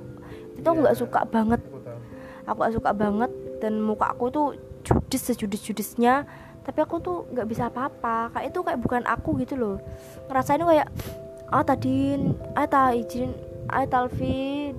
Itu 0.56 0.64
aku 0.64 0.80
Iya. 0.80 0.84
nggak 0.88 0.98
suka 0.98 1.20
banget. 1.28 1.60
Aku 1.62 1.80
tahu. 1.84 2.00
aku 2.48 2.58
gak 2.60 2.74
suka 2.74 2.92
banget 2.96 3.32
dan 3.60 3.80
muka 3.84 4.16
aku 4.16 4.32
tuh 4.32 4.48
judes 4.84 5.22
sejudis 5.22 5.62
judisnya 5.62 6.24
tapi 6.64 6.86
aku 6.86 7.02
tuh 7.02 7.26
nggak 7.34 7.48
bisa 7.50 7.72
apa-apa. 7.72 8.30
Kayak 8.36 8.46
itu 8.54 8.60
kayak 8.62 8.80
bukan 8.84 9.04
aku 9.10 9.42
gitu 9.42 9.58
loh. 9.58 9.76
Ngerasain 10.30 10.62
kayak 10.62 10.88
ah 11.50 11.66
tadi 11.66 12.14
ah 12.54 12.70
ta 12.70 12.94
izin 12.94 13.34
ah 13.74 13.86
Talvi 13.90 14.70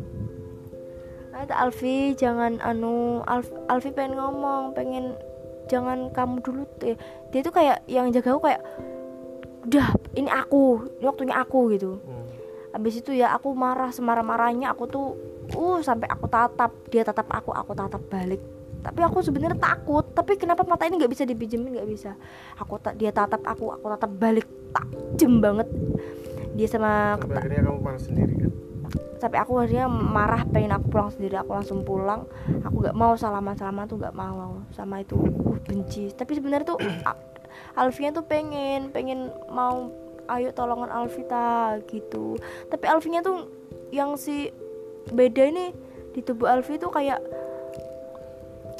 ah 1.34 1.66
Alfi 1.66 2.14
jangan 2.14 2.62
anu 2.62 3.26
Alf, 3.26 3.50
Alfi 3.66 3.90
pengen 3.90 4.14
ngomong 4.18 4.70
pengen 4.70 5.18
jangan 5.66 6.10
kamu 6.14 6.42
dulu 6.42 6.62
deh 6.82 6.94
dia 7.30 7.40
tuh 7.42 7.54
kayak 7.54 7.82
yang 7.90 8.10
jaga 8.14 8.34
aku 8.34 8.42
kayak 8.46 8.62
udah 9.66 9.88
ini 10.14 10.30
aku 10.30 10.94
ini 11.02 11.04
waktunya 11.10 11.34
aku 11.42 11.74
gitu. 11.74 11.98
Hmm. 11.98 12.26
Habis 12.70 13.02
itu 13.02 13.18
ya 13.18 13.34
aku 13.34 13.50
marah 13.50 13.90
semarah-marahnya 13.90 14.70
aku 14.70 14.86
tuh 14.86 15.06
uh 15.58 15.82
sampai 15.82 16.06
aku 16.06 16.30
tatap 16.30 16.70
dia 16.86 17.02
tatap 17.02 17.26
aku 17.34 17.50
aku 17.50 17.74
tatap 17.74 18.02
balik 18.06 18.38
tapi 18.80 19.00
aku 19.00 19.20
sebenarnya 19.20 19.56
takut. 19.56 20.04
Tapi 20.10 20.34
kenapa 20.34 20.64
mata 20.64 20.84
ini 20.84 20.96
nggak 20.96 21.12
bisa 21.12 21.24
dipinjemin? 21.24 21.76
Nggak 21.76 21.88
bisa. 21.88 22.10
Aku 22.56 22.76
ta- 22.76 22.92
dia 22.92 23.10
tatap 23.10 23.44
aku 23.44 23.70
aku 23.70 23.86
tatap 23.88 24.10
balik. 24.10 24.48
Tajem 24.70 25.38
banget. 25.38 25.68
Dia 26.54 26.66
sama 26.66 27.14
Sampai 27.14 27.28
keta- 27.28 27.40
akhirnya 27.40 27.62
kamu 27.62 27.78
panas 27.80 28.02
sendiri 28.04 28.34
kan. 28.36 28.52
sampai 29.20 29.36
aku 29.36 29.52
akhirnya 29.54 29.84
marah 29.86 30.48
pengen 30.48 30.72
aku 30.72 30.88
pulang 30.88 31.12
sendiri. 31.12 31.36
Aku 31.36 31.52
langsung 31.52 31.84
pulang. 31.84 32.24
Aku 32.64 32.80
nggak 32.80 32.96
mau 32.96 33.12
salaman 33.14 33.52
salaman 33.52 33.84
tuh 33.84 34.00
nggak 34.00 34.16
mau. 34.16 34.64
Sama 34.72 35.04
itu 35.04 35.14
uh 35.14 35.60
benci. 35.60 36.08
Tapi 36.10 36.32
sebenarnya 36.32 36.64
tuh 36.66 36.80
Alfian 37.80 38.10
tuh 38.10 38.24
pengen 38.24 38.88
pengen 38.88 39.28
mau 39.46 39.92
ayo 40.26 40.50
tolongan 40.50 40.88
Alvita 40.88 41.76
gitu. 41.84 42.40
Tapi 42.66 42.84
Alfinya 42.86 43.20
tuh 43.20 43.44
yang 43.90 44.16
si 44.16 44.48
beda 45.06 45.42
ini 45.44 45.74
di 46.10 46.20
tubuh 46.20 46.48
Alfi 46.48 46.78
tuh 46.78 46.88
kayak 46.88 47.20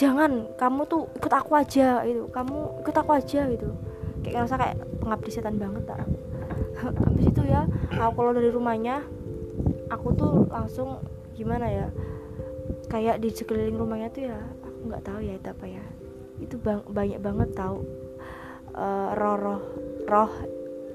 jangan 0.01 0.49
kamu 0.57 0.89
tuh 0.89 1.13
ikut 1.21 1.29
aku 1.29 1.53
aja 1.61 2.01
gitu. 2.09 2.33
Kamu 2.33 2.81
ikut 2.81 2.97
aku 2.97 3.11
aja 3.13 3.45
gitu. 3.53 3.69
Kayak 4.25 4.49
ngerasa 4.49 4.57
kayak 4.57 4.77
pengabdi 5.01 5.31
setan 5.33 5.57
banget 5.61 5.85
tak 5.85 6.01
habis 6.81 7.29
itu 7.29 7.43
ya 7.45 7.69
aku 7.93 8.21
keluar 8.21 8.37
dari 8.37 8.49
rumahnya 8.53 9.05
aku 9.93 10.13
tuh 10.17 10.49
langsung 10.49 11.01
gimana 11.37 11.69
ya 11.69 11.87
kayak 12.89 13.21
di 13.21 13.33
sekeliling 13.33 13.77
rumahnya 13.77 14.09
tuh 14.13 14.29
ya 14.29 14.37
aku 14.65 14.79
nggak 14.89 15.05
tahu 15.05 15.21
ya 15.21 15.35
itu 15.37 15.49
apa 15.53 15.67
ya. 15.69 15.85
Itu 16.41 16.57
bang, 16.57 16.81
banyak 16.89 17.21
banget 17.21 17.49
tahu 17.53 17.85
uh, 18.73 19.13
roh 19.13 19.37
roh 19.37 19.61
roh 20.09 20.33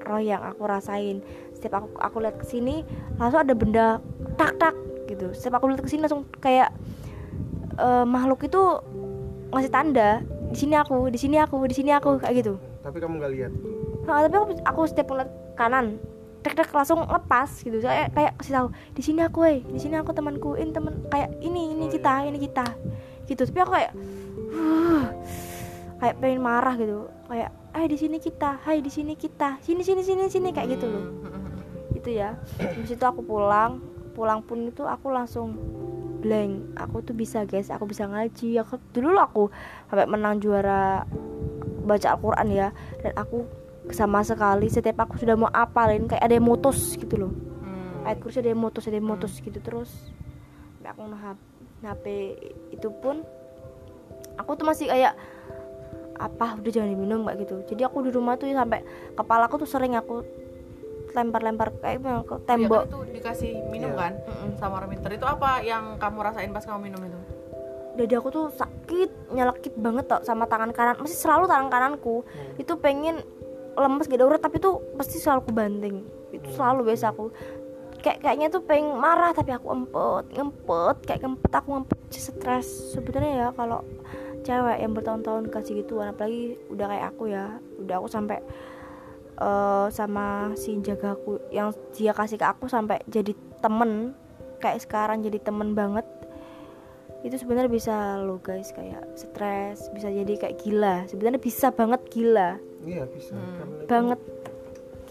roh 0.05 0.21
yang 0.21 0.41
aku 0.41 0.65
rasain. 0.65 1.21
Setiap 1.53 1.85
aku 1.85 1.87
aku 2.01 2.17
lihat 2.25 2.41
ke 2.41 2.45
sini 2.49 2.81
langsung 3.21 3.45
ada 3.45 3.53
benda 3.53 4.01
tak 4.37 4.57
tak 4.57 4.73
gitu. 5.05 5.29
Setiap 5.37 5.61
aku 5.61 5.69
lihat 5.69 5.85
ke 5.85 5.89
sini 5.89 6.09
langsung 6.09 6.25
kayak 6.41 6.73
uh, 7.79 8.05
makhluk 8.07 8.47
itu 8.47 8.61
ngasih 9.51 9.71
tanda 9.71 10.19
di 10.51 10.57
sini 10.57 10.75
aku 10.75 11.07
di 11.11 11.19
sini 11.19 11.37
aku 11.39 11.55
di 11.67 11.75
sini 11.75 11.91
aku 11.95 12.19
kayak 12.19 12.35
gitu. 12.43 12.53
Tapi 12.83 12.97
kamu 13.01 13.17
nggak 13.19 13.31
lihat? 13.33 13.51
Nah, 14.05 14.21
tapi 14.29 14.35
aku, 14.37 14.45
aku 14.61 14.81
setiap 14.85 15.07
ngeliat 15.09 15.31
kanan 15.57 15.97
tek 16.45 16.53
tek 16.53 16.69
langsung 16.69 17.01
lepas 17.09 17.49
gitu. 17.65 17.81
Saya 17.81 18.05
kayak 18.13 18.37
kasih 18.37 18.53
tahu 18.53 18.67
di 18.93 19.01
sini 19.01 19.19
aku 19.25 19.39
eh 19.49 19.57
di 19.65 19.79
sini 19.81 19.97
aku 19.97 20.13
temanku 20.13 20.53
ini 20.53 20.69
teman 20.69 20.93
kayak 21.09 21.33
ini 21.41 21.73
ini 21.73 21.85
kita 21.89 22.29
ini 22.29 22.37
kita 22.37 22.65
gitu. 23.25 23.41
Tapi 23.49 23.59
aku 23.65 23.71
kayak 23.73 23.91
uh, 24.53 25.03
kayak 25.97 26.15
pengen 26.21 26.41
marah 26.45 26.77
gitu. 26.77 27.09
Kayak 27.25 27.49
eh 27.73 27.85
di 27.89 27.97
sini 27.97 28.17
kita 28.21 28.61
hai 28.61 28.79
di 28.79 28.91
sini 28.93 29.17
kita 29.17 29.57
sini 29.65 29.81
sini 29.81 30.05
sini 30.05 30.23
sini 30.29 30.49
kayak 30.53 30.77
gitu 30.77 30.85
loh. 30.85 31.05
Itu 31.97 32.13
ya. 32.13 32.37
Habis 32.61 32.93
itu 32.93 33.01
aku 33.01 33.25
pulang 33.25 33.81
pulang 34.13 34.39
pun 34.45 34.69
itu 34.69 34.85
aku 34.85 35.11
langsung 35.11 35.57
blank. 36.25 36.73
Aku 36.81 37.05
tuh 37.05 37.13
bisa 37.13 37.45
guys. 37.45 37.69
Aku 37.69 37.85
bisa 37.85 38.09
ngaji. 38.09 38.57
Aku 38.65 38.81
dulu 38.89 39.21
aku 39.21 39.53
sampai 39.85 40.09
menang 40.09 40.41
juara 40.41 41.05
baca 41.85 42.17
Al-Quran 42.17 42.47
ya. 42.49 42.67
Dan 43.05 43.13
aku 43.13 43.45
sama 43.93 44.25
sekali 44.25 44.65
setiap 44.65 45.05
aku 45.05 45.21
sudah 45.21 45.37
mau 45.37 45.53
apalin 45.53 46.09
kayak 46.09 46.25
ada 46.25 46.33
yang 46.33 46.49
mutus 46.49 46.97
gitu 46.97 47.21
loh. 47.21 47.33
Hmm. 47.61 48.09
ayat 48.09 48.17
kursi 48.17 48.41
ada 48.41 48.49
yang 48.49 48.61
mutus 48.65 48.89
ada 48.89 48.97
yang 48.97 49.05
mutus 49.05 49.37
hmm. 49.37 49.43
gitu 49.45 49.59
terus. 49.61 50.09
Sampai 50.81 50.89
aku 50.89 51.01
nah 51.05 51.37
HP 51.85 52.05
itu 52.73 52.89
pun 52.97 53.21
aku 54.41 54.51
tuh 54.57 54.65
masih 54.65 54.89
kayak 54.89 55.13
apa? 56.17 56.57
Udah 56.57 56.71
jangan 56.73 56.89
diminum 56.89 57.29
kayak 57.29 57.45
gitu. 57.45 57.55
Jadi 57.69 57.81
aku 57.85 58.01
di 58.01 58.09
rumah 58.09 58.33
tuh 58.41 58.49
sampai 58.49 58.81
kepala 59.13 59.45
aku 59.45 59.61
tuh 59.61 59.69
sering 59.69 59.93
aku 59.93 60.25
lempar-lempar 61.15 61.71
kayak 61.79 62.03
ke 62.03 62.35
oh 62.35 62.39
iya, 62.39 62.45
tembok. 62.45 62.83
Ya, 62.83 62.89
itu 62.91 62.99
dikasih 63.15 63.51
minum 63.71 63.91
yeah. 63.95 63.99
kan 63.99 64.13
mm 64.19 64.35
-mm. 64.35 64.49
sama 64.59 64.77
Reminter. 64.83 65.09
Itu 65.15 65.25
apa 65.25 65.63
yang 65.63 65.95
kamu 65.95 66.17
rasain 66.19 66.51
pas 66.51 66.67
kamu 66.67 66.91
minum 66.91 67.01
itu? 67.01 67.19
Dada 67.95 68.15
aku 68.19 68.29
tuh 68.29 68.45
sakit, 68.51 69.31
nyelekit 69.31 69.73
banget 69.79 70.05
tau 70.11 70.19
sama 70.27 70.43
tangan 70.51 70.75
kanan. 70.75 70.99
Masih 70.99 71.15
selalu 71.15 71.47
tangan 71.47 71.71
kananku. 71.71 72.27
Hmm. 72.27 72.59
Itu 72.59 72.75
pengen 72.75 73.23
lemes 73.75 74.07
gak 74.07 74.19
ada 74.19 74.27
urat 74.27 74.41
tapi 74.43 74.59
tuh 74.59 74.83
pasti 74.99 75.15
selalu 75.15 75.47
aku 75.47 75.51
banting. 75.55 75.95
Itu 76.35 76.47
hmm. 76.51 76.55
selalu 76.59 76.91
biasa 76.91 77.15
aku. 77.15 77.31
Kayak 78.03 78.19
kayaknya 78.21 78.47
tuh 78.51 78.61
pengen 78.67 78.99
marah 78.99 79.33
tapi 79.33 79.49
aku 79.55 79.71
empet, 79.73 80.25
ngempet, 80.35 80.97
kayak 81.07 81.23
ngempet 81.23 81.51
aku 81.55 81.67
ngempet 81.73 81.99
stres. 82.11 82.67
Sebenarnya 82.93 83.31
ya 83.33 83.47
kalau 83.55 83.81
cewek 84.45 84.77
yang 84.77 84.93
bertahun-tahun 84.93 85.49
kasih 85.49 85.81
gitu 85.81 85.97
apalagi 86.05 86.53
udah 86.69 86.85
kayak 86.85 87.05
aku 87.09 87.33
ya 87.33 87.57
udah 87.81 87.95
aku 87.97 88.07
sampai 88.07 88.37
uh, 89.39 89.87
sama 89.91 90.53
si 90.55 90.79
jagaku 90.79 91.39
yang 91.51 91.71
dia 91.95 92.15
kasih 92.15 92.39
ke 92.39 92.45
aku 92.47 92.71
sampai 92.71 93.01
jadi 93.07 93.35
temen 93.59 94.15
kayak 94.59 94.83
sekarang 94.83 95.23
jadi 95.23 95.39
temen 95.41 95.75
banget. 95.75 96.05
Itu 97.25 97.41
sebenarnya 97.41 97.71
bisa 97.71 98.21
lo 98.21 98.37
guys 98.37 98.69
kayak 98.71 99.17
stres 99.17 99.89
bisa 99.91 100.07
jadi 100.13 100.33
kayak 100.37 100.61
gila. 100.61 101.09
Sebenarnya 101.09 101.41
bisa 101.41 101.73
banget 101.73 102.01
gila. 102.13 102.61
Iya 102.85 103.03
bisa. 103.09 103.33
Hmm. 103.35 103.89
banget. 103.89 104.19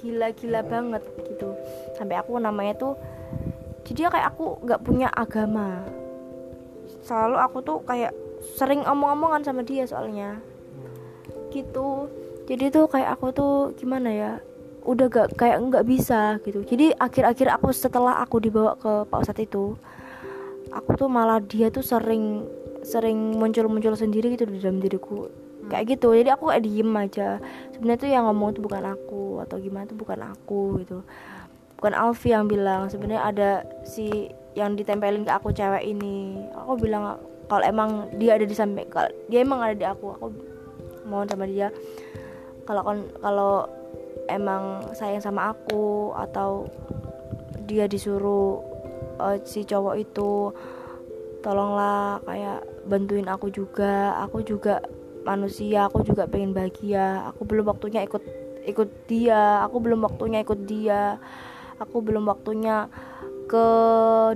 Gila-gila 0.05 0.61
hmm. 0.62 0.70
banget 0.70 1.03
gitu. 1.27 1.57
Sampai 1.97 2.20
aku 2.20 2.39
namanya 2.39 2.75
tuh 2.79 2.95
jadi 3.85 4.09
kayak 4.09 4.37
aku 4.37 4.62
nggak 4.64 4.83
punya 4.85 5.09
agama. 5.12 5.85
Selalu 7.05 7.37
aku 7.37 7.59
tuh 7.61 7.79
kayak 7.85 8.12
sering 8.57 8.85
omong-omongan 8.85 9.45
sama 9.45 9.61
dia 9.64 9.85
soalnya. 9.85 10.39
Hmm. 10.39 11.51
gitu 11.53 12.09
jadi 12.45 12.68
tuh 12.68 12.86
kayak 12.88 13.16
aku 13.16 13.26
tuh 13.32 13.55
gimana 13.76 14.11
ya 14.12 14.32
udah 14.84 15.09
gak 15.09 15.28
kayak 15.40 15.64
nggak 15.64 15.84
bisa 15.88 16.36
gitu. 16.45 16.61
Jadi 16.61 16.92
akhir-akhir 16.92 17.49
aku 17.57 17.72
setelah 17.72 18.20
aku 18.20 18.36
dibawa 18.36 18.76
ke 18.76 19.09
pak 19.09 19.24
ustadz 19.24 19.49
itu 19.49 19.80
aku 20.68 20.90
tuh 21.01 21.09
malah 21.09 21.40
dia 21.40 21.72
tuh 21.72 21.80
sering 21.80 22.45
sering 22.84 23.40
muncul-muncul 23.40 23.97
sendiri 23.97 24.36
gitu 24.36 24.45
di 24.45 24.61
dalam 24.61 24.84
diriku. 24.84 25.24
Hmm. 25.24 25.72
kayak 25.72 25.97
gitu. 25.97 26.12
Jadi 26.12 26.28
aku 26.28 26.53
kayak 26.53 26.62
diem 26.68 26.92
aja. 26.92 27.28
Sebenarnya 27.72 28.01
tuh 28.05 28.11
yang 28.12 28.24
ngomong 28.28 28.53
tuh 28.53 28.62
bukan 28.68 28.84
aku 28.84 29.40
atau 29.40 29.57
gimana 29.57 29.88
tuh 29.88 29.97
bukan 29.97 30.20
aku 30.20 30.84
gitu. 30.84 31.01
Bukan 31.80 31.97
Alfi 31.97 32.36
yang 32.36 32.45
bilang. 32.45 32.92
Sebenarnya 32.92 33.22
ada 33.24 33.51
si 33.88 34.28
yang 34.53 34.76
ditempelin 34.76 35.24
ke 35.24 35.32
aku 35.32 35.57
cewek 35.57 35.80
ini. 35.80 36.45
Aku 36.53 36.76
bilang 36.76 37.16
kalau 37.49 37.64
emang 37.64 38.09
dia 38.16 38.36
ada 38.36 38.47
di 38.49 38.57
samping 38.57 38.88
kalau 38.88 39.09
dia 39.28 39.45
emang 39.45 39.61
ada 39.61 39.76
di 39.76 39.84
aku 39.84 40.16
aku 40.16 40.26
mohon 41.05 41.28
sama 41.28 41.45
dia 41.45 41.68
kalau 42.65 42.83
kalau 43.21 43.55
emang 44.29 44.85
sayang 44.97 45.21
sama 45.21 45.53
aku 45.53 46.12
atau 46.17 46.69
dia 47.65 47.89
disuruh 47.89 48.61
uh, 49.21 49.37
si 49.45 49.65
cowok 49.65 49.95
itu 50.01 50.53
tolonglah 51.45 52.21
kayak 52.25 52.65
bantuin 52.89 53.29
aku 53.29 53.53
juga. 53.53 54.17
Aku 54.25 54.41
juga 54.41 54.81
manusia 55.25 55.89
aku 55.89 56.05
juga 56.05 56.25
pengen 56.29 56.57
bahagia. 56.57 57.29
Aku 57.33 57.45
belum 57.45 57.69
waktunya 57.69 58.05
ikut 58.05 58.25
ikut 58.65 58.89
dia. 59.09 59.65
Aku 59.69 59.81
belum 59.81 60.05
waktunya 60.05 60.41
ikut 60.41 60.61
dia. 60.65 61.21
Aku 61.81 62.01
belum 62.01 62.25
waktunya 62.29 62.89
ke 63.45 63.67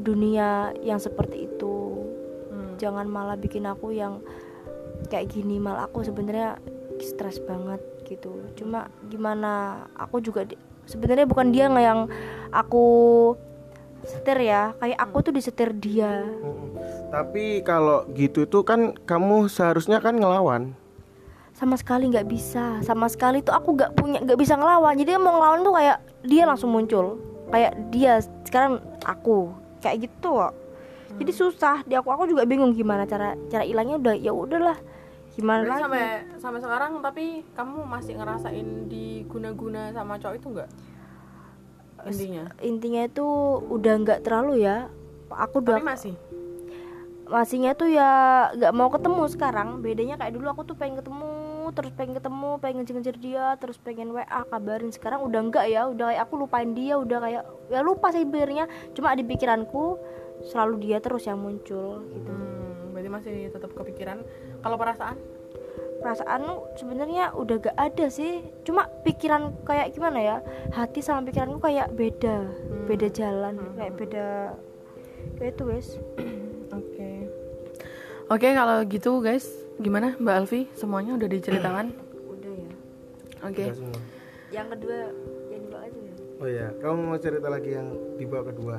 dunia 0.05 0.77
yang 0.85 1.01
seperti 1.01 1.49
itu. 1.49 1.77
Hmm. 2.53 2.77
jangan 2.77 3.09
malah 3.09 3.41
bikin 3.41 3.65
aku 3.65 3.97
yang 3.97 4.21
kayak 5.09 5.33
gini. 5.33 5.57
Malah 5.57 5.89
aku 5.89 6.05
sebenarnya 6.05 6.61
stres 7.01 7.41
banget 7.41 7.81
gitu. 8.09 8.33
Cuma 8.57 8.89
gimana 9.13 9.85
aku 9.95 10.25
juga 10.25 10.49
sebenarnya 10.89 11.29
bukan 11.29 11.53
dia 11.53 11.69
nggak 11.69 11.85
yang 11.85 12.01
aku 12.49 12.87
setir 14.09 14.41
ya. 14.41 14.73
Kayak 14.81 14.99
aku 15.05 15.17
tuh 15.29 15.33
disetir 15.37 15.71
dia. 15.77 16.25
Tapi 17.13 17.61
kalau 17.61 18.09
gitu 18.17 18.49
tuh 18.49 18.65
kan 18.65 18.97
kamu 19.05 19.53
seharusnya 19.53 20.01
kan 20.01 20.17
ngelawan. 20.17 20.73
Sama 21.53 21.77
sekali 21.77 22.09
nggak 22.09 22.29
bisa. 22.29 22.81
Sama 22.81 23.11
sekali 23.13 23.45
tuh 23.45 23.53
aku 23.53 23.77
nggak 23.77 23.93
punya 23.93 24.19
nggak 24.25 24.39
bisa 24.41 24.57
ngelawan. 24.57 24.97
Jadi 24.97 25.11
mau 25.21 25.37
ngelawan 25.37 25.61
tuh 25.61 25.75
kayak 25.77 25.99
dia 26.25 26.43
langsung 26.49 26.73
muncul. 26.73 27.21
Kayak 27.53 27.73
dia 27.93 28.21
sekarang 28.49 28.81
aku. 29.05 29.53
Kayak 29.85 30.09
gitu 30.09 30.41
kok. 30.41 30.55
Jadi 31.19 31.33
susah. 31.35 31.83
Di 31.85 31.99
aku 31.99 32.09
aku 32.15 32.31
juga 32.31 32.47
bingung 32.47 32.73
gimana 32.73 33.05
cara 33.05 33.35
cara 33.51 33.65
hilangnya 33.67 33.99
udah 33.99 34.15
ya 34.15 34.33
udahlah 34.33 34.79
gimana 35.39 35.63
lagi? 35.63 35.83
sampai 35.87 36.05
sampai 36.43 36.61
sekarang 36.61 36.93
tapi 36.99 37.47
kamu 37.55 37.87
masih 37.87 38.19
ngerasain 38.19 38.91
diguna-guna 38.91 39.95
sama 39.95 40.19
cowok 40.19 40.35
itu 40.35 40.49
enggak 40.51 40.71
intinya? 42.07 42.45
intinya 42.63 43.03
itu 43.07 43.27
udah 43.71 43.95
nggak 44.07 44.21
terlalu 44.23 44.63
ya. 44.63 44.87
Aku 45.29 45.61
udah 45.61 45.83
masih? 45.83 46.15
Masihnya 47.29 47.77
tuh 47.77 47.93
ya 47.93 48.11
nggak 48.57 48.73
mau 48.73 48.89
ketemu 48.89 49.23
sekarang. 49.29 49.69
Bedanya 49.85 50.17
kayak 50.17 50.33
dulu 50.33 50.47
aku 50.49 50.63
tuh 50.65 50.77
pengen 50.79 51.03
ketemu 51.03 51.29
terus 51.77 51.93
pengen 51.93 52.17
ketemu 52.17 52.51
pengen 52.65 52.83
ngejar 52.89 53.17
dia 53.21 53.47
terus 53.61 53.77
pengen 53.77 54.17
wa 54.17 54.25
kabarin. 54.25 54.89
Sekarang 54.89 55.21
udah 55.27 55.41
enggak 55.43 55.67
ya 55.69 55.85
udah 55.91 56.15
kayak 56.15 56.23
aku 56.25 56.35
lupain 56.41 56.73
dia 56.73 56.97
udah 56.97 57.19
kayak 57.21 57.45
ya 57.69 57.81
lupa 57.85 58.09
sih 58.15 58.25
sebenarnya. 58.25 58.65
Cuma 58.97 59.13
di 59.13 59.27
pikiranku 59.29 60.01
selalu 60.49 60.89
dia 60.89 60.99
terus 61.05 61.29
yang 61.29 61.43
muncul 61.43 62.01
gitu. 62.09 62.33
Hmm, 62.33 62.95
berarti 62.97 63.11
masih 63.11 63.37
tetap 63.53 63.75
kepikiran 63.77 64.25
kalau 64.63 64.77
perasaan? 64.77 65.17
Perasaan 65.99 66.43
sebenarnya 66.79 67.35
udah 67.35 67.59
gak 67.59 67.77
ada 67.79 68.07
sih. 68.07 68.43
Cuma 68.63 68.87
pikiran 69.03 69.51
kayak 69.67 69.95
gimana 69.95 70.19
ya? 70.23 70.37
Hati 70.71 71.03
sama 71.03 71.27
pikiranku 71.27 71.59
kayak 71.59 71.91
beda. 71.95 72.47
Hmm. 72.47 72.87
beda 72.89 73.09
jalan 73.13 73.55
hmm. 73.59 73.75
kayak 73.77 73.95
beda 73.99 74.27
kayak 75.37 75.51
itu 75.55 75.63
guys. 75.67 75.89
Oke. 76.79 77.11
Oke 78.29 78.49
kalau 78.55 78.77
gitu 78.87 79.11
guys 79.19 79.47
gimana 79.83 80.15
mbak 80.19 80.47
Alfi? 80.47 80.61
Semuanya 80.79 81.19
udah 81.19 81.29
diceritakan? 81.29 81.87
Udah 82.33 82.53
ya. 82.55 82.71
Oke. 83.47 83.65
Okay. 83.67 83.69
yang 84.49 84.73
kedua 84.73 85.13
yang 85.53 85.61
dibawa 85.69 85.83
aja 85.85 86.01
ya? 86.01 86.15
Oh 86.39 86.49
ya 86.49 86.67
kamu 86.81 86.99
mau 87.05 87.19
cerita 87.21 87.49
lagi 87.51 87.71
yang 87.75 87.89
dibawa 88.17 88.49
kedua 88.49 88.77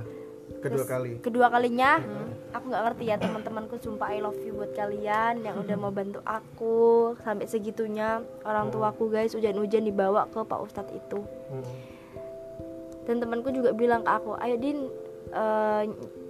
kedua 0.60 0.84
Terus, 0.84 0.92
kali. 0.92 1.12
kedua 1.24 1.48
kalinya 1.48 2.04
hmm. 2.04 2.54
aku 2.56 2.66
nggak 2.68 2.84
ngerti 2.92 3.04
ya 3.08 3.16
teman-temanku 3.16 3.76
sumpah 3.80 4.12
I 4.12 4.20
love 4.20 4.40
you 4.44 4.54
buat 4.56 4.76
kalian 4.76 5.44
yang 5.48 5.56
udah 5.60 5.76
mau 5.80 5.92
bantu 5.92 6.20
aku. 6.28 7.16
Sampai 7.24 7.48
segitunya 7.48 8.20
orang 8.44 8.70
tuaku 8.70 9.08
guys 9.08 9.34
hujan-hujan 9.34 9.88
dibawa 9.88 10.28
ke 10.28 10.44
pak 10.44 10.60
ustadz 10.60 10.94
itu. 10.94 11.20
Hmm. 11.50 11.66
dan 13.10 13.18
temanku 13.18 13.50
juga 13.50 13.74
bilang 13.74 14.06
ke 14.06 14.12
aku 14.14 14.38
ayo 14.38 14.56
din 14.62 14.86
uh, 15.34 15.82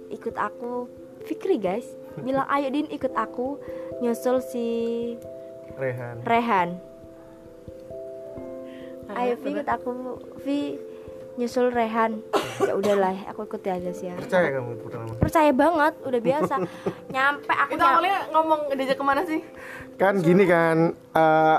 ikut 0.08 0.34
aku. 0.38 0.88
Fikri 1.20 1.60
guys 1.60 1.84
bilang 2.26 2.48
ayo 2.48 2.72
din 2.72 2.88
ikut 2.88 3.12
aku 3.12 3.60
nyusul 4.00 4.40
si 4.40 4.66
Rehan. 5.76 6.24
Rehan. 6.24 6.68
Ayo 9.10 9.34
Vi 9.42 9.48
ikut 9.50 9.66
aku 9.66 9.90
Vi 10.46 10.78
nyusul 11.40 11.72
Rehan. 11.72 12.20
Ya 12.60 12.76
udahlah 12.76 13.16
aku 13.26 13.48
ikut 13.48 13.64
aja 13.64 13.90
sih 13.90 14.06
ya. 14.06 14.14
Percaya 14.14 14.52
kamu 14.52 14.76
pertama 14.78 15.08
percaya 15.16 15.50
banget 15.50 15.94
udah 16.04 16.20
biasa. 16.20 16.54
Nyampe 17.08 17.52
aku 17.56 17.70
Itu 17.70 17.80
nyam- 17.80 17.92
awalnya 17.96 18.18
ngomong 18.28 18.60
diajak 18.70 18.96
ke 18.96 19.04
mana 19.04 19.22
sih? 19.24 19.40
kan 19.96 20.16
gini 20.16 20.44
kan 20.44 20.76
eh 21.12 21.58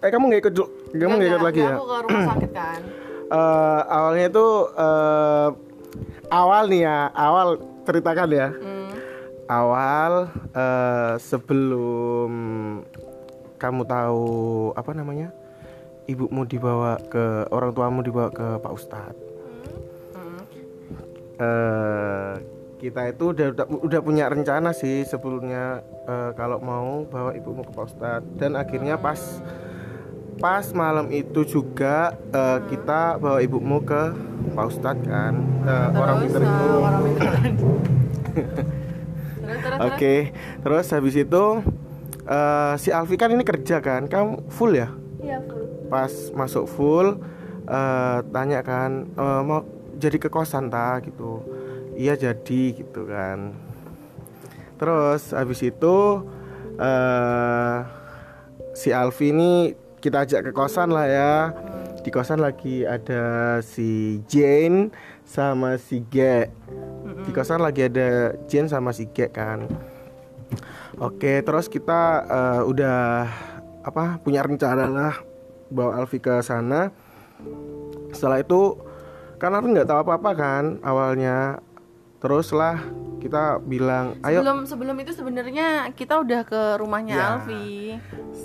eh 0.00 0.08
kamu 0.08 0.26
nggak 0.26 0.42
ikut 0.42 0.54
kamu 0.92 1.12
nggak 1.12 1.30
ikut 1.30 1.44
lagi 1.44 1.60
ya? 1.60 1.74
Aku 1.74 1.84
ke 1.84 1.96
rumah 2.00 2.22
sakit 2.30 2.50
kan. 2.52 2.80
Eh, 3.30 3.80
awalnya 3.86 4.26
itu 4.26 4.46
eh 4.74 5.48
awal 6.30 6.66
nih 6.66 6.82
ya 6.82 6.98
awal 7.12 7.48
ceritakan 7.80 8.26
ya. 8.28 8.48
Hmm. 8.50 8.90
awal 9.46 10.12
eh, 10.50 11.14
sebelum 11.16 12.32
kamu 13.54 13.82
tahu 13.84 14.26
apa 14.74 14.90
namanya 14.92 15.30
ibumu 16.10 16.42
dibawa 16.42 16.98
ke 17.06 17.46
orang 17.54 17.70
tuamu 17.70 18.02
dibawa 18.02 18.28
ke 18.28 18.58
Pak 18.58 18.72
Ustadz 18.74 19.18
Hmm. 20.10 20.42
eh 21.38 22.34
kita 22.80 23.12
itu 23.12 23.36
udah, 23.36 23.52
udah 23.52 23.66
udah 23.84 24.00
punya 24.00 24.24
rencana 24.26 24.72
sih 24.72 25.04
sebelumnya 25.04 25.84
eh, 26.08 26.32
kalau 26.32 26.58
mau 26.58 27.04
bawa 27.04 27.36
ibumu 27.36 27.62
ke 27.62 27.70
Pak 27.70 27.84
Ustadz 27.86 28.30
dan 28.40 28.56
akhirnya 28.56 28.96
pas 28.96 29.20
pas 30.40 30.64
malam 30.72 31.12
itu 31.12 31.44
juga 31.44 32.16
eh, 32.32 32.58
kita 32.72 33.20
bawa 33.20 33.44
ibumu 33.44 33.84
ke 33.84 34.02
Pak 34.56 34.66
Ustadz 34.66 35.04
kan. 35.04 35.34
Eh, 35.62 35.88
orang 35.92 36.16
Terus, 36.24 36.32
eh, 36.32 36.40
itu 36.40 36.68
Orang 36.80 37.02
pinter. 37.04 37.32
Oke, 39.84 40.30
terus 40.62 40.86
habis 40.88 41.14
itu 41.18 41.44
eh, 42.24 42.72
si 42.78 42.88
Alfi 42.88 43.18
kan 43.18 43.28
ini 43.28 43.44
kerja 43.44 43.82
kan, 43.82 44.08
kamu 44.08 44.48
full 44.48 44.72
ya? 44.72 44.88
Pas 45.90 46.10
masuk 46.30 46.70
full, 46.70 47.18
eh, 47.66 48.18
tanya 48.30 48.62
kan 48.62 49.10
eh, 49.10 49.40
mau 49.42 49.66
jadi 49.98 50.16
ke 50.16 50.30
kosan 50.30 50.70
ta 50.70 51.02
gitu. 51.02 51.42
Iya 51.98 52.14
jadi 52.16 52.62
gitu 52.72 53.04
kan. 53.10 53.52
Terus 54.78 55.34
habis 55.36 55.60
itu 55.60 56.24
eh, 56.78 57.76
si 58.72 58.94
Alfi 58.94 59.34
ini 59.34 59.74
kita 60.00 60.24
ajak 60.24 60.48
ke 60.48 60.52
kosan 60.54 60.94
lah 60.94 61.06
ya. 61.10 61.34
Di 62.00 62.08
kosan 62.08 62.40
lagi 62.40 62.88
ada 62.88 63.58
si 63.60 64.22
Jane 64.24 64.88
sama 65.26 65.76
si 65.76 66.00
Ge. 66.08 66.48
Di 67.28 67.30
kosan 67.36 67.60
lagi 67.60 67.84
ada 67.84 68.32
Jane 68.48 68.72
sama 68.72 68.96
si 68.96 69.04
Ge 69.12 69.28
kan. 69.28 69.68
Oke, 70.96 71.44
terus 71.44 71.68
kita 71.68 72.24
eh, 72.24 72.62
udah 72.64 73.28
apa 73.80 74.20
punya 74.20 74.44
rencana 74.44 74.88
lah 74.88 75.29
bawa 75.70 76.02
Alfi 76.02 76.18
ke 76.18 76.42
sana. 76.42 76.90
Setelah 78.12 78.42
itu 78.42 78.76
kan 79.40 79.54
Alfi 79.54 79.72
nggak 79.72 79.88
tahu 79.88 79.98
apa-apa 80.04 80.30
kan 80.36 80.64
awalnya. 80.84 81.62
Terus 82.20 82.52
lah 82.52 82.76
kita 83.16 83.64
bilang, 83.64 84.20
ayo 84.20 84.44
Sebelum 84.44 84.68
sebelum 84.68 84.96
itu 85.00 85.12
sebenarnya 85.16 85.88
kita 85.96 86.20
udah 86.20 86.44
ke 86.44 86.62
rumahnya 86.76 87.16
Ya. 87.16 87.26
Alfi 87.40 87.96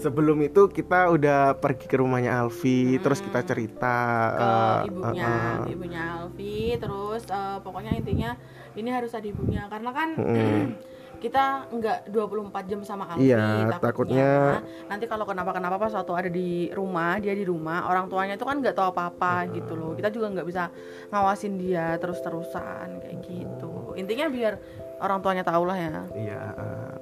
sebelum 0.06 0.38
itu 0.46 0.70
kita 0.70 1.10
udah 1.10 1.58
pergi 1.58 1.90
ke 1.90 1.98
rumahnya 1.98 2.46
Alfi, 2.46 3.02
terus 3.02 3.24
kita 3.24 3.42
cerita 3.42 3.98
ke 4.38 4.46
eh, 4.46 4.90
ibunya, 4.94 5.26
eh, 5.26 5.34
eh. 5.34 5.74
ibunya 5.74 6.02
Alfi. 6.22 6.58
Terus 6.78 7.24
eh, 7.26 7.58
pokoknya 7.66 7.98
intinya 7.98 8.38
ini 8.76 8.90
harus 8.92 9.16
ada 9.18 9.26
ibunya 9.26 9.66
karena 9.72 9.90
kan 9.96 10.10
kita 11.26 11.74
nggak 11.74 12.00
24 12.14 12.70
jam 12.70 12.80
sama 12.86 13.10
Alfi. 13.10 13.34
Iya, 13.34 13.74
takutnya- 13.82 14.62
nanti 14.86 15.06
kalau 15.10 15.26
kenapa-kenapa 15.26 15.82
pas 15.82 15.90
waktu 15.98 16.14
ada 16.14 16.30
di 16.30 16.70
rumah, 16.70 17.18
dia 17.18 17.34
di 17.34 17.42
rumah, 17.42 17.90
orang 17.90 18.06
tuanya 18.06 18.38
itu 18.38 18.46
kan 18.46 18.62
nggak 18.62 18.78
tahu 18.78 18.94
apa-apa 18.94 19.50
gitu 19.50 19.74
loh. 19.74 19.92
Kita 19.98 20.14
juga 20.14 20.30
nggak 20.30 20.46
bisa 20.46 20.70
ngawasin 21.10 21.58
dia 21.58 21.98
terus-terusan 21.98 23.02
kayak 23.02 23.18
gitu. 23.26 23.98
Intinya 23.98 24.30
biar 24.30 24.54
orang 25.02 25.20
tuanya 25.26 25.42
tahu 25.42 25.66
lah 25.66 25.78
ya. 25.82 26.06
Iya, 26.14 26.42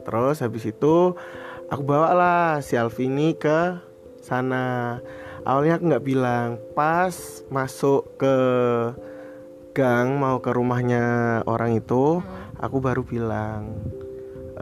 terus 0.07 0.39
habis 0.39 0.63
itu 0.63 1.19
aku 1.67 1.83
bawa 1.83 2.09
lah 2.15 2.47
si 2.63 2.79
Alfi 2.79 3.11
ini 3.11 3.35
ke 3.35 3.75
sana. 4.23 4.97
Awalnya 5.43 5.75
aku 5.75 5.83
nggak 5.91 6.05
bilang, 6.07 6.55
pas 6.71 7.11
masuk 7.51 8.15
ke 8.15 8.35
gang 9.75 10.15
mau 10.15 10.39
ke 10.39 10.53
rumahnya 10.53 11.03
orang 11.43 11.75
itu, 11.75 12.23
aku 12.55 12.77
baru 12.79 13.03
bilang 13.03 13.75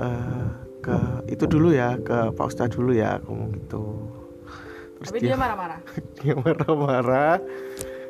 eh 0.01 0.45
ke 0.81 0.97
itu 1.29 1.45
dulu 1.45 1.69
ya, 1.71 1.93
ke 2.01 2.33
Pak 2.33 2.45
Ustadz 2.49 2.73
dulu 2.73 2.91
ya, 2.91 3.21
aku 3.21 3.29
ngomong 3.29 3.51
gitu. 3.53 3.83
Terus 4.97 5.09
Tapi 5.13 5.19
dia 5.21 5.37
marah-marah. 5.43 5.79
dia 6.17 6.33
marah-marah. 6.33 7.37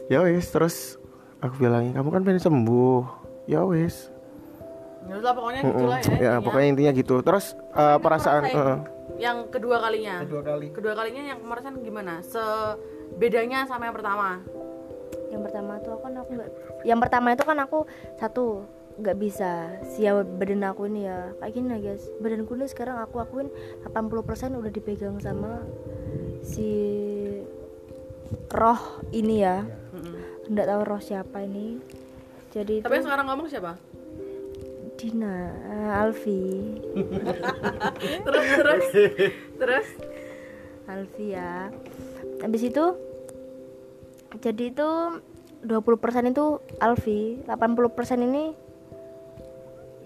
Ya 0.07 0.23
wis, 0.23 0.47
terus 0.51 0.95
aku 1.43 1.67
bilangin 1.67 1.91
kamu 1.95 2.09
kan 2.11 2.21
pengen 2.23 2.41
sembuh. 2.41 3.03
Ya 3.47 3.67
wis. 3.67 4.07
Ya 5.09 5.17
udah 5.19 5.33
pokoknya 5.35 5.61
Mm-mm. 5.65 5.75
gitulah 5.75 5.99
ya. 5.99 6.03
Ya, 6.07 6.15
intinya. 6.15 6.39
pokoknya 6.39 6.67
intinya 6.71 6.91
gitu. 6.95 7.15
Terus 7.19 7.45
eh, 7.75 7.97
perasaan 7.99 8.43
eh, 8.47 8.77
yang 9.19 9.37
kedua 9.51 9.77
kalinya. 9.83 10.23
kedua 10.23 10.41
kali. 10.45 10.67
Kedua 10.71 10.93
kalinya 10.95 11.23
yang 11.35 11.39
kemarin 11.43 11.75
gimana? 11.83 12.13
Sebedanya 12.23 13.67
sama 13.67 13.91
yang 13.91 13.95
pertama. 13.97 14.39
Yang 15.31 15.41
pertama 15.47 15.73
tuh 15.83 15.95
kan 15.99 16.11
aku 16.15 16.29
nggak 16.35 16.49
Yang 16.87 16.99
pertama 17.07 17.27
itu 17.35 17.43
kan 17.43 17.57
aku 17.59 17.79
satu 18.19 18.45
nggak 19.01 19.17
bisa. 19.17 19.81
Siap 19.97 20.37
badan 20.37 20.63
aku 20.69 20.85
ini 20.85 21.09
ya. 21.09 21.33
Kayak 21.41 21.53
gini 21.57 21.67
lah 21.67 21.79
guys. 21.81 22.03
Badanku 22.21 22.53
ini 22.53 22.65
sekarang 22.69 23.01
aku 23.01 23.17
akuin 23.17 23.49
80% 23.89 24.61
udah 24.61 24.71
dipegang 24.71 25.17
sama 25.17 25.65
si 26.45 26.69
roh 28.53 29.01
ini 29.09 29.41
ya. 29.41 29.65
Nggak 30.47 30.67
tahu 30.69 30.81
roh 30.85 31.01
siapa 31.01 31.41
ini. 31.41 31.81
Jadi 32.53 32.85
Tapi 32.85 32.93
yang 33.01 33.05
sekarang 33.09 33.25
ngomong 33.31 33.47
siapa? 33.49 33.73
Dina 35.01 35.49
eh, 35.49 35.99
Alfi. 36.05 36.43
Terus 38.25 38.47
terus 38.53 38.85
terus. 39.57 39.87
Alfi 40.85 41.33
ya. 41.33 41.73
Habis 42.43 42.61
itu 42.69 42.85
jadi 44.39 44.69
itu 44.69 44.89
20% 45.65 46.31
itu 46.31 46.45
Alfi. 46.77 47.41
80% 47.49 48.27
ini 48.29 48.53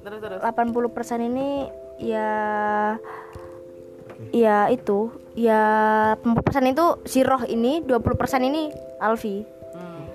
terus 0.05 0.19
terus. 0.21 0.39
80% 0.39 1.29
ini 1.33 1.49
ya 1.97 2.29
ya 4.31 4.69
itu 4.71 5.11
ya 5.35 5.61
80% 6.23 6.71
itu 6.71 6.85
si 7.03 7.19
roh 7.25 7.43
ini 7.49 7.83
20% 7.83 8.47
ini 8.47 8.69
Alfi 9.01 9.43
Hmm. 9.75 10.07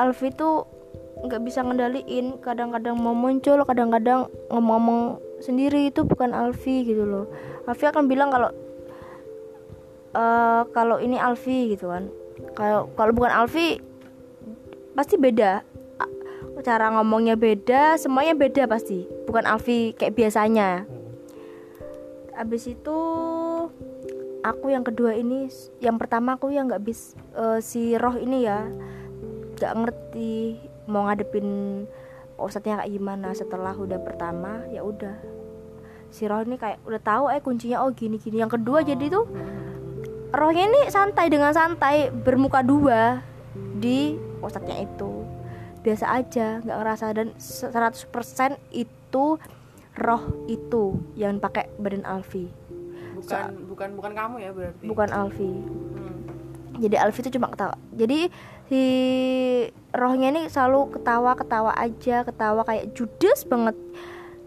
Alfi 0.00 0.32
tuh 0.32 0.64
nggak 1.24 1.40
bisa 1.44 1.60
ngendaliin 1.60 2.40
kadang-kadang 2.40 2.96
mau 2.96 3.12
muncul 3.12 3.60
kadang-kadang 3.64 4.28
ngomong 4.48 5.20
sendiri 5.40 5.92
itu 5.92 6.04
bukan 6.08 6.32
Alfi 6.32 6.84
gitu 6.88 7.04
loh 7.04 7.28
Alfi 7.68 7.84
akan 7.84 8.08
bilang 8.08 8.32
kalau 8.32 8.50
eh 10.14 10.62
kalau 10.72 10.96
ini 11.00 11.20
Alfi 11.20 11.76
gitu 11.76 11.92
kan 11.92 12.08
kalau 12.56 12.88
kalau 12.96 13.12
bukan 13.12 13.32
Alfi 13.32 13.80
pasti 14.96 15.20
beda 15.20 15.60
cara 16.62 16.92
ngomongnya 16.94 17.34
beda 17.34 17.98
semuanya 17.98 18.36
beda 18.38 18.70
pasti. 18.70 19.08
Bukan 19.26 19.48
Alfi 19.48 19.96
kayak 19.96 20.14
biasanya. 20.14 20.86
Abis 22.34 22.70
itu 22.70 22.98
aku 24.44 24.66
yang 24.70 24.84
kedua 24.86 25.16
ini 25.16 25.48
yang 25.82 25.96
pertama 25.98 26.36
aku 26.36 26.52
yang 26.52 26.70
nggak 26.70 26.84
bis 26.84 27.18
eh, 27.34 27.58
si 27.58 27.98
roh 27.98 28.14
ini 28.14 28.46
ya. 28.46 28.68
Nggak 29.58 29.74
ngerti 29.74 30.60
mau 30.86 31.08
ngadepin 31.08 31.48
ustadznya 32.38 32.84
kayak 32.84 32.92
gimana. 32.92 33.34
Setelah 33.34 33.74
udah 33.74 33.98
pertama 34.04 34.62
ya 34.70 34.86
udah. 34.86 35.16
Si 36.14 36.30
roh 36.30 36.46
ini 36.46 36.54
kayak 36.54 36.78
udah 36.86 37.00
tahu 37.02 37.24
eh 37.34 37.42
kuncinya 37.42 37.82
oh 37.82 37.90
gini 37.90 38.22
gini 38.22 38.38
yang 38.38 38.52
kedua 38.52 38.86
jadi 38.86 39.10
tuh 39.10 39.26
rohnya 40.34 40.66
ini 40.66 40.90
santai 40.90 41.30
dengan 41.30 41.54
santai 41.54 42.10
bermuka 42.10 42.62
dua 42.62 43.22
di 43.54 44.18
ustadznya 44.42 44.82
itu 44.82 45.23
biasa 45.84 46.04
aja 46.08 46.64
nggak 46.64 46.78
ngerasa. 46.80 47.04
Dan 47.12 47.36
100% 47.36 48.56
itu 48.72 49.24
roh 50.00 50.24
itu 50.50 50.98
yang 51.14 51.38
pakai 51.38 51.70
badan 51.78 52.02
Alfi. 52.08 52.50
Bukan 53.14 53.70
bukan 53.70 53.88
bukan 53.94 54.12
kamu 54.16 54.36
ya 54.42 54.50
berarti. 54.50 54.84
bukan 54.88 55.08
Alfi. 55.12 55.46
Hmm. 55.46 56.18
jadi 56.82 56.96
Alfi 57.06 57.22
itu 57.22 57.38
cuma 57.38 57.52
ketawa. 57.52 57.78
Jadi 57.94 58.32
si 58.66 58.82
rohnya 59.94 60.34
ini 60.34 60.50
selalu 60.50 60.98
ketawa 60.98 61.38
ketawa 61.38 61.72
aja 61.78 62.26
ketawa 62.26 62.66
kayak 62.66 62.96
judes 62.96 63.46
banget. 63.46 63.76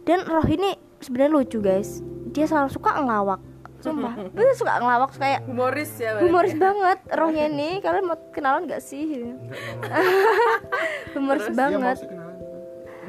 Dan 0.04 0.28
roh 0.28 0.44
ini 0.44 0.76
sebenarnya 1.00 1.32
lucu 1.32 1.64
guys. 1.64 2.04
Dia 2.36 2.44
selalu 2.44 2.70
suka 2.76 3.00
ngelawak 3.00 3.40
sumpah. 3.88 4.14
Dia 4.32 4.54
suka 4.54 4.72
ngelawak 4.78 5.10
kayak 5.16 5.40
Humoris 5.44 5.92
ya 5.96 6.10
berarti. 6.12 6.24
humoris 6.28 6.54
banget 6.56 6.98
rohnya 7.12 7.44
ini. 7.48 7.70
Kalian 7.80 8.06
mau 8.06 8.18
kenalan 8.30 8.66
gak 8.66 8.82
sih? 8.82 9.04
Humoris 11.16 11.48
banget. 11.52 11.98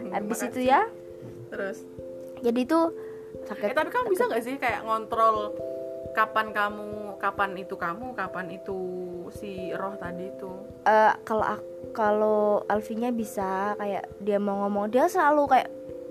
Habis 0.08 0.40
itu 0.44 0.60
ya. 0.64 0.88
Terus. 1.48 1.78
jadi 2.38 2.60
itu 2.62 2.80
Eh, 3.28 3.44
sakit 3.50 3.74
tapi 3.74 3.90
kamu 3.90 4.08
bisa 4.08 4.24
nggak 4.24 4.40
sih 4.40 4.56
kayak 4.56 4.84
ngontrol 4.84 5.52
kapan 6.14 6.52
kamu, 6.52 7.16
kapan 7.18 7.50
itu 7.56 7.74
kamu, 7.74 8.14
kapan 8.14 8.46
itu 8.52 8.78
si 9.34 9.72
roh 9.74 9.96
tadi 9.96 10.28
itu? 10.28 10.48
Eh, 10.84 11.12
kalau 11.24 11.44
kalau 11.90 12.40
Alfinya 12.66 13.10
bisa 13.10 13.74
kayak 13.74 14.06
dia 14.20 14.38
mau 14.38 14.64
ngomong 14.64 14.88
dia 14.88 15.08
selalu 15.08 15.50
kayak 15.50 15.68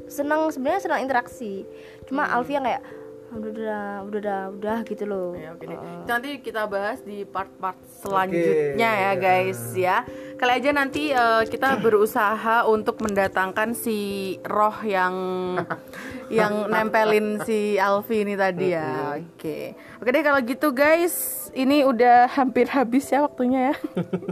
senang 0.08 0.52
sebenarnya 0.52 0.84
senang 0.84 1.00
interaksi. 1.00 1.64
Cuma 2.06 2.26
Hmm. 2.26 2.38
Alfi 2.38 2.54
yang 2.54 2.66
kayak 2.66 2.84
udah 3.28 3.40
udah 3.40 3.52
udah 3.52 3.84
udah 4.08 4.40
udah 4.56 4.78
gitu 4.88 5.04
loh 5.04 5.36
Ya. 5.36 5.52
Heeh. 5.52 6.04
Itu 6.04 6.10
nanti 6.10 6.30
kita 6.40 6.64
bahas 6.66 7.04
di 7.04 7.28
part-part 7.28 7.76
selanjutnya 8.00 8.90
ya 8.90 9.12
guys 9.20 9.60
ya. 9.76 10.08
Kali 10.38 10.54
aja 10.54 10.70
nanti 10.70 11.10
eh, 11.10 11.44
kita 11.50 11.82
berusaha 11.82 12.70
untuk 12.70 13.02
mendatangkan 13.02 13.74
si 13.74 14.38
roh 14.46 14.78
yang 14.86 15.16
yang 16.38 16.70
nempelin 16.70 17.42
si 17.42 17.82
Alfi 17.82 18.22
ini 18.22 18.38
tadi 18.38 18.70
ya. 18.70 19.18
Oke. 19.18 19.74
Oke 19.98 20.10
deh 20.14 20.22
kalau 20.22 20.38
gitu 20.46 20.70
guys, 20.78 21.50
ini 21.58 21.82
udah 21.82 22.30
hampir 22.30 22.70
habis 22.70 23.10
ya 23.10 23.26
waktunya 23.26 23.74
ya. 23.74 23.76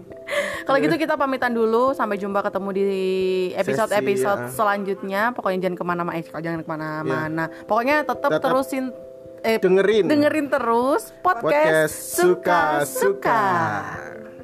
kalau 0.70 0.78
gitu 0.78 0.94
kita 0.94 1.18
pamitan 1.18 1.58
dulu. 1.58 1.98
Sampai 1.98 2.22
jumpa 2.22 2.46
ketemu 2.46 2.70
di 2.70 2.86
episode-episode 3.58 4.42
ya. 4.46 4.54
selanjutnya. 4.54 5.22
Pokoknya 5.34 5.66
jangan 5.66 5.78
ke 5.82 5.86
mana-mana. 5.90 6.14
Eh, 6.22 6.26
jangan 6.30 6.62
ke 6.62 6.70
mana-mana. 6.70 7.44
Pokoknya 7.66 8.06
tetap 8.06 8.30
terusin 8.46 8.94
eh, 9.42 9.58
dengerin. 9.58 10.06
dengerin 10.06 10.54
terus 10.54 11.10
podcast, 11.26 11.50
Podcast 11.50 11.96
suka 12.14 12.62
Suka-Suka. 12.86 12.94
suka. 12.94 14.35